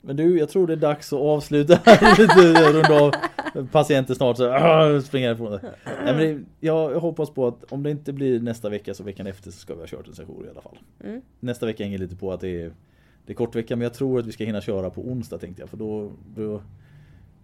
Men 0.02 0.16
du, 0.16 0.40
jag 0.40 0.50
tror 0.50 0.68
det 0.68 0.74
är 0.74 0.78
dags 0.78 1.14
att 1.14 1.20
avsluta. 1.20 1.74
Lite 2.18 2.72
runda 2.74 3.02
av. 3.02 3.12
Patienter 3.72 4.14
snart 4.14 4.38
så 4.38 4.54
ah, 4.54 5.02
springer 5.02 5.34
ifrån 5.34 5.52
det. 5.52 5.62
Nej, 5.86 6.16
men 6.16 6.18
det, 6.18 6.44
jag, 6.60 6.92
jag 6.92 7.00
hoppas 7.00 7.30
på 7.30 7.48
att 7.48 7.64
om 7.72 7.84
det 7.84 7.92
inte 7.92 8.14
blir 8.14 8.40
nästa 8.40 8.70
vecka 8.70 8.94
så 8.94 9.04
veckan 9.04 9.28
efter 9.28 9.52
så 9.52 9.60
ska 9.60 9.74
vi 9.74 9.80
ha 9.80 9.88
kört 9.88 10.08
en 10.08 10.16
session 10.16 10.46
i 10.46 10.50
alla 10.50 10.62
fall. 10.62 10.78
Mm. 11.04 11.22
Nästa 11.40 11.66
vecka 11.66 11.84
hänger 11.84 11.98
lite 11.98 12.16
på 12.16 12.34
att 12.34 12.42
det 12.42 12.62
är, 12.62 12.72
det 13.26 13.34
är 13.34 13.36
kort 13.36 13.56
vecka 13.56 13.76
men 13.76 13.84
jag 13.84 13.94
tror 13.94 14.20
att 14.20 14.26
vi 14.26 14.32
ska 14.32 14.44
hinna 14.44 14.62
köra 14.62 14.90
på 14.90 15.02
onsdag 15.02 15.38
tänkte 15.38 15.62
jag. 15.62 15.70
För 15.70 15.78
då, 15.78 16.12
då, 16.36 16.62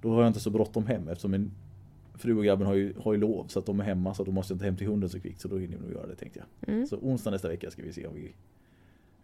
då 0.02 0.14
har 0.14 0.22
jag 0.22 0.30
inte 0.30 0.40
så 0.40 0.50
bråttom 0.50 0.86
hem 0.86 1.08
eftersom 1.08 1.32
min 1.32 1.52
fru 2.18 2.38
och 2.38 2.44
grabben 2.44 2.68
har 2.68 2.74
ju, 2.74 2.94
har 3.04 3.14
ju 3.14 3.20
lov 3.20 3.46
så 3.48 3.60
att 3.60 3.66
de 3.66 3.80
är 3.80 3.84
hemma 3.84 4.14
så 4.14 4.24
då 4.24 4.32
måste 4.32 4.54
jag 4.54 4.56
inte 4.56 4.66
hem 4.66 4.78
till 4.78 4.88
hunden 4.88 5.10
så 5.10 5.20
kvickt 5.20 5.42
så 5.42 5.48
då 5.48 5.58
hinner 5.58 5.78
vi 5.78 5.84
nog 5.84 5.94
göra 5.94 6.08
det 6.08 6.16
tänkte 6.16 6.40
jag. 6.40 6.74
Mm. 6.74 6.88
Så 6.88 6.98
onsdag 6.98 7.32
nästa 7.32 7.48
vecka 7.48 7.72
ska 7.72 7.82
vi 7.82 7.94
se 7.94 8.08
om 8.08 8.16
vi 8.16 8.34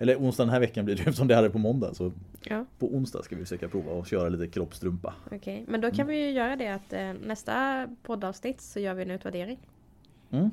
Eller 0.02 0.16
onsdag 0.16 0.44
den 0.44 0.54
här 0.54 0.60
veckan 0.60 0.86
blir 0.86 0.96
det 0.96 1.02
eftersom 1.08 1.28
det 1.28 1.36
här 1.36 1.44
är 1.44 1.50
på 1.50 1.58
måndag 1.58 1.94
så 1.94 2.12
Ja, 2.44 2.66
på 2.80 2.86
onsdag 2.96 3.24
ska 3.24 3.36
vi 3.36 3.42
försöka 3.42 3.68
prova 3.68 3.92
och 3.92 4.08
köra 4.08 4.30
lite 4.30 4.48
kroppstrumpa. 4.48 5.14
okej. 5.32 5.66
Men 5.68 5.82
då 5.82 5.92
kan 5.92 6.08
vi 6.08 6.16
ju 6.26 6.32
göra 6.32 6.56
det 6.56 6.68
att 6.68 6.94
eh, 6.94 7.14
nästa 7.14 7.88
poddavsnitt 8.04 8.62
så 8.62 8.80
gör 8.80 8.94
vi 8.94 9.04
en 9.04 9.12
utvärdering. 9.12 9.58
Mm. 10.32 10.52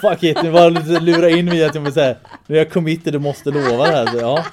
Fuck 0.00 0.22
it, 0.22 0.42
nu 0.42 0.50
var 0.50 0.70
lite 0.70 1.00
lura 1.00 1.30
in 1.30 1.44
mig 1.44 1.64
att 1.64 1.74
jag 1.74 1.82
vill 1.82 1.92
säga 1.92 2.16
Nu 2.46 2.54
är 2.54 2.58
jag 2.58 2.70
committed 2.72 3.14
och 3.14 3.22
måste 3.22 3.50
lova 3.50 3.86
det 3.86 3.92
här. 3.92 4.06
Så, 4.06 4.18
ja. 4.18 4.44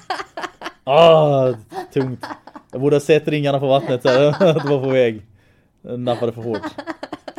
Ah, 0.83 1.53
tungt. 1.93 2.25
Jag 2.71 2.81
borde 2.81 2.95
ha 2.95 3.01
sett 3.01 3.27
ringarna 3.27 3.59
på 3.59 3.67
vattnet 3.67 4.01
så 4.01 4.09
här, 4.09 4.29
att 4.57 4.63
det 4.63 4.69
var 4.69 4.83
på 4.83 4.89
väg. 4.89 5.21
Jag 5.81 5.99
nappade 5.99 6.31
för 6.31 6.41
hårt. 6.41 6.75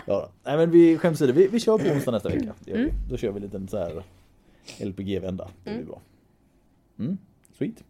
Ja, 0.07 0.29
nej 0.45 0.57
men 0.57 0.71
vi 0.71 0.99
skäms 0.99 1.19
det. 1.19 1.33
Vi, 1.33 1.47
vi 1.47 1.61
kör 1.61 1.79
på 1.79 1.89
onsdag 1.89 2.11
nästa 2.11 2.29
vecka. 2.29 2.53
Vi. 2.65 2.93
Då 3.11 3.17
kör 3.17 3.31
vi 3.31 3.37
en 3.37 3.43
liten 3.43 3.69
så 3.69 3.79
här 3.79 4.03
LPG-vända. 4.81 5.51
Det 5.65 5.75
blir 5.75 5.85
bra. 5.85 6.01
Mm, 6.99 7.19
sweet. 7.59 7.85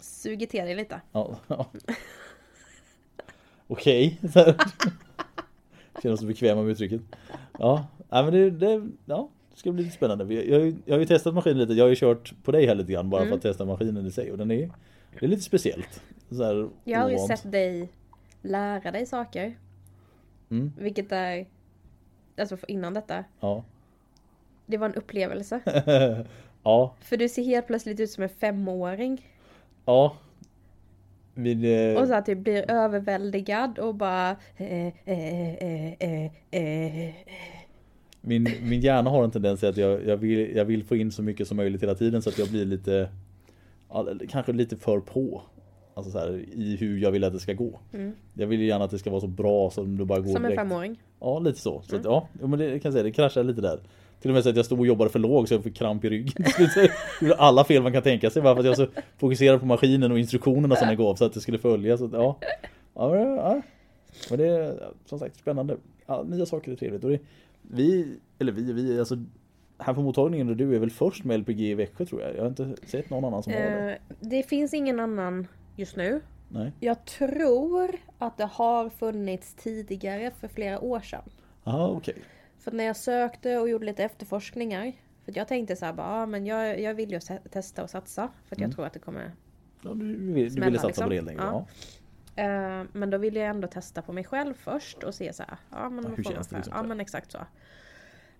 Suger 0.00 0.46
till 0.46 0.60
dig 0.64 0.74
lite. 0.74 1.00
Ja. 1.12 1.36
ja. 1.48 1.66
Okej. 3.66 4.20
Känner 6.02 6.14
oss 6.14 6.24
bekväma 6.24 6.62
med 6.62 6.70
uttrycket. 6.70 7.00
Ja, 7.58 7.86
nej, 8.10 8.24
men 8.24 8.32
det, 8.32 8.50
det, 8.50 8.88
ja, 9.04 9.28
det 9.52 9.58
ska 9.58 9.72
bli 9.72 9.84
lite 9.84 9.96
spännande. 9.96 10.34
Jag, 10.34 10.58
har 10.58 10.64
ju- 10.64 10.76
jag 10.84 10.94
har 10.94 11.00
ju 11.00 11.06
testat 11.06 11.34
maskinen 11.34 11.58
lite. 11.58 11.72
Jag 11.72 11.84
har 11.84 11.88
ju 11.90 11.96
kört 11.96 12.34
på 12.42 12.52
dig 12.52 12.66
här 12.66 12.74
lite 12.74 12.92
grann 12.92 13.10
bara 13.10 13.26
för 13.26 13.34
att 13.34 13.42
testa 13.42 13.64
maskinen 13.64 14.06
i 14.06 14.10
sig. 14.10 14.32
Och 14.32 14.38
den 14.38 14.50
är, 14.50 14.70
det 15.20 15.26
är 15.26 15.28
lite 15.28 15.42
speciellt. 15.42 16.02
Så 16.30 16.44
här, 16.44 16.68
Jag 16.84 17.00
har 17.00 17.08
ju 17.10 17.16
ovant. 17.16 17.38
sett 17.38 17.52
dig 17.52 17.88
lära 18.42 18.90
dig 18.90 19.06
saker. 19.06 19.58
Mm. 20.50 20.72
Vilket 20.78 21.12
är, 21.12 21.46
alltså 22.38 22.56
innan 22.68 22.94
detta, 22.94 23.24
Ja. 23.40 23.64
Det 24.72 24.78
var 24.78 24.88
en 24.88 24.94
upplevelse. 24.94 25.60
ja, 26.62 26.94
För 27.00 27.16
du 27.16 27.28
ser 27.28 27.42
helt 27.42 27.66
plötsligt 27.66 28.00
ut 28.00 28.10
som 28.10 28.22
en 28.22 28.28
femåring. 28.28 29.26
ja. 29.84 30.16
Vid, 31.34 31.64
eh, 31.94 32.02
Och 32.02 32.08
så 32.08 32.14
att 32.14 32.26
du 32.26 32.34
blir 32.34 32.70
överväldigad 32.70 33.78
och 33.78 33.94
bara... 33.94 34.36
Eh, 34.56 34.86
eh, 34.86 35.54
eh, 35.54 35.92
eh, 35.98 36.30
eh. 36.50 37.14
Min, 38.20 38.48
min 38.62 38.80
hjärna 38.80 39.10
har 39.10 39.24
en 39.24 39.30
tendens 39.30 39.64
att 39.64 39.76
jag, 39.76 40.06
jag, 40.06 40.16
vill, 40.16 40.56
jag 40.56 40.64
vill 40.64 40.84
få 40.84 40.96
in 40.96 41.12
så 41.12 41.22
mycket 41.22 41.48
som 41.48 41.56
möjligt 41.56 41.82
hela 41.82 41.94
tiden 41.94 42.22
så 42.22 42.28
att 42.28 42.38
jag 42.38 42.48
blir 42.48 42.64
lite 42.64 43.08
Kanske 44.28 44.52
lite 44.52 44.76
för 44.76 45.00
på 45.00 45.42
Alltså 45.94 46.12
så 46.12 46.18
här, 46.18 46.44
i 46.52 46.76
hur 46.76 46.98
jag 46.98 47.10
vill 47.10 47.24
att 47.24 47.32
det 47.32 47.40
ska 47.40 47.52
gå 47.52 47.80
Mm. 47.92 48.12
Jag 48.34 48.46
vill 48.46 48.60
ju 48.60 48.66
gärna 48.66 48.84
att 48.84 48.90
det 48.90 48.98
ska 48.98 49.10
vara 49.10 49.20
så 49.20 49.26
bra 49.26 49.70
som 49.70 49.96
det 49.96 50.04
bara 50.04 50.20
går 50.20 50.32
Som 50.32 50.36
en 50.36 50.42
direkt. 50.42 50.60
femåring. 50.60 51.00
Ja 51.20 51.38
lite 51.38 51.60
så, 51.60 51.82
så 51.82 51.96
att, 51.96 52.04
ja, 52.04 52.28
men 52.40 52.58
det 52.58 52.66
kan 52.66 52.80
jag 52.82 52.92
säga, 52.92 53.02
det 53.02 53.12
kraschade 53.12 53.48
lite 53.48 53.60
där 53.60 53.80
Till 54.22 54.30
och 54.30 54.34
med 54.34 54.42
så 54.42 54.50
att 54.50 54.56
jag 54.56 54.64
stod 54.64 54.80
och 54.80 54.86
jobbade 54.86 55.10
för 55.10 55.18
låg 55.18 55.48
så 55.48 55.54
jag 55.54 55.64
fick 55.64 55.76
kramp 55.76 56.04
i 56.04 56.10
ryggen 56.10 56.44
alla 57.38 57.64
fel 57.64 57.82
man 57.82 57.92
kan 57.92 58.02
tänka 58.02 58.30
sig 58.30 58.42
bara 58.42 58.54
för 58.54 58.60
att 58.60 58.66
jag 58.66 58.76
så 58.76 58.86
fokuserad 59.18 59.60
på 59.60 59.66
maskinen 59.66 60.12
och 60.12 60.18
instruktionerna 60.18 60.76
som 60.76 60.88
den 60.88 60.96
gav 60.96 61.14
så 61.14 61.24
att 61.24 61.32
det 61.32 61.40
skulle 61.40 61.58
följas 61.58 62.00
så 62.00 62.06
att, 62.06 62.12
ja. 62.12 62.38
Ja, 62.94 63.10
men, 63.10 63.36
ja. 63.36 63.62
men 64.30 64.38
det 64.38 64.46
är 64.46 64.90
som 65.06 65.18
sagt 65.18 65.36
spännande 65.36 65.76
ja, 66.06 66.22
Nya 66.22 66.46
saker 66.46 66.72
är 66.72 66.76
trevligt 66.76 67.04
och 67.04 67.10
det, 67.10 67.18
Vi, 67.62 68.18
eller 68.38 68.52
vi, 68.52 68.72
vi 68.72 68.98
alltså 68.98 69.16
Här 69.78 69.94
på 69.94 70.02
mottagningen 70.02 70.48
och 70.48 70.56
du 70.56 70.74
är 70.74 70.78
väl 70.78 70.90
först 70.90 71.24
med 71.24 71.40
LPG 71.40 71.60
i 71.60 71.74
Växjö 71.74 72.04
tror 72.04 72.22
jag 72.22 72.36
Jag 72.36 72.40
har 72.40 72.48
inte 72.48 72.74
sett 72.86 73.10
någon 73.10 73.24
annan 73.24 73.42
som 73.42 73.52
har 73.52 73.60
det 73.60 73.92
Eh, 73.92 74.16
det 74.20 74.42
finns 74.42 74.74
ingen 74.74 75.00
annan 75.00 75.46
just 75.76 75.96
nu. 75.96 76.20
Nej 76.48 76.72
Jag 76.80 77.04
tror 77.04 77.90
att 78.18 78.36
det 78.36 78.48
har 78.52 78.88
funnits 78.88 79.54
tidigare 79.54 80.30
för 80.40 80.48
flera 80.48 80.80
år 80.80 81.00
sedan. 81.00 81.22
Jaha 81.64 81.88
okej 81.88 82.14
För 82.62 82.72
när 82.72 82.84
jag 82.84 82.96
sökte 82.96 83.58
och 83.58 83.68
gjorde 83.68 83.86
lite 83.86 84.04
efterforskningar. 84.04 84.92
För 85.24 85.32
jag 85.36 85.48
tänkte 85.48 85.76
så 85.76 85.84
här 85.84 85.92
bara, 85.92 86.20
ja, 86.20 86.26
men 86.26 86.46
jag, 86.46 86.80
jag 86.80 86.94
vill 86.94 87.12
ju 87.12 87.20
testa 87.50 87.82
och 87.82 87.90
satsa. 87.90 88.28
För 88.44 88.56
att 88.56 88.60
jag 88.60 88.72
tror 88.72 88.86
att 88.86 88.92
det 88.92 88.98
kommer 88.98 89.32
ja, 89.82 89.94
du, 89.94 90.16
du, 90.16 90.34
du 90.34 90.50
Smälla, 90.50 90.66
ville 90.66 90.78
satsa 90.78 90.86
liksom. 90.86 91.04
på 91.04 91.10
det 91.10 91.16
helt 91.16 91.28
enkelt 91.28 91.48
Ja. 91.48 91.66
ja. 92.34 92.80
Eh, 92.80 92.86
men 92.92 93.10
då 93.10 93.18
ville 93.18 93.40
jag 93.40 93.48
ändå 93.48 93.68
testa 93.68 94.02
på 94.02 94.12
mig 94.12 94.24
själv 94.24 94.54
först 94.54 95.02
och 95.02 95.14
se 95.14 95.32
så 95.32 95.42
här. 95.42 95.56
Ja 95.70 95.90
men, 95.90 96.04
Ja, 96.04 96.10
hur 96.16 96.24
känns 96.24 96.48
det 96.48 96.56
liksom 96.56 96.74
Ja 96.76 96.82
men 96.82 97.00
exakt 97.00 97.32
så. 97.32 97.38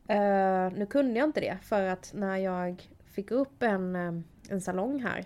Eh, 0.08 0.72
nu 0.72 0.86
kunde 0.90 1.18
jag 1.18 1.28
inte 1.28 1.40
det 1.40 1.58
för 1.62 1.82
att 1.82 2.12
när 2.14 2.36
jag 2.36 2.90
fick 3.04 3.30
upp 3.30 3.62
en, 3.62 3.96
eh, 3.96 4.12
en 4.48 4.60
salong 4.60 5.02
här. 5.02 5.24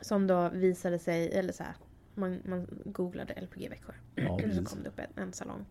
Som 0.00 0.26
då 0.26 0.48
visade 0.48 0.98
sig, 0.98 1.32
eller 1.32 1.52
så 1.52 1.62
här. 1.62 1.74
Man, 2.14 2.40
man 2.44 2.82
googlade 2.84 3.34
LPG 3.40 3.68
Växjö. 3.68 3.92
Ja, 4.14 4.38
så 4.56 4.64
kom 4.64 4.82
det 4.82 4.88
upp 4.88 4.98
en, 4.98 5.22
en 5.22 5.32
salong. 5.32 5.64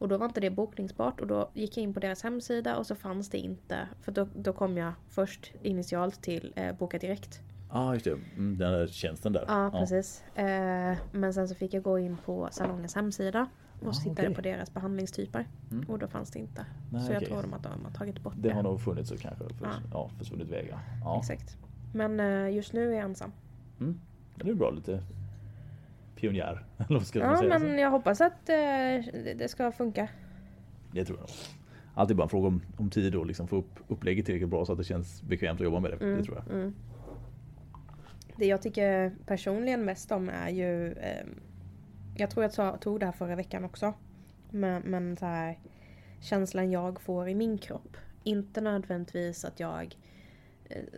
Och 0.00 0.08
då 0.08 0.16
var 0.18 0.26
inte 0.26 0.40
det 0.40 0.50
bokningsbart 0.50 1.20
och 1.20 1.26
då 1.26 1.50
gick 1.54 1.76
jag 1.76 1.82
in 1.82 1.94
på 1.94 2.00
deras 2.00 2.22
hemsida 2.22 2.76
och 2.76 2.86
så 2.86 2.94
fanns 2.94 3.28
det 3.30 3.38
inte. 3.38 3.88
För 4.00 4.12
då, 4.12 4.28
då 4.34 4.52
kom 4.52 4.76
jag 4.76 4.92
först 5.08 5.52
initialt 5.62 6.22
till 6.22 6.52
eh, 6.56 6.76
Boka 6.76 6.98
Direkt. 6.98 7.40
Ja 7.72 7.78
ah, 7.78 7.92
just 7.94 8.04
det, 8.04 8.10
mm, 8.10 8.58
den 8.58 8.72
där 8.72 8.86
tjänsten 8.86 9.32
där 9.32 9.44
Ja, 9.48 9.70
precis. 9.72 10.24
Eh, 10.34 10.96
men 11.12 11.34
sen 11.34 11.48
så 11.48 11.54
fick 11.54 11.74
jag 11.74 11.82
gå 11.82 11.98
in 11.98 12.16
på 12.24 12.48
salongens 12.52 12.94
hemsida 12.94 13.48
och 13.80 13.88
Ah, 13.88 13.92
tittade. 13.92 14.22
Mm. 14.22 14.34
på 14.34 14.40
deras 14.40 14.74
behandlingstyper. 14.74 15.48
Och 15.88 15.98
då 15.98 16.08
fanns 16.08 16.30
det 16.30 16.38
inte. 16.38 16.66
Nej, 16.92 17.02
så 17.02 17.12
jag 17.12 17.16
okej. 17.16 17.28
tror 17.28 17.42
de 17.42 17.54
att 17.54 17.62
de 17.62 17.84
har 17.84 17.90
tagit 17.92 18.20
bort 18.22 18.34
Det 18.36 18.48
det. 18.48 18.54
har 18.54 18.62
nog 18.62 18.80
funnits 18.80 19.08
så 19.08 19.16
kanske 19.16 19.44
för, 19.54 19.66
ja. 19.66 19.70
Ja. 19.92 20.10
försvunnit 20.18 20.48
vägar. 20.48 20.78
Ja. 21.04 21.18
Exakt. 21.18 21.56
Men 21.94 22.20
eh, 22.20 22.54
just 22.54 22.72
nu 22.72 22.90
är 22.90 22.94
jag 22.94 23.04
ensam. 23.04 23.32
Mm. 23.80 24.00
Det 24.34 24.50
är 24.50 24.54
bra 24.54 24.70
lite 24.70 25.02
pionjär. 26.20 26.64
Ja, 27.14 27.58
men 27.58 27.78
jag 27.78 27.90
hoppas 27.90 28.20
att 28.20 28.48
eh, 28.48 28.56
det 29.36 29.50
ska 29.50 29.72
funka. 29.72 30.08
Det 30.92 31.04
tror 31.04 31.18
jag 31.18 31.22
nog. 31.22 31.36
Alltid 31.94 32.16
bara 32.16 32.22
en 32.22 32.28
fråga 32.28 32.48
om, 32.48 32.62
om 32.76 32.90
tid 32.90 33.14
och 33.14 33.26
liksom 33.26 33.48
få 33.48 33.56
upp 33.56 33.78
upplägget 33.88 34.26
tillräckligt 34.26 34.50
bra 34.50 34.64
så 34.64 34.72
att 34.72 34.78
det 34.78 34.84
känns 34.84 35.22
bekvämt 35.22 35.60
att 35.60 35.64
jobba 35.64 35.80
med 35.80 35.90
det. 35.90 36.16
Det 36.16 36.24
tror 36.24 36.36
jag. 36.36 36.54
Mm. 36.54 36.74
Det 38.36 38.46
jag 38.46 38.62
tycker 38.62 39.12
personligen 39.26 39.84
mest 39.84 40.12
om 40.12 40.28
är 40.28 40.50
ju... 40.50 40.92
Eh, 40.92 41.26
jag 42.16 42.30
tror 42.30 42.50
jag 42.56 42.80
tog 42.80 43.00
det 43.00 43.06
här 43.06 43.12
förra 43.12 43.36
veckan 43.36 43.64
också. 43.64 43.94
Men, 44.50 44.82
men 44.82 45.16
så 45.16 45.26
här, 45.26 45.58
känslan 46.20 46.70
jag 46.70 47.00
får 47.00 47.28
i 47.28 47.34
min 47.34 47.58
kropp. 47.58 47.96
Inte 48.24 48.60
nödvändigtvis 48.60 49.44
att 49.44 49.60
jag 49.60 49.96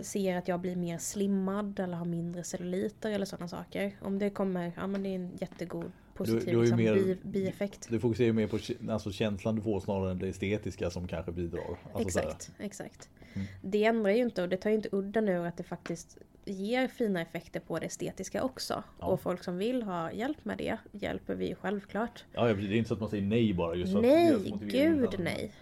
ser 0.00 0.36
att 0.36 0.48
jag 0.48 0.60
blir 0.60 0.76
mer 0.76 0.98
slimmad 0.98 1.80
eller 1.80 1.96
har 1.96 2.04
mindre 2.04 2.44
celluliter 2.44 3.10
eller 3.10 3.26
sådana 3.26 3.48
saker. 3.48 3.96
Om 4.00 4.18
det 4.18 4.30
kommer, 4.30 4.72
ja 4.76 4.86
men 4.86 5.02
det 5.02 5.08
är 5.08 5.14
en 5.14 5.36
jättegod 5.40 5.92
positiv 6.14 6.44
du 6.44 6.50
ju 6.52 6.60
liksom, 6.60 6.76
mer- 6.76 6.94
bi, 6.94 7.18
bieffekt. 7.22 7.86
Du 7.90 8.00
fokuserar 8.00 8.26
ju 8.26 8.32
mer 8.32 8.46
på 8.46 8.58
alltså 8.92 9.12
känslan 9.12 9.56
du 9.56 9.62
får 9.62 9.80
snarare 9.80 10.10
än 10.10 10.18
det 10.18 10.28
estetiska 10.28 10.90
som 10.90 11.08
kanske 11.08 11.32
bidrar. 11.32 11.78
Alltså 11.92 12.18
Exakt, 12.20 12.50
exakt. 12.58 13.10
Mm. 13.34 13.46
Det 13.62 13.84
ändrar 13.84 14.10
ju 14.10 14.22
inte 14.22 14.42
och 14.42 14.48
det 14.48 14.56
tar 14.56 14.70
ju 14.70 14.76
inte 14.76 14.88
udden 14.92 15.28
ur 15.28 15.46
att 15.46 15.56
det 15.56 15.62
faktiskt 15.62 16.18
ger 16.44 16.88
fina 16.88 17.22
effekter 17.22 17.60
på 17.60 17.78
det 17.78 17.86
estetiska 17.86 18.42
också. 18.42 18.82
Ja. 19.00 19.06
Och 19.06 19.20
folk 19.20 19.44
som 19.44 19.58
vill 19.58 19.82
ha 19.82 20.12
hjälp 20.12 20.44
med 20.44 20.58
det 20.58 20.78
hjälper 20.92 21.34
vi 21.34 21.54
självklart. 21.54 22.24
Ja, 22.32 22.44
det 22.44 22.50
är 22.50 22.72
inte 22.72 22.88
så 22.88 22.94
att 22.94 23.00
man 23.00 23.10
säger 23.10 23.24
nej 23.24 23.54
bara 23.54 23.74
just 23.74 23.96
att 23.96 24.02
nej, 24.02 24.54
gud 24.60 25.14
nej. 25.18 25.52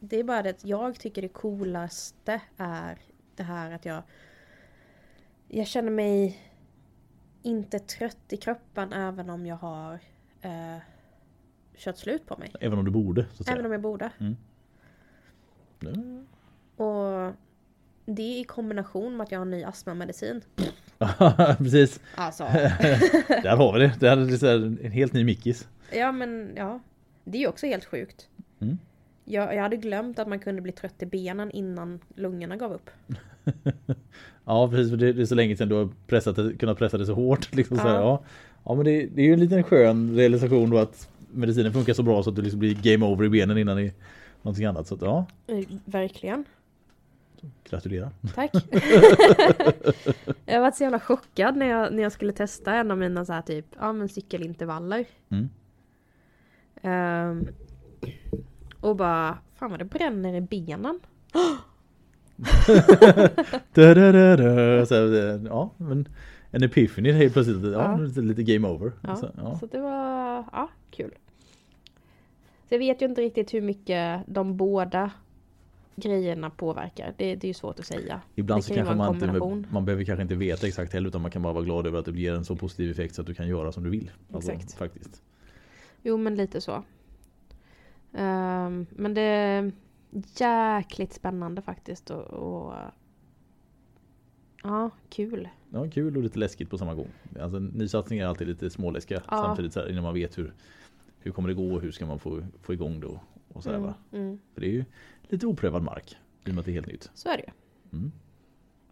Det 0.00 0.20
är 0.20 0.24
bara 0.24 0.42
det 0.42 0.50
att 0.50 0.64
jag 0.64 1.00
tycker 1.00 1.22
det 1.22 1.28
coolaste 1.28 2.40
är 2.56 2.98
det 3.36 3.42
här 3.42 3.70
att 3.70 3.84
jag 3.84 4.02
Jag 5.48 5.66
känner 5.66 5.90
mig 5.90 6.40
inte 7.42 7.78
trött 7.78 8.32
i 8.32 8.36
kroppen 8.36 8.92
även 8.92 9.30
om 9.30 9.46
jag 9.46 9.56
har 9.56 9.98
eh, 10.40 10.76
kört 11.76 11.96
slut 11.96 12.26
på 12.26 12.36
mig. 12.36 12.52
Även 12.60 12.78
om 12.78 12.84
du 12.84 12.90
borde. 12.90 13.26
Även 13.48 13.66
om 13.66 13.72
jag 13.72 13.80
borde. 13.80 14.10
Mm. 14.20 14.36
Och 16.76 17.32
det 18.06 18.38
i 18.38 18.44
kombination 18.44 19.16
med 19.16 19.24
att 19.24 19.32
jag 19.32 19.38
har 19.38 19.46
en 19.46 19.50
ny 19.50 19.64
astmamedicin. 19.64 20.42
Precis. 21.58 22.00
Alltså. 22.14 22.44
Där 23.28 23.56
har 23.56 23.72
vi 23.72 23.78
det. 23.78 23.92
Det 24.00 24.06
är 24.08 24.16
här 24.46 24.84
en 24.84 24.92
helt 24.92 25.12
ny 25.12 25.24
mickis. 25.24 25.68
ja 25.92 26.12
men 26.12 26.52
ja. 26.56 26.80
Det 27.24 27.42
är 27.42 27.48
också 27.48 27.66
helt 27.66 27.84
sjukt. 27.84 28.28
Mm. 28.60 28.78
Jag, 29.28 29.54
jag 29.54 29.62
hade 29.62 29.76
glömt 29.76 30.18
att 30.18 30.28
man 30.28 30.38
kunde 30.38 30.62
bli 30.62 30.72
trött 30.72 31.02
i 31.02 31.06
benen 31.06 31.50
innan 31.50 32.00
lungorna 32.14 32.56
gav 32.56 32.72
upp. 32.72 32.90
Ja 34.48 34.68
precis, 34.70 34.90
för 34.90 34.96
det, 34.96 35.12
det 35.12 35.22
är 35.22 35.26
så 35.26 35.34
länge 35.34 35.56
sedan 35.56 35.68
du 35.68 35.74
har 35.74 35.88
pressat 36.06 36.36
det, 36.36 36.56
kunnat 36.56 36.78
pressa 36.78 36.98
det 36.98 37.06
så 37.06 37.14
hårt. 37.14 37.54
Liksom 37.54 37.76
så 37.76 37.82
här, 37.82 37.94
Ja. 37.94 38.00
ja. 38.00 38.22
Ja 38.64 38.74
men 38.74 38.84
det, 38.84 39.06
det 39.06 39.22
är 39.22 39.26
ju 39.26 39.32
en 39.32 39.40
liten 39.40 39.62
skön 39.62 40.16
realisation 40.16 40.70
då 40.70 40.78
att 40.78 41.08
medicinen 41.32 41.72
funkar 41.72 41.92
så 41.94 42.02
bra 42.02 42.22
så 42.22 42.30
att 42.30 42.36
du 42.36 42.42
liksom 42.42 42.60
blir 42.60 42.74
game 42.82 43.06
over 43.06 43.24
i 43.24 43.28
benen 43.28 43.58
innan 43.58 43.78
i 43.78 43.92
någonting 44.42 44.64
annat. 44.66 44.86
Så 44.86 44.94
att, 44.94 45.02
ja, 45.02 45.26
Eh, 45.46 45.64
Verkligen. 45.84 46.44
gratulerar. 47.70 48.10
Tack. 48.34 48.50
jag 50.46 50.60
var 50.60 50.70
så 50.70 50.82
jävla 50.82 51.00
chockad 51.00 51.56
när 51.56 51.66
jag, 51.66 51.92
när 51.92 52.02
jag 52.02 52.12
skulle 52.12 52.32
testa 52.32 52.74
en 52.74 52.90
av 52.90 52.98
mina 52.98 53.24
så 53.24 53.32
här 53.32 53.42
typ, 53.42 53.66
ja 53.78 53.92
men 53.92 54.08
cykelintervaller. 54.08 55.04
Mm. 55.28 55.48
Ehm, 56.82 57.48
och 58.80 58.96
bara, 58.96 59.38
fan 59.54 59.70
vad 59.70 59.78
det 59.78 59.84
bränner 59.84 60.34
i 60.34 60.40
benen. 60.40 61.00
Da, 63.74 63.94
da, 63.94 64.12
da, 64.12 64.36
da. 64.36 64.86
Så, 64.86 64.94
här, 64.94 65.40
ja, 65.46 65.70
men 65.76 66.08
en 66.50 66.62
epiphany 66.62 67.12
helt 67.12 67.32
plötsligt. 67.32 67.62
Ja, 67.62 68.00
Ja. 68.14 68.22
Lite, 68.22 68.42
game 68.42 68.68
over. 68.68 68.92
Ja, 69.00 69.16
Så, 69.16 69.30
ja. 69.36 69.58
Så 69.58 69.66
det 69.66 69.80
var, 69.80 70.44
ja, 70.52 70.68
kul. 70.90 71.10
Så 72.68 72.74
jag 72.74 72.78
vet 72.78 73.02
ju 73.02 73.06
inte 73.06 73.20
riktigt 73.20 73.54
hur 73.54 73.60
mycket 73.62 74.22
de 74.26 74.56
båda 74.56 75.10
grejerna 75.96 76.50
påverkar. 76.50 77.14
Det, 77.16 77.34
det 77.34 77.44
är 77.46 77.48
ju 77.48 77.54
svårt 77.54 77.78
att 77.78 77.86
säga. 77.86 78.20
Ibland 78.34 78.64
så 78.64 78.74
kanske 78.74 78.94
man 78.94 79.14
inte, 79.14 79.66
man 79.72 79.84
behöver 79.84 80.04
kanske 80.04 80.22
inte 80.22 80.34
veta 80.34 80.66
exakt 80.66 80.92
heller 80.92 81.08
utan 81.08 81.22
man 81.22 81.30
kan 81.30 81.42
bara 81.42 81.52
vara 81.52 81.64
glad 81.64 81.86
över 81.86 81.98
att 81.98 82.04
det 82.04 82.12
blir 82.12 82.32
en 82.34 82.44
så 82.44 82.56
positiv 82.56 82.90
effekt 82.90 83.14
så 83.14 83.20
att 83.20 83.26
du 83.26 83.34
kan 83.34 83.48
göra 83.48 83.72
som 83.72 83.84
du 83.84 83.90
vill. 83.90 84.10
Alltså, 84.32 84.52
Exakt. 84.52 84.74
Faktiskt. 84.74 85.22
Jo 86.02 86.16
men 86.16 86.34
lite 86.34 86.60
så. 86.60 86.82
Ehm, 88.16 88.86
men 88.90 89.14
det 89.14 89.20
är 89.20 89.72
jäkligt 90.36 91.12
spännande 91.12 91.62
faktiskt 91.62 92.10
och, 92.10 92.22
och 92.24 92.74
ja, 94.62 94.90
kul. 95.08 95.48
Ja, 95.70 95.90
kul 95.90 96.16
och 96.16 96.22
lite 96.22 96.38
läskigt 96.38 96.70
på 96.70 96.78
samma 96.78 96.94
gång. 96.94 97.08
Alltså 97.40 97.58
nysatsningar 97.58 98.24
är 98.24 98.28
alltid 98.28 98.48
lite 98.48 98.70
småläskiga 98.70 99.22
Ja. 99.30 99.36
samtidigt 99.36 99.72
så 99.72 99.80
här, 99.80 99.88
innan 99.90 100.02
man 100.02 100.14
vet 100.14 100.38
hur, 100.38 100.54
hur 101.18 101.32
kommer 101.32 101.48
det 101.48 101.54
gå 101.54 101.74
och 101.74 101.80
hur 101.80 101.92
ska 101.92 102.06
man 102.06 102.18
få, 102.18 102.42
få 102.62 102.72
igång 102.72 103.00
det 103.00 103.06
och, 103.06 103.62
så 103.62 103.70
Mm, 103.70 103.92
mm. 104.12 104.38
För 104.54 104.60
det 104.60 104.66
är 104.66 104.72
ju 104.72 104.84
lite 105.22 105.46
oprövad 105.46 105.82
mark 105.82 106.16
i 106.44 106.50
och 106.50 106.54
med 106.54 106.58
att 106.58 106.64
det 106.64 106.70
är 106.70 106.74
helt 106.74 106.86
nytt. 106.86 107.10
Så 107.14 107.28
är 107.28 107.36
det 107.36 107.42
ju. 107.42 107.52
Mm. 107.98 108.12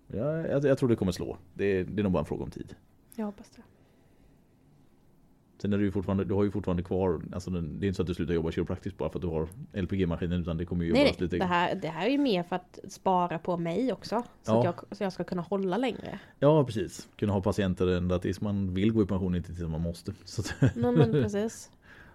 Ja, 0.06 0.48
jag, 0.48 0.64
jag 0.64 0.78
tror 0.78 0.88
det 0.88 0.96
kommer 0.96 1.12
slå. 1.12 1.38
Det, 1.54 1.84
det 1.84 2.00
är 2.00 2.02
nog 2.02 2.12
bara 2.12 2.18
en 2.18 2.24
fråga 2.24 2.44
om 2.44 2.50
tid. 2.50 2.74
Jag 3.16 3.26
hoppas 3.26 3.50
det. 3.50 3.62
Sen 5.64 5.72
är 5.72 5.78
du 5.78 5.90
fortfarande, 5.92 6.24
du 6.24 6.34
har 6.34 6.44
ju 6.44 6.50
fortfarande 6.50 6.82
kvar, 6.82 7.22
alltså 7.32 7.50
det 7.50 7.58
är 7.58 7.88
inte 7.88 7.92
så 7.94 8.02
att 8.02 8.08
du 8.08 8.14
slutar 8.14 8.34
jobba 8.34 8.50
kiropraktiskt 8.50 8.98
bara 8.98 9.08
för 9.10 9.18
att 9.18 9.22
du 9.22 9.28
har 9.28 9.48
LPG-maskinen 9.72 10.40
utan 10.40 10.56
det 10.56 10.64
kommer 10.64 10.84
ju 10.84 10.92
Nej, 10.92 11.16
lite. 11.18 11.38
Det, 11.38 11.44
här, 11.44 11.74
det 11.74 11.88
här 11.88 12.06
är 12.06 12.10
ju 12.10 12.18
mer 12.18 12.42
för 12.42 12.56
att 12.56 12.78
spara 12.88 13.38
på 13.38 13.56
mig 13.56 13.92
också. 13.92 14.22
Så, 14.42 14.52
Ja. 14.52 14.58
att 14.58 14.64
jag, 14.64 14.96
så 14.96 15.04
jag 15.04 15.12
ska 15.12 15.24
kunna 15.24 15.42
hålla 15.42 15.76
längre. 15.76 16.18
Ja 16.38 16.64
precis, 16.64 17.08
kunna 17.16 17.32
ha 17.32 17.40
patienter 17.40 17.86
ända 17.96 18.18
tills 18.18 18.40
man 18.40 18.74
vill 18.74 18.92
gå 18.92 19.02
i 19.02 19.06
pension, 19.06 19.34
inte 19.34 19.54
tills 19.54 19.68
man 19.68 19.80
måste. 19.80 20.12
Så, 20.24 20.40
att- 20.40 20.76
Nej, 20.76 20.92
men 20.92 21.12
precis. 21.12 21.70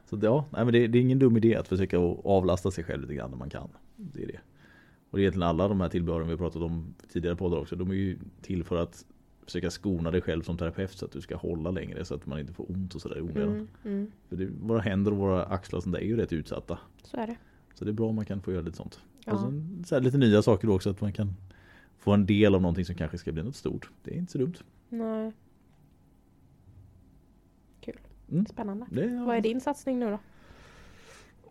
så 0.10 0.20
ja, 0.22 0.46
nej, 0.52 0.66
men 0.66 0.74
det, 0.74 0.88
det 0.88 0.98
är 0.98 1.02
ingen 1.02 1.20
dum 1.20 1.38
idé 1.38 1.56
att 1.56 1.68
försöka 1.68 1.98
avlasta 2.24 2.72
sig 2.72 2.84
själv 2.84 3.02
lite 3.02 3.14
grann 3.14 3.30
när 3.30 3.38
man 3.38 3.50
kan. 3.50 3.70
Det 3.96 4.24
är 4.24 4.28
det. 4.28 4.40
Och 5.10 5.18
det 5.18 5.22
är 5.22 5.24
egentligen 5.24 5.50
alla 5.50 5.68
de 5.68 5.82
här 5.82 5.90
tillbehören 5.90 6.28
vi 6.28 6.38
pratat 6.38 6.62
om 6.62 6.94
tidigare 7.14 7.36
poddar 7.36 7.58
också, 7.58 7.76
de 7.76 7.90
är 7.92 7.96
ju 7.96 8.18
till 8.42 8.64
för 8.64 8.78
att 8.78 9.06
försöka 9.50 9.72
skona 9.72 10.12
dig 10.12 10.22
själv 10.22 10.44
som 10.44 10.58
terapeut 10.58 10.92
så 10.92 11.06
att 11.06 11.12
du 11.12 11.22
ska 11.22 11.36
hålla 11.36 11.72
längre 11.72 12.06
så 12.06 12.16
att 12.16 12.26
man 12.26 12.40
inte 12.40 12.54
får 12.54 12.72
ont 12.72 12.96
och 12.96 13.02
sådär 13.02 13.18
i 13.18 13.22
onödan. 13.22 13.54
Mm, 13.54 13.68
mm. 13.84 14.12
För 14.30 14.36
det, 14.36 14.46
våra 14.46 14.82
händer 14.82 15.12
och 15.12 15.18
våra 15.18 15.46
axlar 15.46 15.80
sånt 15.80 15.94
där 15.94 16.02
är 16.02 16.06
ju 16.06 16.18
rätt 16.18 16.34
utsatta. 16.34 16.80
Så 17.04 17.18
är 17.18 17.28
det. 17.28 17.38
Så 17.74 17.86
det 17.86 17.92
är 17.92 17.94
bra 17.94 18.10
om 18.10 18.16
man 18.16 18.26
kan 18.26 18.42
få 18.42 18.52
göra 18.52 18.62
lite 18.62 18.78
sånt. 18.78 19.00
Ja. 19.26 19.34
Och 19.34 19.40
sen 19.40 19.84
så 19.88 20.00
lite 20.00 20.18
nya 20.18 20.42
saker 20.42 20.68
då 20.68 20.76
också 20.76 20.90
att 20.90 21.02
man 21.02 21.14
kan 21.14 21.34
få 21.98 22.12
en 22.12 22.26
del 22.26 22.56
av 22.56 22.62
någonting 22.62 22.86
som 22.86 22.96
kanske 22.96 23.18
ska 23.18 23.32
bli 23.32 23.44
något 23.44 23.56
stort. 23.56 23.90
Det 24.04 24.12
är 24.12 24.18
inte 24.18 24.32
så 24.32 24.38
dumt. 24.38 24.56
Nej. 24.90 25.32
Kul. 27.82 28.00
Mm. 28.32 28.46
Spännande. 28.46 28.86
Det 28.92 29.04
är, 29.04 29.26
Vad 29.26 29.38
är 29.38 29.42
din 29.42 29.62
satsning 29.62 30.00
nu 30.00 30.10
då? 30.10 30.20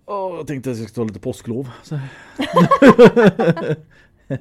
Åh, 0.05 0.37
jag 0.37 0.47
tänkte 0.47 0.71
att 0.71 0.79
jag 0.79 0.89
ska 0.89 1.01
ta 1.01 1.05
lite 1.05 1.21
påsklov. 1.21 1.69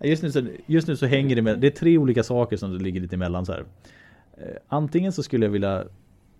Just, 0.00 0.22
nu 0.22 0.30
så, 0.32 0.42
just 0.66 0.88
nu 0.88 0.96
så 0.96 1.06
hänger 1.06 1.36
det 1.36 1.42
med. 1.42 1.60
Det 1.60 1.66
är 1.66 1.70
tre 1.70 1.98
olika 1.98 2.22
saker 2.22 2.56
som 2.56 2.72
det 2.78 2.84
ligger 2.84 3.00
lite 3.00 3.16
emellan 3.16 3.46
så 3.46 3.52
här. 3.52 3.64
Eh, 4.36 4.44
Antingen 4.68 5.12
så 5.12 5.22
skulle 5.22 5.46
jag 5.46 5.50
vilja 5.50 5.84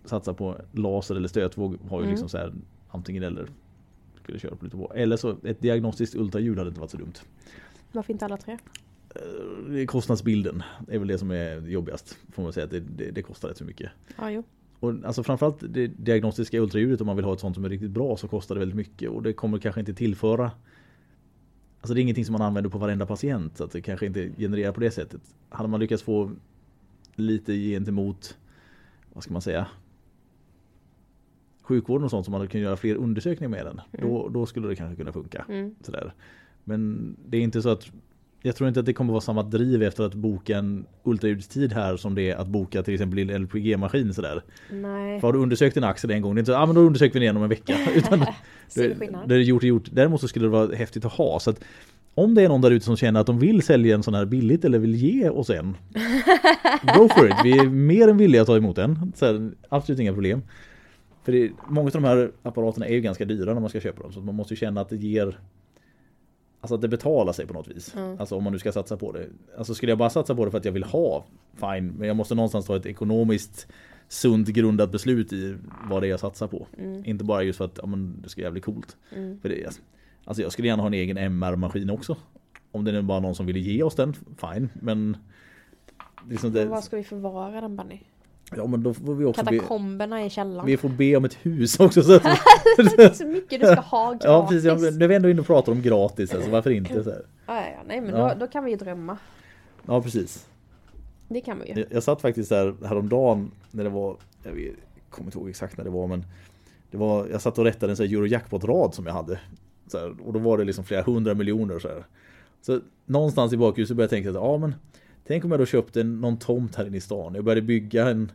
satsa 0.05 0.35
på 0.35 0.57
laser 0.73 1.15
eller 1.15 1.29
stötvåg. 1.29 1.77
Har 1.89 1.99
ju 1.99 2.03
Mm. 2.03 2.11
liksom 2.11 2.29
så 2.29 2.39
här 2.39 2.53
antingen 2.89 3.23
eller. 3.23 3.47
Skulle 4.23 4.39
köra 4.39 4.57
på 4.57 4.65
lite 4.65 4.77
på. 4.77 4.93
Eller 4.95 5.17
så 5.17 5.37
ett 5.45 5.61
diagnostiskt 5.61 6.17
ultraljud 6.17 6.59
hade 6.59 6.69
inte 6.69 6.81
varit 6.81 6.91
så 6.91 6.97
dumt. 6.97 7.13
Varför 7.93 8.13
inte 8.13 8.25
alla 8.25 8.37
tre? 8.37 8.59
Eh, 9.15 9.87
Kostnadsbilden 9.87 10.63
är 10.89 10.99
väl 10.99 11.09
det 11.09 11.19
som 11.19 11.31
är 11.31 11.69
jobbigast. 11.69 12.19
Får 12.33 12.43
man 12.43 12.53
säga 12.53 12.65
att 12.65 12.71
det, 12.71 12.81
det, 12.81 13.11
det 13.11 13.23
kostar 13.23 13.49
rätt 13.49 13.57
så 13.57 13.65
mycket. 13.65 13.91
Ja, 14.19 14.31
jo. 14.31 14.43
Och 14.81 14.95
alltså 15.05 15.23
framförallt 15.23 15.57
det 15.69 15.87
diagnostiska 15.87 16.59
ultraljudet 16.61 17.01
om 17.01 17.07
man 17.07 17.17
vill 17.17 17.25
ha 17.25 17.33
ett 17.33 17.41
sånt 17.41 17.55
som 17.55 17.65
är 17.65 17.69
riktigt 17.69 17.91
bra 17.91 18.17
så 18.17 18.29
kostar 18.29 18.55
det 18.55 18.59
väldigt 18.59 18.77
mycket 18.77 19.11
och 19.11 19.23
det 19.23 19.33
kommer 19.33 19.59
kanske 19.59 19.81
inte 19.81 19.95
tillföra 19.95 20.51
Alltså 21.81 21.95
det 21.95 22.01
är 22.01 22.03
ingenting 22.03 22.25
som 22.25 22.33
man 22.33 22.43
använder 22.43 22.71
på 22.71 22.79
varenda 22.79 23.07
patient 23.07 23.57
så 23.57 23.65
att 23.65 23.73
det 23.73 23.83
kanske 23.83 24.07
inte 24.07 24.31
genererar 24.39 24.73
på 24.73 24.81
det 24.81 24.91
sättet. 24.91 25.21
Hade 25.49 25.69
man 25.69 25.81
lyckats 25.81 26.03
få 26.03 26.31
lite 27.15 27.55
gentemot 27.55 28.39
vad 29.13 29.23
ska 29.23 29.33
man 29.33 29.43
säga 29.43 29.67
sjukvården 31.63 32.05
och 32.05 32.11
sånt 32.11 32.25
som 32.25 32.33
man 32.33 32.41
hade 32.41 32.51
kunnat 32.51 32.65
göra 32.65 32.77
fler 32.77 32.95
undersökningar 32.95 33.49
med 33.49 33.67
den. 33.67 33.81
Då, 33.93 34.29
då 34.29 34.47
skulle 34.47 34.69
det 34.69 34.77
kanske 34.77 34.97
kunna 34.97 35.13
funka. 35.13 35.45
Mm. 35.49 35.75
Sådär. 35.81 36.15
Men 36.65 37.17
det 37.27 37.37
är 37.37 37.41
inte 37.41 37.63
så 37.63 37.69
att 37.69 37.91
jag 38.43 38.57
tror 38.57 38.69
inte 38.69 38.81
att 38.81 38.87
det 38.87 38.93
kommer 38.93 39.13
vara 39.13 39.21
samma 39.21 39.43
driv 39.43 39.83
efter 39.83 40.05
att 40.05 40.15
boka 40.15 40.59
en 40.59 40.87
ultraljudstid 41.05 41.73
här 41.73 41.97
som 41.97 42.15
det 42.15 42.31
är 42.31 42.37
att 42.37 42.49
boka 42.49 42.83
till 42.83 42.95
exempel 42.95 43.19
en 43.19 43.43
LPG-maskin 43.43 44.15
sådär. 44.15 44.43
Nej. 44.73 45.21
För 45.21 45.29
har 45.29 45.33
du 45.33 45.39
undersökt 45.39 45.77
en 45.77 45.85
axel 45.85 46.11
en 46.11 46.23
gång, 46.23 46.35
det 46.35 46.39
är 46.39 46.41
inte 46.41 46.53
så 46.53 46.59
ah, 46.59 46.67
men 46.67 46.75
då 46.75 46.81
undersöker 46.81 47.13
vi 47.13 47.19
den 47.19 47.23
igen 47.23 47.37
om 47.37 47.43
en 47.43 47.49
vecka. 47.49 47.77
Utan 47.95 48.19
det, 48.75 48.97
det 49.27 49.35
är 49.35 49.39
gjort 49.39 49.63
är 49.63 49.67
gjort. 49.67 49.89
Däremot 49.93 50.21
så 50.21 50.29
skulle 50.29 50.45
det 50.45 50.51
vara 50.51 50.75
häftigt 50.75 51.05
att 51.05 51.13
ha. 51.13 51.41
Så 51.41 51.51
att 51.51 51.61
om 52.15 52.35
det 52.35 52.43
är 52.43 52.49
någon 52.49 52.61
där 52.61 52.71
ute 52.71 52.85
som 52.85 52.97
känner 52.97 53.21
att 53.21 53.27
de 53.27 53.39
vill 53.39 53.63
sälja 53.63 53.95
en 53.95 54.03
sån 54.03 54.15
här 54.15 54.25
billigt 54.25 54.65
eller 54.65 54.79
vill 54.79 54.95
ge 54.95 55.29
oss 55.29 55.51
en. 55.51 55.67
Go 56.97 57.09
for 57.09 57.29
it, 57.29 57.37
vi 57.45 57.59
är 57.59 57.69
mer 57.69 58.09
än 58.09 58.17
villiga 58.17 58.43
att 58.43 58.47
ta 58.47 58.57
emot 58.57 58.79
en. 58.79 59.13
Så 59.17 59.27
här, 59.27 59.51
absolut 59.69 60.01
inga 60.01 60.13
problem. 60.13 60.43
För 61.25 61.33
det, 61.33 61.51
många 61.69 61.87
av 61.87 61.93
de 61.93 62.05
här 62.05 62.31
apparaterna 62.43 62.87
är 62.87 62.95
ju 62.95 63.01
ganska 63.01 63.25
dyra 63.25 63.55
när 63.55 63.61
man 63.61 63.71
ska 63.71 63.81
köpa 63.81 64.03
dem. 64.03 64.13
Så 64.13 64.21
man 64.21 64.35
måste 64.35 64.55
ju 64.55 64.59
känna 64.59 64.81
att 64.81 64.89
det 64.89 64.97
ger 64.97 65.39
Alltså 66.61 66.75
att 66.75 66.81
det 66.81 66.89
betalar 66.89 67.33
sig 67.33 67.47
på 67.47 67.55
något 67.55 67.69
vis. 67.69 67.95
Mm. 67.97 68.21
Alltså 68.21 68.37
om 68.37 68.45
man 68.45 68.53
nu 68.53 68.59
ska 68.59 68.73
satsa 68.73 68.97
på 68.97 69.13
det. 69.13 69.27
Alltså 69.59 69.75
skulle 69.75 69.93
jag 69.93 69.99
bara 69.99 70.11
satsa 70.11 70.35
på 70.35 70.45
det 70.45 70.51
för 70.51 70.59
att 70.59 70.65
jag 70.65 70.73
vill 70.73 70.85
ha, 70.85 71.25
fine. 71.55 71.95
Men 71.99 72.09
jag 72.09 72.17
måste 72.17 72.35
någonstans 72.35 72.67
ta 72.67 72.77
ett 72.77 72.87
ekonomiskt 72.87 73.67
sunt 74.09 74.49
grundat 74.49 74.91
beslut 74.91 75.33
i 75.33 75.57
vad 75.91 76.03
det 76.03 76.07
är 76.07 76.11
jag 76.11 76.21
satsar 76.21 76.47
på. 76.47 76.67
Mm. 76.79 77.05
Inte 77.05 77.25
bara 77.25 77.43
just 77.43 77.59
för 77.59 77.65
att 77.65 77.79
ja, 77.83 77.87
men 77.87 78.23
det 78.23 78.29
ska 78.29 78.39
bli 78.39 78.45
jävligt 78.45 78.65
coolt. 78.65 78.97
Mm. 79.11 79.41
För 79.41 79.49
det, 79.49 79.81
alltså 80.25 80.43
jag 80.43 80.53
skulle 80.53 80.69
gärna 80.69 80.83
ha 80.83 80.87
en 80.87 80.95
egen 80.95 81.19
MR-maskin 81.19 81.91
också. 81.91 82.17
Om 82.71 82.85
det 82.85 82.99
är 82.99 83.03
bara 83.03 83.21
någon 83.21 83.35
som 83.35 83.47
vill 83.47 83.57
ge 83.57 83.83
oss 83.83 83.95
den, 83.95 84.13
fine. 84.13 84.69
Men 84.75 85.17
liksom 86.29 86.53
Men 86.53 86.63
det, 86.63 86.69
var 86.69 86.81
ska 86.81 86.97
vi 86.97 87.05
förvara 87.05 87.61
den 87.61 87.77
Bunny? 87.77 88.01
Ja 88.57 88.67
men 88.67 88.83
då 88.83 88.95
får 88.95 89.15
vi 89.15 89.25
också 89.25 89.45
be, 89.45 89.51
Katakomberna 89.51 90.25
i 90.25 90.31
källaren. 90.31 90.67
vi 90.67 90.77
får 90.77 90.89
be 90.89 91.17
om 91.17 91.25
ett 91.25 91.35
hus 91.43 91.81
också. 91.81 92.03
Så 92.03 92.15
att, 92.15 92.23
det 92.77 93.05
är 93.05 93.13
så 93.13 93.27
mycket 93.27 93.61
du 93.61 93.67
ska 93.67 93.81
ha 93.81 94.11
gratis. 94.13 94.25
ja 94.27 94.47
precis, 94.49 94.65
ja, 94.65 94.75
nu 94.75 95.05
är 95.05 95.09
vi 95.09 95.15
ändå 95.15 95.29
inne 95.31 95.41
och 95.41 95.47
pratar 95.47 95.73
om 95.73 95.83
gratis, 95.83 96.35
alltså 96.35 96.51
varför 96.51 96.71
inte? 96.71 97.05
Så 97.05 97.11
här. 97.11 97.23
Ja, 97.47 97.55
ja. 97.55 97.83
Nej 97.87 98.01
men 98.01 98.11
Ja. 98.11 98.35
Då, 98.35 98.41
då 98.41 98.47
kan 98.47 98.65
vi 98.65 98.71
ju 98.71 98.77
drömma. 98.77 99.19
Ja 99.87 100.03
precis. 100.03 100.47
Det 101.29 101.41
kan 101.41 101.61
vi 101.61 101.73
ju. 101.73 101.81
Jag, 101.81 101.87
jag 101.91 102.03
satt 102.03 102.21
faktiskt 102.21 102.49
där 102.49 102.75
häromdagen 102.87 103.51
när 103.71 103.85
det 103.85 103.91
var, 103.91 104.17
jag 104.43 104.53
vet, 104.53 104.75
kommer 105.11 105.27
inte 105.27 105.39
ihåg 105.39 105.49
exakt 105.49 105.77
när 105.77 105.85
det 105.85 105.91
var 105.91 106.07
men 106.07 106.25
det 106.91 106.97
var, 106.97 107.27
jag 107.27 107.41
satt 107.43 107.59
och 107.59 107.65
rättade 107.65 107.93
en 107.93 107.97
sån 107.97 108.07
här 108.07 108.13
Eurojackpot-rad 108.15 108.95
som 108.95 109.07
jag 109.07 109.13
hade. 109.13 109.41
Här, 109.93 110.15
och 110.27 110.33
då 110.33 110.39
var 110.39 110.59
det 110.59 110.65
liksom 110.65 110.85
flera 110.85 111.03
hundra 111.03 111.35
miljoner 111.35 111.79
så 111.79 111.89
här. 111.89 112.05
Så 112.63 112.81
någonstans 113.07 113.53
i 113.53 113.57
bakljuset 113.57 113.97
började 113.97 114.17
jag 114.17 114.25
tänka 114.25 114.39
att 114.39 114.45
ja 114.45 114.59
men 114.59 114.75
Tänk 115.29 115.45
om 115.45 115.51
jag 115.51 115.61
då 115.61 115.67
köpte 115.67 116.05
någon 116.05 116.37
tomt 116.39 116.77
här 116.77 116.87
inne 116.87 116.97
i 116.97 117.01
stan. 117.01 117.35
Jag 117.35 117.45
började 117.45 117.63
bygga 117.63 118.09
en 118.11 118.33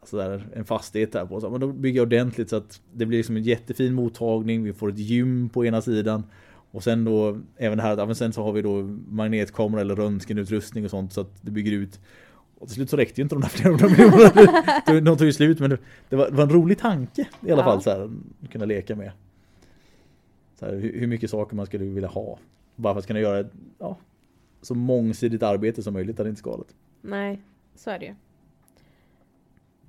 alltså 0.00 0.16
där, 0.16 0.48
en 0.54 0.64
fastighet 0.64 1.14
här 1.14 1.26
på. 1.26 1.40
Så, 1.40 1.50
men 1.50 1.60
då 1.60 1.72
bygger 1.72 2.00
jag 2.00 2.06
ordentligt 2.06 2.50
så 2.50 2.56
att 2.56 2.80
det 2.92 3.06
blir 3.06 3.18
liksom 3.18 3.36
en 3.36 3.42
jättefin 3.42 3.94
mottagning. 3.94 4.62
Vi 4.62 4.72
får 4.72 4.88
ett 4.88 4.98
gym 4.98 5.48
på 5.48 5.66
ena 5.66 5.82
sidan. 5.82 6.24
Och 6.70 6.84
sen 6.84 7.04
då 7.04 7.38
även 7.56 7.80
här, 7.80 8.06
men 8.06 8.14
sen 8.14 8.32
så 8.32 8.42
har 8.42 8.52
vi 8.52 8.62
då 8.62 8.82
magnetkamera 9.08 9.80
eller 9.80 9.96
röntgenutrustning 9.96 10.84
och 10.84 10.90
sånt 10.90 11.12
så 11.12 11.20
att 11.20 11.42
det 11.42 11.50
bygger 11.50 11.72
ut. 11.72 12.00
Och 12.58 12.68
till 12.68 12.74
slut 12.74 12.90
så 12.90 12.96
räckte 12.96 13.20
ju 13.20 13.22
inte 13.22 13.34
de 13.34 13.40
där 13.40 13.48
flera 13.48 13.72
miljonerna. 13.88 15.00
De 15.00 15.16
tog 15.18 15.26
ju 15.26 15.32
slut 15.32 15.58
men 15.60 15.78
det, 16.08 16.16
var, 16.16 16.30
det 16.30 16.36
var 16.36 16.44
en 16.44 16.50
rolig 16.50 16.78
tanke 16.78 17.28
i 17.46 17.50
alla 17.52 17.62
Ja. 17.62 17.64
fall 17.64 17.82
så 17.82 17.90
här, 17.90 18.10
att 18.42 18.50
kunna 18.50 18.64
leka 18.64 18.96
med. 18.96 19.12
Så 20.58 20.66
här, 20.66 20.74
hur, 20.74 21.06
mycket 21.06 21.30
saker 21.30 21.56
man 21.56 21.66
skulle 21.66 21.84
vilja 21.84 22.08
ha. 22.08 22.38
Bara 22.76 22.94
för 22.94 22.98
att 22.98 23.06
kunna 23.06 23.20
göra 23.20 23.48
ja, 23.78 23.98
så 24.62 24.74
mångsidigt 24.74 25.42
arbete 25.42 25.82
som 25.82 25.94
möjligt 25.94 26.18
hade 26.18 26.30
inte 26.30 26.38
skadat. 26.38 26.74
Nej, 27.00 27.40
så 27.74 27.90
är 27.90 27.98
det 27.98 28.06
ju. 28.06 28.14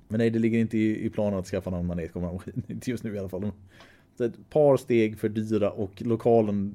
Men 0.08 0.18
nej, 0.18 0.30
det 0.30 0.38
ligger 0.38 0.58
inte 0.58 0.78
i, 0.78 1.06
i 1.06 1.10
planen 1.10 1.38
att 1.38 1.46
skaffa 1.46 1.70
någon 1.70 1.86
magnetkameramaskin. 1.86 2.62
Inte 2.68 2.90
just 2.90 3.04
nu 3.04 3.14
i 3.14 3.18
alla 3.18 3.28
fall. 3.28 3.50
Så 4.18 4.24
ett 4.24 4.50
par 4.50 4.76
steg 4.76 5.18
för 5.18 5.28
dyra 5.28 5.70
och 5.70 6.02
lokalen 6.02 6.74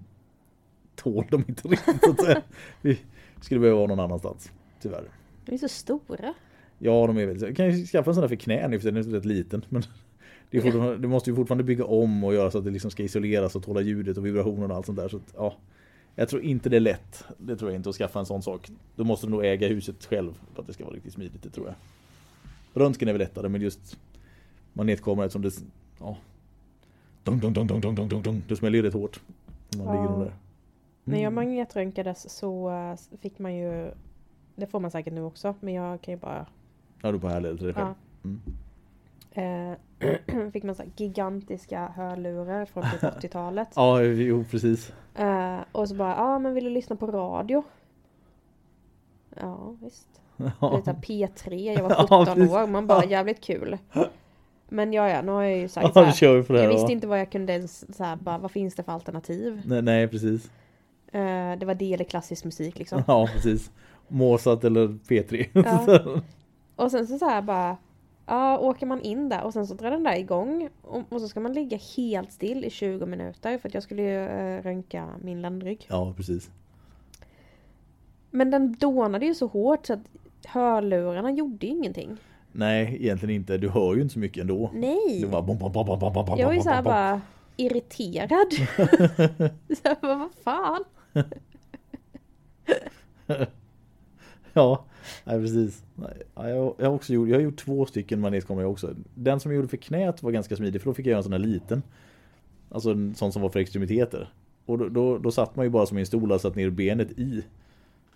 tål 0.96 1.26
de 1.30 1.44
inte 1.48 1.68
riktigt. 1.68 2.04
Så 2.04 2.12
att 2.12 2.22
säga. 2.22 2.42
Vi 2.82 3.00
skulle 3.42 3.60
behöva 3.60 3.78
vara 3.78 3.88
någon 3.88 4.00
annanstans. 4.00 4.52
Tyvärr. 4.82 5.04
De 5.46 5.54
är 5.54 5.58
så 5.58 5.68
stora. 5.68 6.34
Ja, 6.80 7.08
de 7.08 7.18
är 7.18 7.26
väldigt... 7.26 7.48
Jag 7.48 7.56
kan 7.56 7.72
ju 7.72 7.86
skaffa 7.86 8.10
en 8.10 8.16
sån 8.16 8.22
där 8.22 8.28
för 8.28 8.36
knän 8.36 8.72
den 8.72 8.98
är 8.98 9.04
rätt 9.04 9.26
liten. 9.26 9.66
Men 9.70 9.84
det, 10.50 10.60
det 10.98 11.08
måste 11.08 11.30
ju 11.30 11.36
fortfarande 11.36 11.64
bygga 11.64 11.86
om 11.86 12.24
och 12.24 12.34
göra 12.34 12.52
så 12.52 12.58
att 12.58 12.66
det 12.66 12.72
liksom 12.72 12.92
ska 12.92 13.04
isoleras 13.04 13.56
och 13.56 13.64
tåla 13.64 13.82
ljudet 13.82 14.18
och 14.18 14.26
vibrationen 14.26 14.72
och 14.72 14.78
allt 14.78 14.86
sånt 14.86 14.98
där. 14.98 15.08
Så 15.08 15.18
att, 15.18 15.34
ja, 15.36 15.56
jag 16.16 16.30
tror 16.30 16.42
inte 16.42 16.70
det 16.70 16.76
är 16.76 16.80
lätt. 16.82 17.24
Det 17.38 17.56
tror 17.58 17.72
jag 17.72 17.80
inte 17.80 17.90
att 17.90 17.96
skaffa 17.96 18.20
en 18.20 18.26
sån 18.26 18.42
sak. 18.42 18.70
Då 18.96 19.04
måste 19.04 19.28
du 19.28 19.32
nog 19.32 19.46
äga 19.46 19.68
huset 19.68 20.06
själv 20.06 20.34
för 20.54 20.62
att 20.62 20.68
det 20.68 20.74
ska 20.74 20.84
vara 20.86 20.96
riktigt 20.96 21.14
smidigt, 21.14 21.44
det 21.44 21.50
tror 21.50 21.68
jag. 21.68 21.76
Röntgen 22.84 23.08
är 23.08 23.14
väl 23.14 23.20
lättare, 23.20 23.50
men 23.50 23.62
just 23.62 23.98
magnetkamera 24.74 25.26
eftersom 25.26 25.42
det... 25.42 25.52
Ja. 26.00 26.18
Dong, 27.24 27.40
dong, 27.40 27.54
dong, 27.54 27.68
dong, 27.68 27.82
dong, 27.82 27.96
dong, 27.96 28.10
dong, 28.10 28.22
dong. 28.22 28.42
Det 28.48 28.56
smäller 28.56 28.78
ju 28.78 28.84
rätt 28.84 28.94
hårt. 28.94 29.20
Man 29.78 29.86
Ja. 29.88 29.94
ligger 29.94 30.26
där. 30.26 30.34
När 31.04 31.18
jag 31.18 31.22
Mm. 31.32 31.36
magnetröntgades 31.36 32.30
så 32.38 32.70
eh, 32.72 33.18
fick 33.22 33.40
man 33.40 33.56
ju 33.56 33.92
Det 34.56 34.68
får 34.68 34.80
man 34.80 34.92
säkert 34.92 35.14
nu 35.14 35.22
också 35.22 35.56
men 35.60 35.74
jag 35.74 36.02
kan 36.02 36.14
ju 36.14 36.20
bara 36.20 36.46
Ja, 37.02 37.12
du 37.12 37.20
på 37.20 37.28
härled 37.28 37.58
till 37.58 37.66
dig 37.66 37.74
själv. 37.76 37.88
ja, 37.88 37.96
Mm. 38.30 38.42
Eh, 39.32 39.72
Fick 40.54 40.64
man 40.64 40.76
så 40.76 40.84
gigantiska 40.96 41.88
hörlurar 41.96 42.66
från 42.66 42.84
typ 42.84 43.02
80-talet 43.02 43.68
Ja, 43.76 44.02
jo 44.02 44.46
precis. 44.52 44.94
eh, 45.16 45.58
Och 45.72 45.90
så 45.90 45.96
bara, 45.96 46.10
ja 46.16 46.24
ah, 46.24 46.40
men 46.40 46.54
vill 46.54 46.64
du 46.64 46.70
lyssna 46.70 46.96
på 46.96 47.08
radio? 47.08 47.64
Ja 49.36 49.76
visst 49.82 50.08
Ja. 50.62 50.76
Lite 50.78 50.92
P3, 50.92 51.74
jag 51.74 51.84
var 51.84 51.90
Ja, 52.10 52.26
17 52.26 52.26
precis. 52.36 52.52
år, 52.54 52.68
man 52.68 52.88
bara 52.88 53.04
Ja. 53.04 53.10
jävligt 53.10 53.42
kul 53.44 53.78
Men 54.70 54.94
ja, 54.94 55.10
ja, 55.10 55.22
nu 55.22 55.32
har 55.32 55.44
jag 55.44 55.58
ju 55.58 55.68
sagt 55.70 55.84
Ja, 55.96 56.12
så 56.12 56.26
här, 56.54 56.62
Jag 56.64 56.70
visste 56.70 56.92
inte 56.92 57.08
vad 57.08 57.20
jag 57.20 57.32
kunde 57.32 57.54
ens, 57.54 57.98
så 57.98 58.04
här, 58.04 58.16
bara, 58.16 58.38
vad 58.38 58.52
finns 58.52 58.76
det 58.76 58.84
för 58.84 58.92
alternativ? 58.92 59.62
Nej, 59.66 59.82
nej, 59.82 60.08
precis. 60.08 60.52
Eh, 61.12 61.58
det 61.60 61.66
var 61.66 61.74
det 61.76 61.94
eller 61.94 62.04
klassisk 62.04 62.46
musik 62.46 62.80
liksom 62.80 63.04
Ja, 63.08 63.30
precis. 63.34 63.72
Mozart 64.08 64.64
eller 64.64 64.88
P3. 64.88 65.48
Ja. 65.54 66.22
Och 66.76 66.92
sen 66.92 67.08
så, 67.08 67.18
så 67.18 67.26
här 67.26 67.42
bara 67.42 67.78
Ja, 68.30 68.58
åker 68.58 68.86
man 68.86 69.02
in 69.02 69.30
där 69.30 69.44
och 69.44 69.54
sen 69.54 69.68
så 69.68 69.74
drar 69.74 69.92
den 69.92 70.04
där 70.04 70.16
igång 70.16 70.70
och, 70.82 71.04
och 71.10 71.22
så 71.22 71.28
ska 71.28 71.40
man 71.40 71.54
ligga 71.54 71.80
helt 71.98 72.32
still 72.32 72.66
i 72.66 72.70
20 72.70 73.06
minuter 73.06 73.58
för 73.58 73.68
att 73.68 73.74
jag 73.74 73.84
skulle 73.84 74.02
ju 74.02 74.26
eh, 74.26 74.64
röntga 74.64 75.10
min 75.22 75.42
ländrygg. 75.42 75.86
ja, 75.90 76.14
precis. 76.18 76.50
Men 78.32 78.52
den 78.52 78.74
dånade 78.74 79.26
ju 79.26 79.36
så 79.36 79.48
hårt 79.48 79.86
så 79.86 79.94
att 79.94 80.00
hörlurarna 80.46 81.32
gjorde 81.32 81.66
ju 81.66 81.72
ingenting. 81.72 82.18
Nej, 82.52 82.98
egentligen 83.00 83.36
inte. 83.36 83.58
Du 83.58 83.70
hör 83.70 83.96
ju 83.96 84.02
inte 84.02 84.14
så 84.14 84.20
mycket 84.20 84.42
ändå. 84.42 84.70
Nej! 84.74 85.20
Det 85.22 85.28
var 85.28 85.42
bom, 85.42 85.58
bom, 85.58 85.72
bom, 85.72 85.86
bom, 85.86 86.00
bom, 86.00 86.26
bom, 86.26 86.40
Jag 86.40 86.46
var 86.48 86.54
ju 86.54 86.62
såhär 86.62 86.82
bara 86.82 87.22
irriterad. 87.58 88.54
så 89.68 89.82
jag 89.84 89.98
bara, 90.02 90.16
vad 90.16 90.32
fan? 90.44 90.84
Ja, 94.54 94.86
nej, 95.26 95.40
precis. 95.42 95.84
Nej, 95.96 96.22
ja, 96.36 96.50
jag, 96.50 96.76
jag, 96.78 96.86
har 96.86 96.96
också 96.96 97.14
gjort, 97.14 97.30
jag 97.30 97.36
har 97.36 97.42
gjort 97.42 97.58
två 97.58 97.86
stycken 97.86 98.20
magnetkameror 98.20 98.68
också. 98.68 98.96
Den 99.16 99.40
som 99.40 99.52
jag 99.52 99.56
gjorde 99.56 99.68
för 99.68 99.78
knät 99.78 100.24
var 100.24 100.32
ganska 100.32 100.56
smidig 100.56 100.82
för 100.82 100.90
då 100.90 100.94
fick 100.94 101.06
jag 101.06 101.10
göra 101.12 101.18
en 101.18 101.24
sån 101.24 101.32
här 101.32 101.40
liten. 101.40 101.82
Alltså 102.70 102.92
en 102.92 103.16
sån 103.16 103.32
som 103.32 103.42
var 103.42 103.50
för 103.50 103.60
extremiteter. 103.60 104.34
Och 104.66 104.78
då, 104.78 104.90
då, 104.90 105.18
då 105.18 105.32
satt 105.32 105.56
man 105.56 105.66
ju 105.66 105.70
bara 105.70 105.86
som 105.86 105.98
i 105.98 106.02
en 106.02 106.06
stol 106.08 106.32
och 106.32 106.42
satt 106.42 106.56
ner 106.56 106.70
benet 106.70 107.12
i 107.12 107.44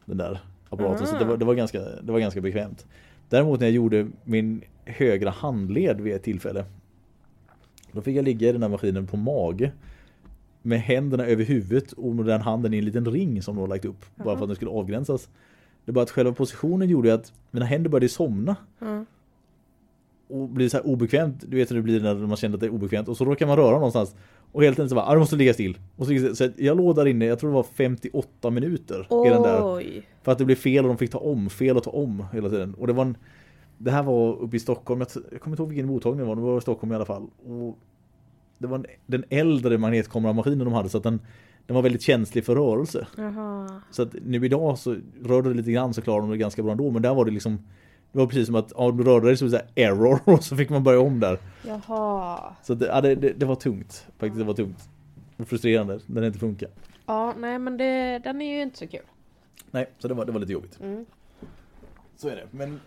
den 0.05 0.17
där 0.17 0.39
apparaten. 0.69 1.07
Så 1.07 1.15
Ah. 1.15 1.19
det 1.19 1.25
var, 1.25 1.37
det, 1.37 1.45
var 1.45 1.53
ganska, 1.53 1.79
det 1.79 2.11
var 2.11 2.19
ganska 2.19 2.41
bekvämt. 2.41 2.85
Däremot 3.29 3.59
när 3.59 3.67
jag 3.67 3.73
gjorde 3.75 4.07
min 4.23 4.61
högra 4.85 5.29
handled 5.29 6.01
vid 6.01 6.13
ett 6.13 6.23
tillfälle. 6.23 6.65
Då 7.91 8.01
fick 8.01 8.17
jag 8.17 8.25
ligga 8.25 8.49
i 8.49 8.51
den 8.51 8.61
här 8.61 8.69
maskinen 8.69 9.07
på 9.07 9.17
mage. 9.17 9.71
Med 10.61 10.81
händerna 10.81 11.25
över 11.25 11.43
huvudet 11.43 11.91
och 11.91 12.15
med 12.15 12.25
den 12.25 12.41
handen 12.41 12.73
i 12.73 12.77
en 12.77 12.85
liten 12.85 13.05
ring 13.05 13.41
som 13.41 13.55
de 13.55 13.61
har 13.61 13.67
lagt 13.67 13.85
upp. 13.85 14.05
Bara 14.15 14.35
för 14.35 14.43
att 14.43 14.49
den 14.49 14.55
skulle 14.55 14.71
avgränsas. 14.71 15.29
Det 15.85 15.91
är 15.91 15.93
bara 15.93 16.03
att 16.03 16.11
själva 16.11 16.33
positionen 16.33 16.89
gjorde 16.89 17.13
att 17.13 17.33
mina 17.51 17.65
händer 17.65 17.89
började 17.89 18.09
somna. 18.09 18.55
Ja. 18.79 19.05
Och 20.27 20.49
blir 20.49 20.69
så 20.69 20.77
här 20.77 20.87
obekvämt. 20.87 21.43
Du 21.47 21.57
vet 21.57 21.71
hur 21.71 21.75
det 21.75 21.81
blir 21.81 21.99
när 21.99 22.15
man 22.15 22.37
känner 22.37 22.55
att 22.55 22.59
det 22.59 22.65
är 22.65 22.73
obekvämt. 22.73 23.07
Och 23.07 23.17
så 23.17 23.25
råkar 23.25 23.47
man 23.47 23.57
röra 23.57 23.71
någonstans. 23.71 24.15
Och 24.51 24.63
helt 24.63 24.79
enkelt 24.79 24.89
så 24.89 24.95
bara, 24.95 25.05
ah, 25.05 25.13
du 25.13 25.19
måste 25.19 25.35
ligga 25.35 25.53
still. 25.53 25.77
Och 25.95 26.07
så, 26.07 26.35
så 26.35 26.49
jag 26.57 26.77
låg 26.77 26.95
där 26.95 27.05
inne, 27.05 27.25
jag 27.25 27.39
tror 27.39 27.49
det 27.49 27.55
var 27.55 27.63
58 27.63 28.49
minuter. 28.49 29.25
I 29.25 29.29
den 29.29 29.41
där. 29.41 29.75
Oj! 29.75 30.03
För 30.23 30.31
att 30.31 30.37
det 30.37 30.45
blev 30.45 30.55
fel 30.55 30.85
och 30.85 30.89
de 30.89 30.97
fick 30.97 31.11
ta 31.11 31.17
om, 31.17 31.49
fel 31.49 31.77
och 31.77 31.83
ta 31.83 31.91
om 31.91 32.25
hela 32.33 32.49
tiden. 32.49 32.73
Och 32.73 32.87
det 32.87 32.93
var 32.93 33.05
en, 33.05 33.17
Det 33.77 33.91
här 33.91 34.03
var 34.03 34.35
uppe 34.35 34.55
i 34.55 34.59
Stockholm, 34.59 35.01
jag, 35.01 35.23
jag 35.31 35.41
kommer 35.41 35.53
inte 35.53 35.61
ihåg 35.61 35.69
vilken 35.69 35.87
mottagning 35.87 36.19
det 36.19 36.25
var, 36.25 36.35
det 36.35 36.41
var 36.41 36.57
i 36.57 36.61
Stockholm 36.61 36.91
i 36.91 36.95
alla 36.95 37.05
fall. 37.05 37.27
Och 37.45 37.77
det 38.57 38.67
var 38.67 38.77
en, 38.77 38.85
den 39.05 39.23
äldre 39.29 39.77
magnetkameramaskinen 39.77 40.59
de 40.59 40.73
hade 40.73 40.89
så 40.89 40.97
att 40.97 41.03
den, 41.03 41.19
den 41.65 41.75
var 41.75 41.81
väldigt 41.81 42.01
känslig 42.01 42.45
för 42.45 42.55
rörelse. 42.55 43.07
Jaha. 43.17 43.81
Så 43.91 44.01
att 44.01 44.13
nu 44.25 44.45
idag 44.45 44.77
så 44.77 44.97
rörde 45.23 45.49
det 45.49 45.55
lite 45.55 45.71
grann 45.71 45.93
så 45.93 46.01
klarade 46.01 46.27
de 46.27 46.31
det 46.31 46.37
ganska 46.37 46.63
bra 46.63 46.71
ändå. 46.71 46.91
Men 46.91 47.01
där 47.01 47.13
var 47.13 47.25
det 47.25 47.31
liksom 47.31 47.59
Det 48.11 48.19
var 48.19 48.27
precis 48.27 48.45
som 48.45 48.55
att 48.55 48.73
ja, 48.77 48.91
du 48.91 49.03
rörde 49.03 49.27
dig 49.27 49.37
så 49.37 49.49
här 49.49 49.65
error 49.75 50.19
och 50.33 50.43
så 50.43 50.55
fick 50.55 50.69
man 50.69 50.83
börja 50.83 50.99
om 50.99 51.19
där. 51.19 51.37
Jaha. 51.67 52.55
Så 52.63 52.73
det, 52.73 52.85
ja, 52.85 53.01
det, 53.01 53.15
det, 53.15 53.33
det 53.33 53.45
var 53.45 53.55
tungt. 53.55 54.07
Faktiskt 54.17 54.37
det 54.37 54.43
var 54.43 54.53
tungt. 54.53 54.89
Och 55.37 55.47
frustrerande 55.47 55.99
när 56.05 56.21
det 56.21 56.27
inte 56.27 56.39
funkar. 56.39 56.69
Ja, 57.05 57.33
nej 57.37 57.59
men 57.59 57.77
det, 57.77 58.19
den 58.23 58.41
är 58.41 58.55
ju 58.55 58.61
inte 58.61 58.77
så 58.77 58.87
kul. 58.87 59.05
Nej, 59.71 59.89
så 59.99 60.07
det 60.07 60.13
var, 60.13 60.25
det 60.25 60.31
var 60.31 60.39
lite 60.39 60.53
jobbigt. 60.53 60.79
Mm. 60.81 61.05
Så 62.15 62.29
är 62.29 62.35
det. 62.35 62.47
Men 62.51 62.79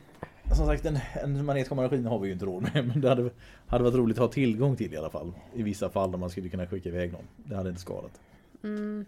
som 0.55 0.67
sagt 0.67 0.85
en, 0.85 0.99
en 1.23 1.45
magnetkameramaskin 1.45 2.07
har 2.07 2.19
vi 2.19 2.27
ju 2.27 2.33
inte 2.33 2.47
råd 2.47 2.63
med. 2.63 2.87
Men 2.87 3.01
det 3.01 3.09
hade, 3.09 3.31
hade 3.67 3.85
varit 3.85 3.95
roligt 3.95 4.17
att 4.17 4.23
ha 4.23 4.33
tillgång 4.33 4.77
till 4.77 4.95
i 4.95 4.97
alla 4.97 5.11
fall. 5.11 5.33
I 5.55 5.63
vissa 5.63 5.91
fall 5.91 6.11
där 6.11 6.19
man 6.19 6.31
skulle 6.31 6.49
kunna 6.49 6.67
skicka 6.67 6.89
iväg 6.89 7.13
någon. 7.13 7.25
Det 7.37 7.57
hade 7.57 7.69
inte 7.69 7.81
skadat. 7.81 8.21
Mm. 8.67 9.05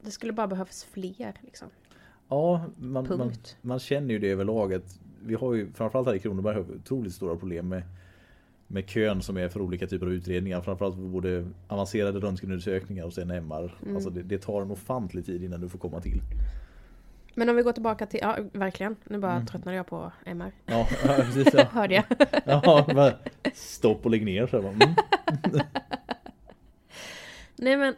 Det 0.00 0.10
skulle 0.10 0.32
bara 0.32 0.46
behövas 0.46 0.84
fler 0.84 1.32
liksom. 1.40 1.68
Ja, 2.28 2.64
man, 2.76 3.06
man, 3.18 3.32
man 3.62 3.78
känner 3.78 4.10
ju 4.14 4.18
det 4.18 4.30
överlag 4.30 4.74
att 4.74 5.00
vi 5.22 5.34
har 5.34 5.54
ju 5.54 5.72
framförallt 5.72 6.08
här 6.08 6.14
i 6.14 6.18
Kronoberg 6.18 6.54
har 6.54 6.62
otroligt 6.74 7.14
stora 7.14 7.36
problem 7.36 7.68
med 7.68 7.82
med 8.70 8.88
kön 8.88 9.22
som 9.22 9.36
är 9.36 9.48
för 9.48 9.60
olika 9.60 9.86
typer 9.86 10.06
av 10.06 10.12
utredningar. 10.12 10.60
Framförallt 10.60 10.94
för 10.94 11.02
både 11.02 11.48
avancerade 11.68 12.20
röntgenundersökningar 12.20 13.04
och 13.04 13.12
sen 13.12 13.30
MR. 13.30 13.74
Mm. 13.82 13.94
Alltså 13.94 14.10
det, 14.10 14.22
det 14.22 14.38
tar 14.38 14.62
en 14.62 14.70
ofantlig 14.70 15.26
tid 15.26 15.44
innan 15.44 15.60
du 15.60 15.68
får 15.68 15.78
komma 15.78 16.00
till. 16.00 16.20
Men 17.34 17.48
om 17.48 17.56
vi 17.56 17.62
går 17.62 17.72
tillbaka 17.72 18.06
till, 18.06 18.20
ja 18.22 18.36
verkligen. 18.52 18.96
Nu 19.04 19.18
bara 19.18 19.32
Mm. 19.32 19.46
tröttnade 19.46 19.76
jag 19.76 19.86
på 19.86 20.12
MR. 20.24 20.52
Ja, 20.66 20.88
ja, 21.06 21.14
precis. 21.16 21.54
Ja. 21.54 21.64
Hörde 21.72 21.94
jag. 21.94 22.04
Ja, 22.44 22.86
bara 22.94 23.12
stopp 23.54 24.04
och 24.04 24.10
lägg 24.10 24.24
ner. 24.24 24.46
Så 24.46 24.58
mm. 24.58 24.78
Nej 27.56 27.76
men 27.76 27.94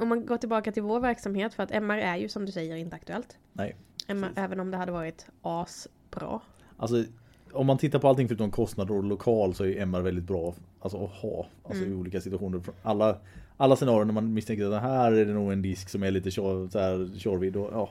om 0.00 0.08
man 0.08 0.26
går 0.26 0.36
tillbaka 0.36 0.72
till 0.72 0.82
vår 0.82 1.00
verksamhet 1.00 1.54
för 1.54 1.62
att 1.62 1.70
MR 1.70 1.98
är 1.98 2.16
ju 2.16 2.28
som 2.28 2.46
du 2.46 2.52
säger 2.52 2.76
inte 2.76 2.96
aktuellt. 2.96 3.38
Nej. 3.52 3.76
MR, 4.06 4.30
även 4.36 4.60
om 4.60 4.70
det 4.70 4.76
hade 4.76 4.92
varit 4.92 5.26
asbra. 5.42 6.40
Alltså, 6.76 7.04
om 7.52 7.66
man 7.66 7.78
tittar 7.78 7.98
på 7.98 8.08
allting 8.08 8.28
förutom 8.28 8.50
kostnader 8.50 8.94
och 8.94 9.04
lokal 9.04 9.54
så 9.54 9.64
är 9.64 9.76
MR 9.76 10.00
väldigt 10.00 10.24
bra 10.24 10.54
alltså, 10.80 11.04
att 11.04 11.10
ha. 11.10 11.46
Alltså 11.64 11.82
Mm. 11.84 11.96
i 11.96 12.00
olika 12.00 12.20
situationer. 12.20 12.60
Alla, 12.82 13.16
alla 13.56 13.76
scenarier 13.76 14.04
när 14.04 14.14
man 14.14 14.34
misstänker 14.34 14.64
att 14.64 14.70
det 14.70 14.78
här 14.80 15.12
är 15.12 15.24
det 15.24 15.32
nog 15.32 15.52
en 15.52 15.62
disk 15.62 15.88
som 15.88 16.02
är 16.02 16.10
lite 16.10 16.30
tjorvig. 16.30 17.52
Då, 17.52 17.68
ja, 17.72 17.90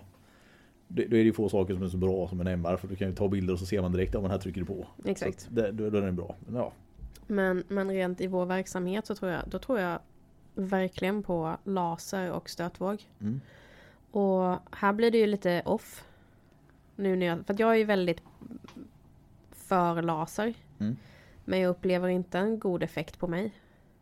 då, 0.87 1.01
är 1.01 1.07
det 1.07 1.17
ju 1.17 1.33
få 1.33 1.49
saker 1.49 1.73
som 1.73 1.83
är 1.83 1.87
så 1.87 1.97
bra 1.97 2.27
som 2.27 2.41
en 2.41 2.47
MR. 2.47 2.77
För 2.77 2.87
du 2.87 2.95
kan 2.95 3.09
ju 3.09 3.15
ta 3.15 3.27
bilder 3.27 3.53
och 3.53 3.59
så 3.59 3.65
ser 3.65 3.81
man 3.81 3.91
direkt 3.91 4.15
om 4.15 4.21
den 4.21 4.31
här 4.31 4.37
trycker 4.37 4.61
du 4.61 4.67
på. 4.67 4.87
Exakt. 5.05 5.47
Det, 5.51 5.71
då, 5.71 5.89
då 5.89 5.97
är 5.97 6.01
den 6.01 6.15
bra. 6.15 6.35
Men, 6.45 6.55
ja. 6.55 6.71
Men, 7.27 7.63
men 7.67 7.91
rent 7.91 8.21
i 8.21 8.27
vår 8.27 8.45
verksamhet 8.45 9.05
så 9.05 9.15
tror 9.15 9.31
jag, 9.31 9.41
då 9.47 9.59
tror 9.59 9.79
jag 9.79 9.99
verkligen 10.57 11.23
på 11.23 11.57
laser 11.63 12.31
och 12.31 12.49
stötvåg. 12.49 13.03
Mm. 13.19 13.41
Och 14.11 14.57
här 14.71 14.93
blir 14.93 15.11
det 15.11 15.17
ju 15.17 15.27
lite 15.27 15.61
off. 15.65 16.03
Nu 16.95 17.15
när 17.15 17.25
jag, 17.25 17.45
för 17.45 17.53
att 17.53 17.59
jag 17.59 17.71
är 17.71 17.75
ju 17.75 17.83
väldigt 17.83 18.21
för 19.51 20.01
laser. 20.01 20.53
Mm. 20.79 20.97
Men 21.45 21.59
jag 21.59 21.69
upplever 21.69 22.07
inte 22.07 22.39
en 22.39 22.59
god 22.59 22.83
effekt 22.83 23.19
på 23.19 23.27
mig. 23.27 23.53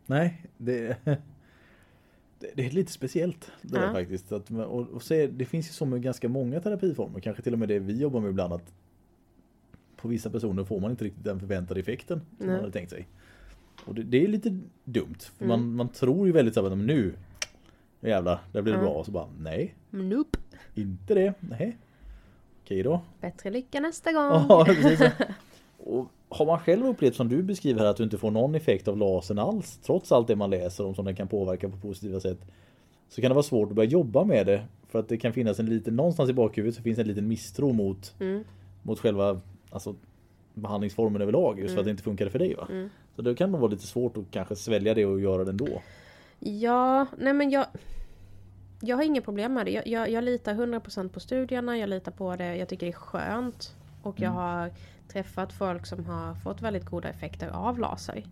Nej, 0.06 0.42
det, 0.56 0.96
det, 2.38 2.50
det 2.54 2.66
är 2.66 2.70
lite 2.70 2.92
speciellt 2.92 3.52
det 3.62 3.80
Ja. 3.80 3.92
faktiskt. 3.92 4.32
Att, 4.32 4.50
och, 4.50 4.88
och 4.88 5.02
se, 5.02 5.26
det 5.26 5.44
finns 5.44 5.68
ju 5.68 5.72
så 5.72 5.86
med 5.86 6.02
ganska 6.02 6.28
många 6.28 6.60
terapiformer, 6.60 7.20
kanske 7.20 7.42
till 7.42 7.52
och 7.52 7.58
med 7.58 7.68
det 7.68 7.78
vi 7.78 8.00
jobbar 8.00 8.20
med 8.20 8.30
ibland 8.30 8.52
att 8.52 8.72
på 9.96 10.08
vissa 10.08 10.30
personer 10.30 10.64
får 10.64 10.80
man 10.80 10.90
inte 10.90 11.04
riktigt 11.04 11.24
den 11.24 11.40
förväntade 11.40 11.80
effekten 11.80 12.20
som 12.38 12.46
Nej. 12.46 12.48
man 12.48 12.60
hade 12.60 12.72
tänkt 12.72 12.90
sig. 12.90 13.08
Och 13.86 13.94
det, 13.94 14.02
det 14.02 14.24
är 14.24 14.28
lite 14.28 14.58
dumt. 14.84 15.14
För 15.38 15.44
Mm. 15.44 15.60
man, 15.60 15.76
man 15.76 15.88
tror 15.88 16.26
ju 16.26 16.32
väldigt 16.32 16.54
så 16.54 16.62
här, 16.62 16.70
"Men 16.76 16.86
nu 16.86 17.14
jävlar, 18.00 18.40
där 18.52 18.62
blir 18.62 18.72
det 18.72 18.78
Ja. 18.78 18.82
bra. 18.84 18.92
Och 18.92 19.04
så 19.06 19.10
bara, 19.12 19.26
nej, 19.38 19.74
Nope. 19.90 20.38
inte 20.74 21.14
det. 21.14 21.34
Nej. 21.40 21.76
Okej 22.64 22.82
då. 22.82 23.00
Bättre 23.20 23.50
lycka 23.50 23.80
nästa 23.80 24.12
gång. 24.12 24.24
Ja, 24.48 24.64
precis. 24.66 25.00
Och 25.78 26.06
har 26.28 26.46
man 26.46 26.58
själv 26.58 26.86
upplevt 26.86 27.14
som 27.14 27.28
du 27.28 27.42
beskriver 27.42 27.80
här 27.80 27.86
att 27.86 27.96
du 27.96 28.04
inte 28.04 28.18
får 28.18 28.30
någon 28.30 28.54
effekt 28.54 28.88
av 28.88 28.96
lasern 28.98 29.38
alls 29.38 29.78
trots 29.78 30.12
allt 30.12 30.26
det 30.28 30.36
man 30.36 30.50
läser 30.50 30.86
om 30.86 30.94
som 30.94 31.04
den 31.04 31.16
kan 31.16 31.28
påverka 31.28 31.68
på 31.68 31.76
positiva 31.76 32.20
sätt 32.20 32.38
så 33.08 33.20
kan 33.20 33.30
det 33.30 33.34
vara 33.34 33.42
svårt 33.42 33.68
att 33.68 33.74
börja 33.76 33.90
jobba 33.90 34.24
med 34.24 34.46
det 34.46 34.64
för 34.88 34.98
att 34.98 35.08
det 35.08 35.16
kan 35.16 35.32
finnas 35.32 35.58
en 35.60 35.66
liten 35.66 35.96
någonstans 35.96 36.30
i 36.30 36.32
bakhuvudet 36.32 36.74
så 36.76 36.82
finns 36.82 36.98
en 36.98 37.06
liten 37.08 37.28
misstro 37.28 37.72
mot, 37.72 38.14
Mm, 38.20 38.44
mot 38.82 38.98
själva 39.00 39.40
alltså, 39.70 39.94
behandlingsformen 40.54 41.22
överlag 41.22 41.58
just 41.60 41.74
för 41.74 41.80
att 41.80 41.84
Mm. 41.84 41.84
det 41.86 41.90
inte 41.90 42.02
funkade 42.02 42.30
för 42.30 42.38
dig 42.38 42.54
va? 42.54 42.66
mm. 42.70 42.88
Så 43.16 43.22
det 43.22 43.34
kan 43.34 43.52
nog 43.52 43.60
vara 43.60 43.70
lite 43.70 43.86
svårt 43.86 44.16
att 44.16 44.30
kanske 44.30 44.56
svälja 44.56 44.94
det 44.94 45.06
och 45.06 45.20
göra 45.20 45.44
det 45.44 45.50
ändå. 45.50 45.82
Ja, 46.38 47.06
nej 47.18 47.32
men 47.32 47.50
jag... 47.50 47.66
Jag 48.80 48.96
har 48.96 49.02
inga 49.02 49.20
problem 49.20 49.54
med 49.54 49.66
det. 49.66 49.72
Jag, 49.72 49.86
jag, 49.86 50.10
jag 50.10 50.24
litar 50.24 50.54
100% 50.54 51.08
på 51.08 51.20
studierna, 51.20 51.78
jag 51.78 51.88
litar 51.88 52.12
på 52.12 52.36
det, 52.36 52.56
jag 52.56 52.68
tycker 52.68 52.86
det 52.86 52.92
är 52.92 52.96
skönt 52.96 53.74
Och 54.02 54.20
jag 54.20 54.30
har 54.30 54.70
träffat 55.08 55.52
folk 55.52 55.86
som 55.86 56.04
har 56.04 56.34
fått 56.34 56.62
väldigt 56.62 56.84
goda 56.84 57.08
effekter 57.08 57.48
av 57.48 57.78
laser. 57.78 58.24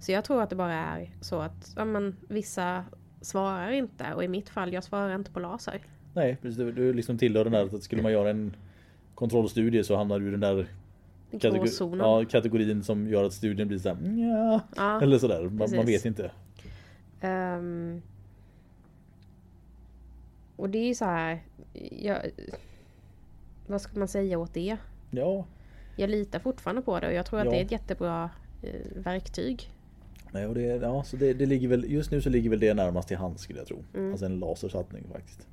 Så 0.00 0.12
jag 0.12 0.24
tror 0.24 0.42
att 0.42 0.50
det 0.50 0.56
bara 0.56 0.74
är 0.74 1.10
så 1.20 1.40
att 1.40 1.72
ja, 1.76 1.84
men, 1.84 2.16
vissa 2.28 2.84
svarar 3.20 3.70
inte 3.70 4.14
och 4.14 4.24
i 4.24 4.28
mitt 4.28 4.48
fall, 4.48 4.72
jag 4.72 4.84
svarar 4.84 5.14
inte 5.14 5.30
på 5.30 5.40
laser. 5.40 5.80
Nej, 6.14 6.36
precis. 6.42 6.58
Du, 6.58 6.72
du 6.72 6.92
liksom 6.92 7.18
tillhör 7.18 7.44
den 7.44 7.52
där 7.52 7.76
att 7.76 7.82
skulle 7.82 8.02
man 8.02 8.12
göra 8.12 8.30
en 8.30 8.56
kontrollstudie 9.14 9.84
så 9.84 9.96
hamnar 9.96 10.18
du 10.18 10.28
i 10.28 10.30
den 10.30 10.40
där 10.40 10.66
kategori- 11.30 11.98
ja, 11.98 12.24
kategorin 12.30 12.82
som 12.82 13.08
gör 13.08 13.24
att 13.24 13.32
studien 13.32 13.68
blir 13.68 13.78
såhär 13.78 13.96
ja, 14.18 14.60
Ja, 14.76 15.00
eller 15.02 15.18
sådär. 15.18 15.42
Man, 15.42 15.68
man 15.76 15.86
vet 15.86 16.04
inte. 16.04 16.30
Ehm, 17.20 18.02
och 20.56 20.70
det 20.70 20.78
är 20.78 20.86
ju 20.86 20.94
så 20.94 21.04
här, 21.04 21.42
jag, 22.02 22.18
vad 23.66 23.80
ska 23.80 23.98
man 23.98 24.08
säga 24.08 24.38
åt 24.38 24.54
det? 24.54 24.76
Ja, 25.10 25.46
Jag 25.96 26.10
litar 26.10 26.38
fortfarande 26.38 26.82
på 26.82 27.00
det 27.00 27.06
och 27.06 27.12
jag 27.12 27.26
tror 27.26 27.38
att 27.40 27.44
Ja. 27.44 27.50
det 27.50 27.60
är 27.60 27.64
ett 27.64 27.72
jättebra 27.72 28.30
eh, 28.62 29.02
verktyg. 29.02 29.70
nej, 30.32 30.46
och 30.46 30.54
det, 30.54 30.60
ja 30.62 31.02
så 31.04 31.16
det, 31.16 31.34
det 31.34 31.46
ligger 31.46 31.68
väl, 31.68 31.90
just 31.92 32.10
nu 32.10 32.22
så 32.22 32.30
ligger 32.30 32.50
väl 32.50 32.60
det 32.60 32.74
närmast 32.74 33.08
till 33.08 33.16
hands 33.16 33.42
skulle 33.42 33.58
jag 33.58 33.66
tro. 33.68 33.84
Mm. 33.94 34.10
Alltså 34.10 34.26
en 34.26 34.38
lasersatsning 34.38 35.04
faktiskt. 35.12 35.46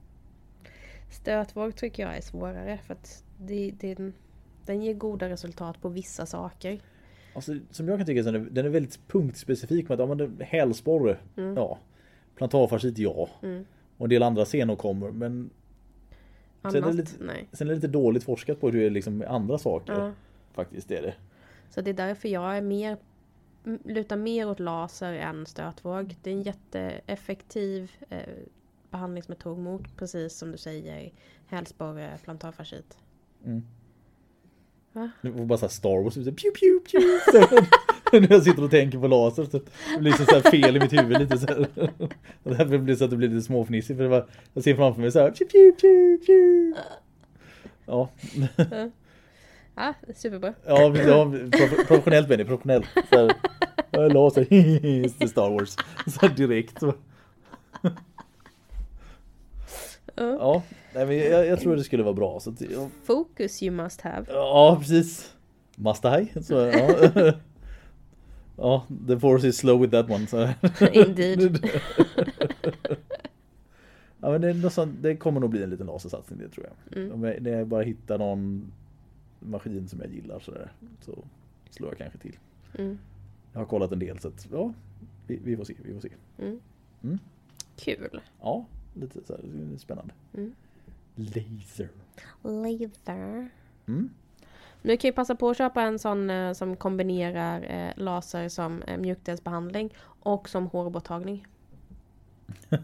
Stötvåg 1.12 1.76
tycker 1.76 2.04
jag 2.04 2.18
är 2.18 2.22
svårare 2.22 2.80
för 2.86 2.94
att 2.94 3.24
det, 3.40 3.72
det, 3.80 4.12
den 4.66 4.82
ger 4.84 4.94
goda 4.94 5.30
resultat 5.30 5.82
på 5.82 5.90
vissa 5.90 6.26
saker. 6.26 6.80
Alltså, 7.36 7.54
som 7.72 7.88
jag 7.88 7.98
kan 8.00 8.06
tycka 8.06 8.24
så 8.24 8.30
är 8.30 8.34
den, 8.34 8.54
den 8.54 8.66
är 8.66 8.70
väldigt 8.70 9.08
punktspecifik 9.08 9.90
med 9.90 10.02
att 10.02 10.10
ja, 10.10 10.16
men 10.16 10.38
hälsporre, 10.42 11.18
ja. 11.36 11.78
Plantarfascit, 12.36 12.98
ja. 12.98 13.30
Mm. 13.42 13.66
Och 13.98 14.06
en 14.06 14.10
del 14.10 14.24
andra 14.24 14.46
senor 14.46 14.76
kommer 14.76 15.12
men 15.12 15.50
Sen 16.72 16.84
är 16.84 16.94
lite- 16.94 17.12
sen 17.52 17.68
är 17.68 17.70
det 17.70 17.76
lite 17.76 17.88
dåligt 17.88 18.24
forskat 18.24 18.60
på 18.62 18.70
hur 18.70 18.80
det 18.80 18.86
är 18.86 18.90
liksom 18.90 19.18
med 19.18 19.28
andra 19.28 19.58
saker. 19.58 19.94
Ja. 19.94 20.12
Faktiskt 20.54 20.92
är 20.92 21.02
det. 21.02 21.14
Så 21.70 21.82
det 21.82 21.90
är 21.90 21.94
därför 21.94 22.30
jag 22.30 22.58
är 22.58 22.62
mer, 22.62 22.98
lutar 23.84 24.18
mer 24.18 24.50
åt 24.50 24.60
laser 24.60 25.14
än 25.14 25.46
stötvåg. 25.46 26.16
Det 26.22 26.30
är 26.30 26.34
en 26.34 26.42
jätteeffektiv 26.44 27.92
eh, 28.10 28.20
behandlingsmetod 28.92 29.58
mot, 29.58 29.98
precis 29.98 30.34
som 30.38 30.52
du 30.52 30.58
säger, 30.58 31.12
hälsporre, 31.48 32.18
plantarfascit. 32.24 32.98
Mm. 33.46 33.64
Va? 34.96 35.10
Nu 35.22 35.32
får 35.34 35.46
bara 35.46 35.58
såhär 35.58 35.70
Star 35.72 36.04
Wars, 36.04 36.14
så 36.14 36.20
pew 36.24 36.34
pew. 36.60 37.20
Så, 38.12 38.20
när 38.20 38.32
jag 38.32 38.44
sitter 38.44 38.64
och 38.64 38.72
tänker 38.72 39.00
på 39.00 39.08
laser 39.08 39.44
så 39.44 39.58
det 39.96 40.00
blir 40.02 40.12
så 40.12 40.24
här 40.24 40.42
fel 40.52 40.76
i 40.76 40.80
mitt 40.80 40.94
huvud 40.94 41.20
lite 41.20 41.38
så 41.38 41.48
här. 41.48 41.68
Och 42.44 42.52
därför 42.52 42.66
blir 42.78 42.94
det 42.94 42.96
så 42.96 43.04
att 43.06 43.10
det 43.12 43.18
blir 43.18 43.30
lite 43.30 43.42
småfnissigt 43.46 43.98
för 43.98 44.04
det 44.04 44.10
var, 44.10 44.26
jag 44.54 44.64
ser 44.64 44.76
framför 44.76 45.02
mig 45.02 45.12
så 45.12 45.20
här 45.20 45.32
pew 45.32 45.46
pew 45.52 45.72
pew 45.82 46.26
pew. 46.26 46.74
Ja, 47.86 48.10
Ja, 49.76 49.94
superbra. 50.16 50.54
ja, 50.68 50.82
ja 50.98 51.26
prof- 51.26 51.88
professionellt 51.88 52.28
Benny, 52.28 52.44
professionellt. 52.44 52.86
Så 53.10 53.16
här, 53.18 54.10
laser, 54.14 54.46
det 55.20 55.28
Star 55.28 55.50
Wars. 55.50 55.76
Så 56.08 56.28
här 56.28 56.36
direkt. 56.36 56.80
Så. 56.80 56.94
Ja. 60.16 60.64
Nej, 60.94 61.06
men 61.06 61.18
jag, 61.18 61.48
jag 61.48 61.60
tror 61.60 61.76
det 61.76 61.84
skulle 61.84 62.04
vara 62.04 62.14
bra. 62.14 62.40
Så 62.40 62.50
att, 62.50 62.62
ja, 62.62 62.90
Focus 63.04 63.64
you 63.64 63.76
must 63.76 64.02
have. 64.02 64.26
Ja, 64.30 64.78
precis. 64.80 65.36
Must 65.76 66.06
I? 66.06 66.44
Så, 66.44 66.54
ja. 66.54 67.00
ja, 68.58 68.86
the 69.08 69.20
force 69.20 69.48
is 69.48 69.58
slow 69.58 69.82
with 69.82 69.92
that 69.92 70.10
one. 70.10 70.28
Så. 70.28 70.50
Indeed. 70.94 71.70
ja, 74.20 74.32
men 74.32 74.42
det, 74.42 74.50
är 74.50 74.54
något 74.54 74.74
sånt, 74.74 74.96
det 75.02 75.16
kommer 75.16 75.40
nog 75.40 75.50
bli 75.50 75.64
en 75.64 75.70
liten 75.70 75.88
lasersatsning 75.88 76.40
det 76.40 76.50
tror 76.50 76.68
jag. 76.68 76.98
Mm. 76.98 77.14
Om 77.14 77.24
jag. 77.24 77.42
När 77.42 77.52
jag 77.52 77.68
bara 77.68 77.84
hittar 77.84 78.18
någon 78.18 78.72
maskin 79.40 79.88
som 79.88 80.02
jag 80.02 80.14
gillar 80.14 80.40
så, 80.40 80.52
där, 80.52 80.72
så 81.02 81.24
slår 81.70 81.90
jag 81.90 81.98
kanske 81.98 82.20
till. 82.20 82.38
Mm. 82.78 82.98
Jag 83.54 83.60
har 83.60 83.66
kollat 83.66 83.92
en 83.92 84.00
del 84.00 84.20
så 84.20 84.28
att, 84.28 84.48
ja, 84.52 84.74
vi, 85.28 85.40
vi 85.44 85.58
får 85.58 85.64
se. 85.64 85.74
Vi 85.84 85.94
får 85.94 86.02
se. 86.02 86.10
Kul. 87.78 88.22
Ja, 88.42 88.66
lite 88.96 89.20
så 89.28 89.34
här, 89.34 89.78
spännande. 89.78 90.14
Mm. 90.34 90.56
Laser. 91.16 91.90
Laser. 92.44 93.50
Mm. 93.88 94.10
Nu 94.82 94.98
kan 94.98 95.08
ju 95.08 95.14
passa 95.14 95.36
på 95.36 95.50
att 95.50 95.58
köpa 95.58 95.82
en 95.82 96.00
sån 96.00 96.30
eh, 96.30 96.54
som 96.54 96.76
kombinerar 96.76 97.64
eh, 97.70 97.94
laser 98.04 98.50
som 98.50 98.82
eh, 98.82 98.98
mjukdelsbehandling 98.98 99.94
och 100.20 100.50
som 100.50 100.68
hårborttagning. 100.68 101.48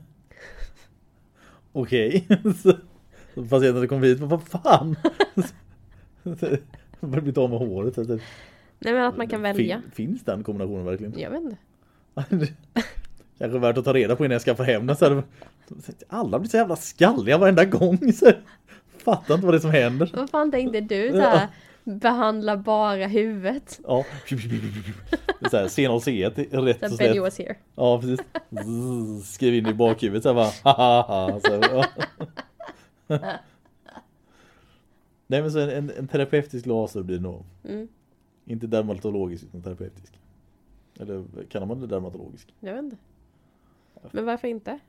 Okej. 1.71 2.27
Så- 2.63 2.77
så 3.33 3.45
Patienten 3.49 3.87
kommer 3.87 4.07
hit, 4.07 4.19
vad 4.19 4.43
fan? 4.43 4.95
Jag 6.23 6.37
börjar 7.09 7.21
bli 7.21 7.33
av 7.35 7.49
med 7.49 7.59
håret. 7.59 7.95
Så 7.95 8.01
att 8.01 8.07
det- 8.07 8.19
Nej 8.79 8.93
men 8.93 9.03
att 9.03 9.17
man 9.17 9.27
kan 9.27 9.41
välja. 9.41 9.81
Fin, 9.81 9.91
finns 9.91 10.23
den 10.23 10.43
kombinationen 10.43 10.85
verkligen? 10.85 11.19
Jag 11.19 11.29
vet 11.31 11.41
inte. 11.41 11.57
Kanske 13.41 13.59
värt 13.59 13.77
att 13.77 13.85
ta 13.85 13.93
reda 13.93 14.15
på 14.15 14.25
innan 14.25 14.33
jag 14.33 14.41
skaffar 14.41 14.63
hem 14.63 14.87
den. 14.87 14.95
Så 14.95 15.05
här, 15.05 15.23
alla 16.07 16.39
blir 16.39 16.49
så 16.49 16.57
jävla 16.57 16.75
skalliga 16.75 17.37
varenda 17.37 17.65
gång. 17.65 18.13
Så, 18.13 18.31
fattar 18.97 19.33
inte 19.33 19.45
vad 19.45 19.53
det 19.53 19.57
är 19.57 19.61
som 19.61 19.71
händer. 19.71 20.11
Vad 20.13 20.29
fan 20.29 20.51
tänkte 20.51 20.81
du 20.81 21.11
såhär? 21.11 21.47
Behandla 21.83 22.57
bara 22.57 23.07
huvudet. 23.07 23.79
Ja. 23.87 24.05
Så 25.49 25.57
här, 25.57 25.67
C0C1 25.67 26.63
rätt 26.65 26.79
Benny 26.79 26.95
slätt. 26.95 27.21
was 27.21 27.37
here. 27.37 27.55
Ja, 27.75 28.01
precis. 28.01 28.19
Zzz, 28.49 29.33
Skriv 29.33 29.55
in 29.55 29.67
i 29.67 29.73
bakhuvudet 29.73 30.23
så 30.23 30.29
här 30.29 30.35
bara 30.35 30.73
hahaha. 30.73 31.39
Så, 31.39 31.61
ja. 31.61 31.85
Nej 35.27 35.41
men 35.41 35.51
så 35.51 35.59
en, 35.59 35.91
en 35.97 36.07
terapeutisk 36.07 36.65
laser 36.65 37.03
blir 37.03 37.19
nog. 37.19 37.45
Mm. 37.63 37.87
Inte 38.45 38.67
dermatologisk 38.67 39.43
utan 39.43 39.61
terapeutisk. 39.61 40.19
Eller 40.99 41.23
kallar 41.49 41.65
man 41.65 41.79
det 41.79 41.87
dermatologisk? 41.87 42.53
Jag 42.59 42.73
vet 42.73 42.83
inte. 42.83 42.97
Men 44.11 44.25
varför 44.25 44.47
inte? 44.47 44.79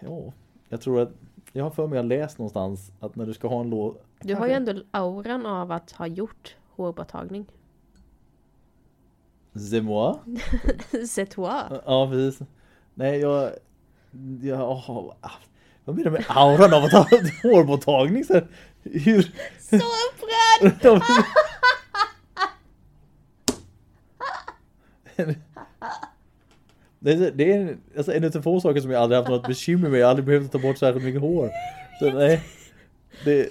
Ja, 0.00 0.32
jag 0.68 0.80
tror 0.80 1.00
att 1.00 1.12
jag 1.52 1.64
har 1.64 1.70
för 1.70 1.86
mig 1.86 1.96
jag 1.96 2.06
läst 2.06 2.38
någonstans 2.38 2.92
att 3.00 3.16
när 3.16 3.26
du 3.26 3.34
ska 3.34 3.48
ha 3.48 3.60
en 3.60 3.70
låt 3.70 4.04
Du 4.20 4.34
har 4.34 4.46
ju 4.46 4.52
ändå 4.52 4.82
auran 4.90 5.46
av 5.46 5.72
att 5.72 5.92
ha 5.92 6.06
gjort 6.06 6.56
hårborttagning. 6.76 7.46
C'est 9.54 9.82
moi. 9.82 10.14
C'est 10.92 11.26
toi. 11.26 11.80
Ja, 11.86 12.08
precis. 12.10 12.48
Nej, 12.94 13.18
jag... 13.20 13.50
jag 14.42 14.70
oh, 14.70 15.12
vad 15.84 15.96
menar 15.96 16.10
du 16.10 16.10
med 16.10 16.24
auran 16.28 16.74
av 16.74 16.84
att 16.84 16.92
ha 16.92 17.06
hårborttagning? 17.42 18.24
Så 18.24 18.40
hur... 18.82 19.22
Så 19.60 19.76
upprörd! 19.76 21.02
Det 27.02 27.12
är, 27.12 27.30
det 27.30 27.52
är 27.52 27.76
alltså, 27.96 28.12
en 28.12 28.24
av 28.24 28.30
de 28.30 28.42
få 28.42 28.60
saker 28.60 28.80
som 28.80 28.90
jag 28.90 29.02
aldrig 29.02 29.18
haft 29.18 29.30
något 29.30 29.46
bekymmer 29.46 29.88
med. 29.88 30.00
Jag 30.00 30.06
har 30.06 30.10
aldrig 30.10 30.26
behövt 30.26 30.52
ta 30.52 30.58
bort 30.58 30.78
särskilt 30.78 31.04
mycket 31.04 31.20
hår. 31.20 31.50
Så 31.98 32.10
nej. 32.10 32.42
Det, 33.24 33.48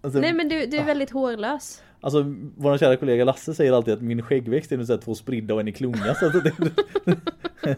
alltså, 0.00 0.20
Nej 0.20 0.32
men 0.32 0.48
du, 0.48 0.66
du 0.66 0.76
är 0.76 0.84
väldigt 0.84 1.10
hårlös. 1.10 1.82
Alltså 2.00 2.34
vår 2.56 2.78
kära 2.78 2.96
kollega 2.96 3.24
Lasse 3.24 3.54
säger 3.54 3.72
alltid 3.72 3.94
att 3.94 4.02
min 4.02 4.22
skäggväxt 4.22 4.72
är 4.72 4.76
nu 4.76 4.84
två 4.84 5.14
spridda 5.14 5.54
och 5.54 5.60
en 5.60 5.68
i 5.68 5.72
klunga. 5.72 6.14
Så 6.14 6.28
det, 6.28 6.52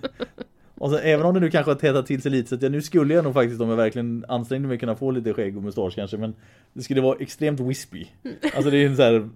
och 0.74 0.90
så, 0.90 0.98
även 0.98 1.26
om 1.26 1.34
det 1.34 1.40
nu 1.40 1.50
kanske 1.50 1.70
har 1.70 1.76
tätat 1.76 2.06
till 2.06 2.22
sig 2.22 2.30
lite 2.30 2.48
så 2.48 2.54
att 2.54 2.62
jag, 2.62 2.72
nu 2.72 2.82
skulle 2.82 3.14
jag 3.14 3.24
nog 3.24 3.34
faktiskt 3.34 3.61
om 3.61 3.68
jag 3.68 3.76
verkligen 3.76 4.24
ansträngde 4.28 4.68
mig 4.68 4.78
kunna 4.78 4.96
få 4.96 5.11
lite 5.11 5.34
skägg 5.34 5.56
och 5.56 5.62
mustasch 5.62 5.94
kanske 5.94 6.16
men 6.16 6.34
det 6.72 6.82
skulle 6.82 7.00
vara 7.00 7.16
extremt 7.20 7.61
wispy. 7.61 8.06
Alltså 8.54 8.70
det 8.70 8.76
är 8.76 8.86
en 8.86 8.96
så 8.96 9.02
här 9.02 9.28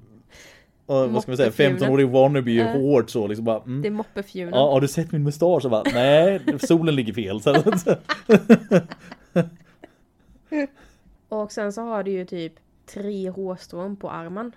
vad 0.87 1.23
ska 1.23 1.31
man 1.31 1.37
säga, 1.37 1.49
Moppefjulen. 1.49 1.79
15-årig 1.79 2.09
wannabe 2.09 2.51
Ja. 2.53 2.73
hårt 2.73 3.11
så 3.11 3.27
liksom 3.27 3.45
bara 3.45 3.61
mm. 3.63 3.83
Det 3.83 3.89
är 3.89 3.93
moppefjulen. 3.93 4.55
Ja, 4.55 4.71
har 4.73 4.81
du 4.81 4.89
sett 4.89 5.13
min 5.13 5.23
mustasch? 5.23 5.63
Så 5.63 5.69
bara, 5.69 5.83
nej, 5.95 6.41
solen 6.59 6.95
ligger 6.97 7.13
fel. 7.13 7.41
Så, 7.41 7.55
Och 11.29 11.53
sen 11.53 11.73
så 11.73 11.83
har 11.83 12.03
du 12.03 12.11
ju 12.11 12.25
typ 12.25 12.53
tre 12.87 13.31
hårstrån 13.31 13.97
på 13.97 14.11
armen. 14.11 14.53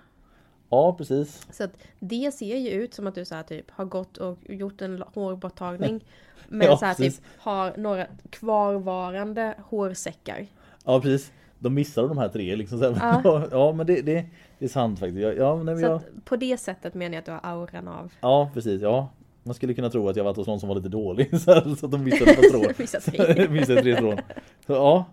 ja, 0.70 0.94
precis. 0.98 1.46
Så 1.52 1.64
att 1.64 1.70
det 1.98 2.34
ser 2.34 2.56
ju 2.56 2.70
ut 2.70 2.94
som 2.94 3.06
att 3.06 3.14
du 3.14 3.24
så 3.24 3.34
här 3.34 3.42
typ 3.42 3.70
har 3.70 3.84
gått 3.84 4.16
och 4.16 4.38
gjort 4.48 4.82
en 4.82 5.02
hårborttagning. 5.14 6.04
Men 6.48 6.66
Ja, 6.66 6.76
så 6.76 6.84
här 6.86 6.94
precis. 6.94 7.16
typ 7.16 7.26
har 7.38 7.72
några 7.76 8.06
kvarvarande 8.30 9.54
hårsäckar. 9.58 10.46
Ja, 10.84 11.00
precis. 11.00 11.32
De 11.58 11.74
missade 11.74 12.08
de 12.08 12.18
här 12.18 12.28
tre 12.28 12.56
liksom. 12.56 12.80
Ja. 12.80 13.48
Ja, 13.50 13.72
men 13.72 13.86
det, 13.86 14.02
det, 14.02 14.24
det 14.58 14.64
är 14.64 14.68
sant 14.68 14.98
faktiskt. 14.98 15.22
Ja, 15.22 15.32
ja, 15.32 15.62
nej, 15.62 15.74
men 15.74 15.84
jag, 15.84 16.00
på 16.24 16.36
det 16.36 16.56
sättet 16.56 16.94
menar 16.94 17.14
jag 17.14 17.18
att 17.18 17.26
du 17.26 17.32
har 17.32 17.40
auran 17.42 17.88
av 17.88 18.12
ja, 18.20 18.50
precis. 18.54 18.82
Ja. 18.82 19.08
Man 19.42 19.54
skulle 19.54 19.74
kunna 19.74 19.90
tro 19.90 20.08
att 20.08 20.16
jag 20.16 20.24
varit 20.24 20.36
hos 20.36 20.46
någon 20.46 20.60
som 20.60 20.68
var 20.68 20.76
lite 20.76 20.88
dålig. 20.88 21.40
Så, 21.40 21.54
här, 21.54 21.74
så 21.74 21.86
att 21.86 21.92
de 21.92 22.04
missade 22.04 22.74
vissa 22.78 23.00
tre. 23.00 23.48
missade 23.50 23.82
tre 23.82 23.96
strån. 23.96 24.18
Så, 24.66 24.72
ja. 24.72 25.04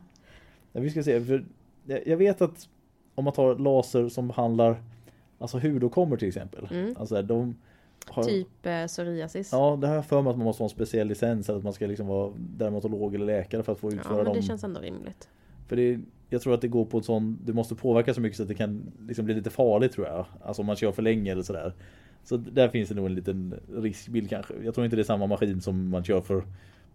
ja. 0.73 0.81
Vi 0.81 0.89
ska 0.89 1.03
se. 1.03 1.21
För 1.21 1.45
jag, 2.05 2.17
vet 2.17 2.41
att 2.41 2.69
om 3.15 3.23
man 3.23 3.33
tar 3.33 3.55
laser 3.55 4.09
som 4.09 4.27
behandlar 4.27 4.83
alltså 5.39 5.59
hudåkommor 5.59 6.17
till 6.17 6.27
exempel. 6.27 6.67
Mm. 6.71 6.95
Alltså 6.99 7.21
de 7.21 7.55
har, 8.07 8.23
Typ 8.23 8.65
eh, 8.65 8.85
psoriasis. 8.85 9.49
Ja, 9.51 9.77
det 9.81 9.87
har 9.87 9.95
jag 9.95 10.05
för 10.05 10.21
mig 10.21 10.31
att 10.31 10.37
man 10.37 10.45
måste 10.45 10.63
ha 10.63 10.65
en 10.65 10.69
speciell 10.69 11.07
licens 11.07 11.49
eller 11.49 11.57
att 11.57 11.63
man 11.63 11.73
ska 11.73 11.87
liksom 11.87 12.07
vara 12.07 12.33
dermatolog 12.37 13.15
eller 13.15 13.25
läkare 13.25 13.63
för 13.63 13.71
att 13.71 13.79
få 13.79 13.91
Ja, 13.91 13.95
utföra 13.95 14.15
men 14.15 14.25
dem. 14.25 14.35
det 14.35 14.41
känns 14.41 14.63
ändå 14.63 14.79
rimligt. 14.79 15.29
För 15.67 15.75
det, 15.75 15.99
jag 16.29 16.41
tror 16.41 16.53
att 16.53 16.61
det 16.61 16.67
går 16.67 16.85
på 16.85 16.97
en 16.97 17.03
sån, 17.03 17.39
du 17.45 17.53
måste 17.53 17.75
påverka 17.75 18.13
så 18.13 18.21
mycket 18.21 18.37
så 18.37 18.43
att 18.43 18.49
det 18.49 18.55
kan 18.55 18.91
liksom 19.07 19.25
bli 19.25 19.33
lite 19.33 19.49
farligt 19.49 19.91
tror 19.91 20.07
jag. 20.07 20.25
Alltså 20.43 20.61
om 20.61 20.65
man 20.65 20.75
kör 20.75 20.91
för 20.91 21.01
länge 21.01 21.31
eller 21.31 21.43
sådär. 21.43 21.73
Så 22.23 22.37
där 22.37 22.69
finns 22.69 22.89
det 22.89 22.95
nog 22.95 23.05
en 23.05 23.15
liten 23.15 23.59
riskbild 23.75 24.29
kanske. 24.29 24.53
Jag 24.63 24.73
tror 24.75 24.85
inte 24.85 24.95
det 24.95 25.01
är 25.01 25.03
samma 25.03 25.27
maskin 25.27 25.61
som 25.61 25.89
man 25.89 26.03
kör 26.03 26.21
för 26.21 26.43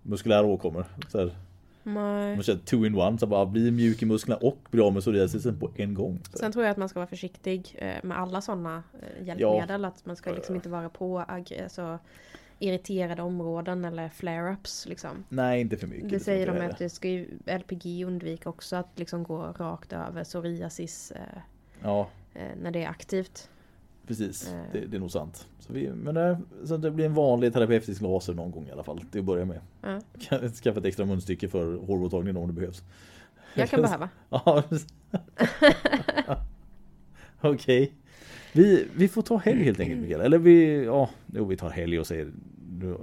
muskulära 0.02 0.46
åkommor. 0.46 0.84
Så 1.08 1.18
här, 1.18 1.34
Nej. 1.82 2.34
man 2.34 2.42
kör 2.42 2.56
two 2.56 2.86
in 2.86 2.94
one, 2.94 3.18
så 3.18 3.26
bara 3.26 3.46
bli 3.46 3.70
mjuk 3.70 4.02
i 4.02 4.06
musklerna 4.06 4.38
och 4.42 4.58
bli 4.70 4.80
av 4.80 4.92
med 4.92 5.02
psoriasisen 5.02 5.58
på 5.58 5.70
en 5.76 5.94
gång. 5.94 6.20
Så. 6.30 6.38
Sen 6.38 6.52
tror 6.52 6.64
jag 6.64 6.72
att 6.72 6.76
man 6.76 6.88
ska 6.88 6.98
vara 6.98 7.06
försiktig 7.06 7.76
eh, 7.78 7.94
med 8.02 8.18
alla 8.18 8.40
sådana 8.40 8.82
eh, 9.02 9.26
hjälpmedel. 9.26 9.84
Att 9.84 10.06
man 10.06 10.16
ska 10.16 10.32
liksom 10.32 10.54
inte 10.54 10.68
vara 10.68 10.88
på 10.88 11.18
alltså, 11.18 11.98
irriterade 12.60 13.22
områden 13.22 13.84
eller 13.84 14.08
flare-ups. 14.08 14.88
Liksom. 14.88 15.24
Nej, 15.28 15.60
inte 15.60 15.76
för 15.76 15.86
mycket. 15.86 16.10
Det 16.10 16.20
säger 16.20 16.46
de 16.46 16.66
att 16.66 16.78
det 16.78 16.88
ska 16.90 17.08
ju 17.08 17.26
LPG 17.46 18.04
undvika 18.06 18.48
också 18.48 18.76
att 18.76 18.88
liksom 18.98 19.22
gå 19.24 19.38
rakt 19.58 19.92
över 19.92 20.24
psoriasis 20.24 21.10
eh, 21.10 21.20
Ja, 21.82 22.08
eh, 22.34 22.42
när 22.62 22.70
det 22.70 22.84
är 22.84 22.88
aktivt. 22.88 23.50
precis. 24.06 24.48
Eh. 24.48 24.60
Det, 24.72 24.86
det 24.86 24.96
är 24.96 25.00
nog 25.00 25.10
sant. 25.10 25.48
Så, 25.58 25.72
vi, 25.72 25.88
men 25.88 26.14
det, 26.14 26.38
så 26.64 26.76
det 26.76 26.90
blir 26.90 27.06
en 27.06 27.14
vanlig 27.14 27.52
terapeutisk 27.52 28.00
laser 28.00 28.34
någon 28.34 28.50
gång 28.50 28.68
i 28.68 28.70
alla 28.72 28.82
fall. 28.82 29.00
Det 29.12 29.18
att 29.18 29.24
börja 29.24 29.44
med. 29.44 29.60
Ja. 29.82 30.00
Skaffa 30.48 30.78
ett 30.80 30.86
extra 30.86 31.06
munstycke 31.06 31.48
för 31.48 31.76
hårborttagning 31.76 32.36
om 32.36 32.46
det 32.46 32.52
behövs. 32.52 32.82
Jag 33.54 33.68
kan 33.70 33.82
behöva. 33.82 34.08
Ja. 34.30 34.62
Okej. 37.40 37.92
Vi, 38.52 38.86
vi 38.96 39.08
får 39.08 39.22
ta 39.22 39.36
helg 39.36 39.64
helt 39.64 39.80
enkelt 39.80 40.00
Mikael. 40.00 40.20
Eller 40.20 40.38
vi, 40.38 40.84
ja, 40.84 41.10
jo, 41.34 41.44
vi 41.44 41.56
tar 41.56 41.70
helg 41.70 42.00
och 42.00 42.06
säger... 42.06 42.30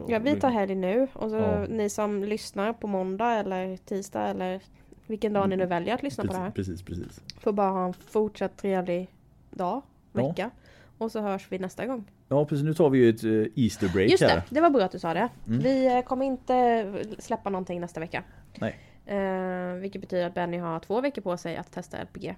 Ja, 0.08 0.20
vi 0.20 0.39
tar 0.39 0.50
helg 0.50 0.76
nu 0.76 1.08
och 1.14 1.30
så 1.30 1.36
Ja. 1.36 1.66
ni 1.70 1.89
som 1.89 2.24
lyssnar 2.24 2.74
på 2.74 2.88
måndag 2.88 3.32
eller 3.34 3.78
tisdag 3.78 4.28
eller 4.28 4.62
vilken 5.08 5.34
dag 5.34 5.50
ni 5.50 5.56
nu 5.56 5.66
väljer 5.66 5.93
att 5.93 6.04
lyssna 6.04 6.26
på 6.26 6.34
det 6.34 6.39
här. 6.39 6.52
Precis, 6.52 6.82
precis, 6.84 7.06
precis. 7.08 7.39
Får 7.39 7.52
bara 7.54 7.70
ha 7.70 7.86
en 7.86 7.93
fortsatt 7.93 8.58
trevlig 8.58 9.08
dag, 9.52 9.82
Ja. 10.14 10.28
vecka. 10.28 10.50
Och 10.98 11.12
så 11.12 11.22
hörs 11.22 11.48
vi 11.50 11.60
nästa 11.60 11.86
gång. 11.86 12.06
Ja, 12.30 12.45
precis. 12.45 12.66
Nu 12.66 12.74
tar 12.74 12.89
vi 12.89 12.98
ju 13.00 13.10
ett 13.10 13.24
eh, 13.24 13.64
Easter 13.64 13.89
break 13.93 14.10
Just 14.12 14.24
här. 14.24 14.36
det, 14.36 14.43
det 14.50 14.62
var 14.62 14.70
bra 14.70 14.84
att 14.84 14.91
du 14.91 15.00
sa 15.00 15.14
det. 15.14 15.30
Mm. 15.48 15.60
Vi 15.60 15.86
eh, 15.98 16.02
kommer 16.02 16.26
inte 16.26 16.86
släppa 17.20 17.50
någonting 17.50 17.82
nästa 17.82 18.00
vecka. 18.00 18.24
Nej. 18.60 18.76
Eh, 19.06 19.74
vilket 19.74 20.02
betyder 20.02 20.28
att 20.28 20.34
Benny 20.34 20.58
har 20.58 20.80
två 20.80 21.02
veckor 21.02 21.22
på 21.22 21.38
sig 21.38 21.56
att 21.58 21.72
testa 21.72 21.98
LPG. 22.04 22.36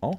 Ja. 0.00 0.18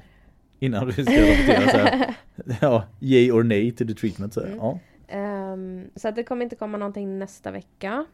Innan 0.66 0.86
du 0.88 0.92
ska 0.94 1.02
rapportera 1.04 1.70
så 1.72 1.78
här. 1.78 2.16
Ja, 2.62 2.84
yay 3.00 3.32
or 3.32 3.44
nay 3.44 3.72
to 3.72 3.86
the 3.86 3.94
treatment. 3.94 4.34
Så 4.34 4.40
här. 4.40 4.48
Mm. 4.48 4.60
Ja. 4.60 4.80
Ehm, 5.08 5.90
så 5.96 6.08
att 6.08 6.16
det 6.16 6.24
kommer 6.24 6.44
inte 6.44 6.56
komma 6.56 6.78
någonting 6.78 7.20
nästa 7.20 7.52
vecka. 7.52 8.06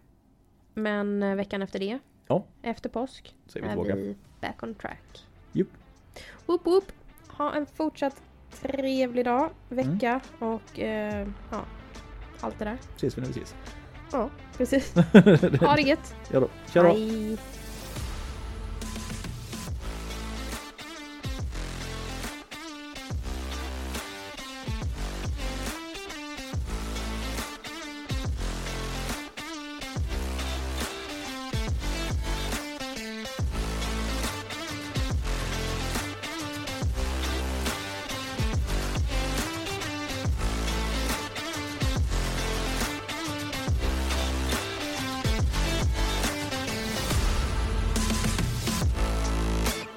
Men 0.74 1.24
eh, 1.24 1.36
veckan 1.36 1.62
efter 1.62 1.80
det, 1.80 2.00
Ja. 2.28 2.46
efter 2.62 2.90
påsk, 2.90 3.36
Så 3.48 3.58
är 3.60 3.64
vi 3.64 3.68
tillbaka. 3.70 3.96
vi 3.96 4.16
back 4.42 4.64
on 4.64 4.76
track. 4.76 5.26
Jupp. 5.52 5.70
Whoop 6.46 6.66
whoop. 6.66 6.84
Ha 7.28 7.54
en 7.54 7.66
fortsatt 7.66 8.22
trevlig 8.62 9.26
dag, 9.26 9.50
vecka 9.70 10.22
Mm. 10.40 10.54
och 10.54 10.80
eh, 10.80 11.28
ja, 11.52 11.66
allt 12.40 12.60
det 12.60 12.66
där. 12.66 12.78
Ses 12.96 13.18
vi 13.18 13.22
när 13.22 13.28
vi 13.28 13.34
ses. 13.42 13.56
Ja, 14.12 14.30
precis. 14.58 14.94
Ha 15.60 15.76
det 15.76 15.82
gött. 15.82 16.16
Ja 16.32 16.40
då. 16.40 16.50
Tja 16.74 16.84
då. 16.84 16.90
Hej. 16.90 17.38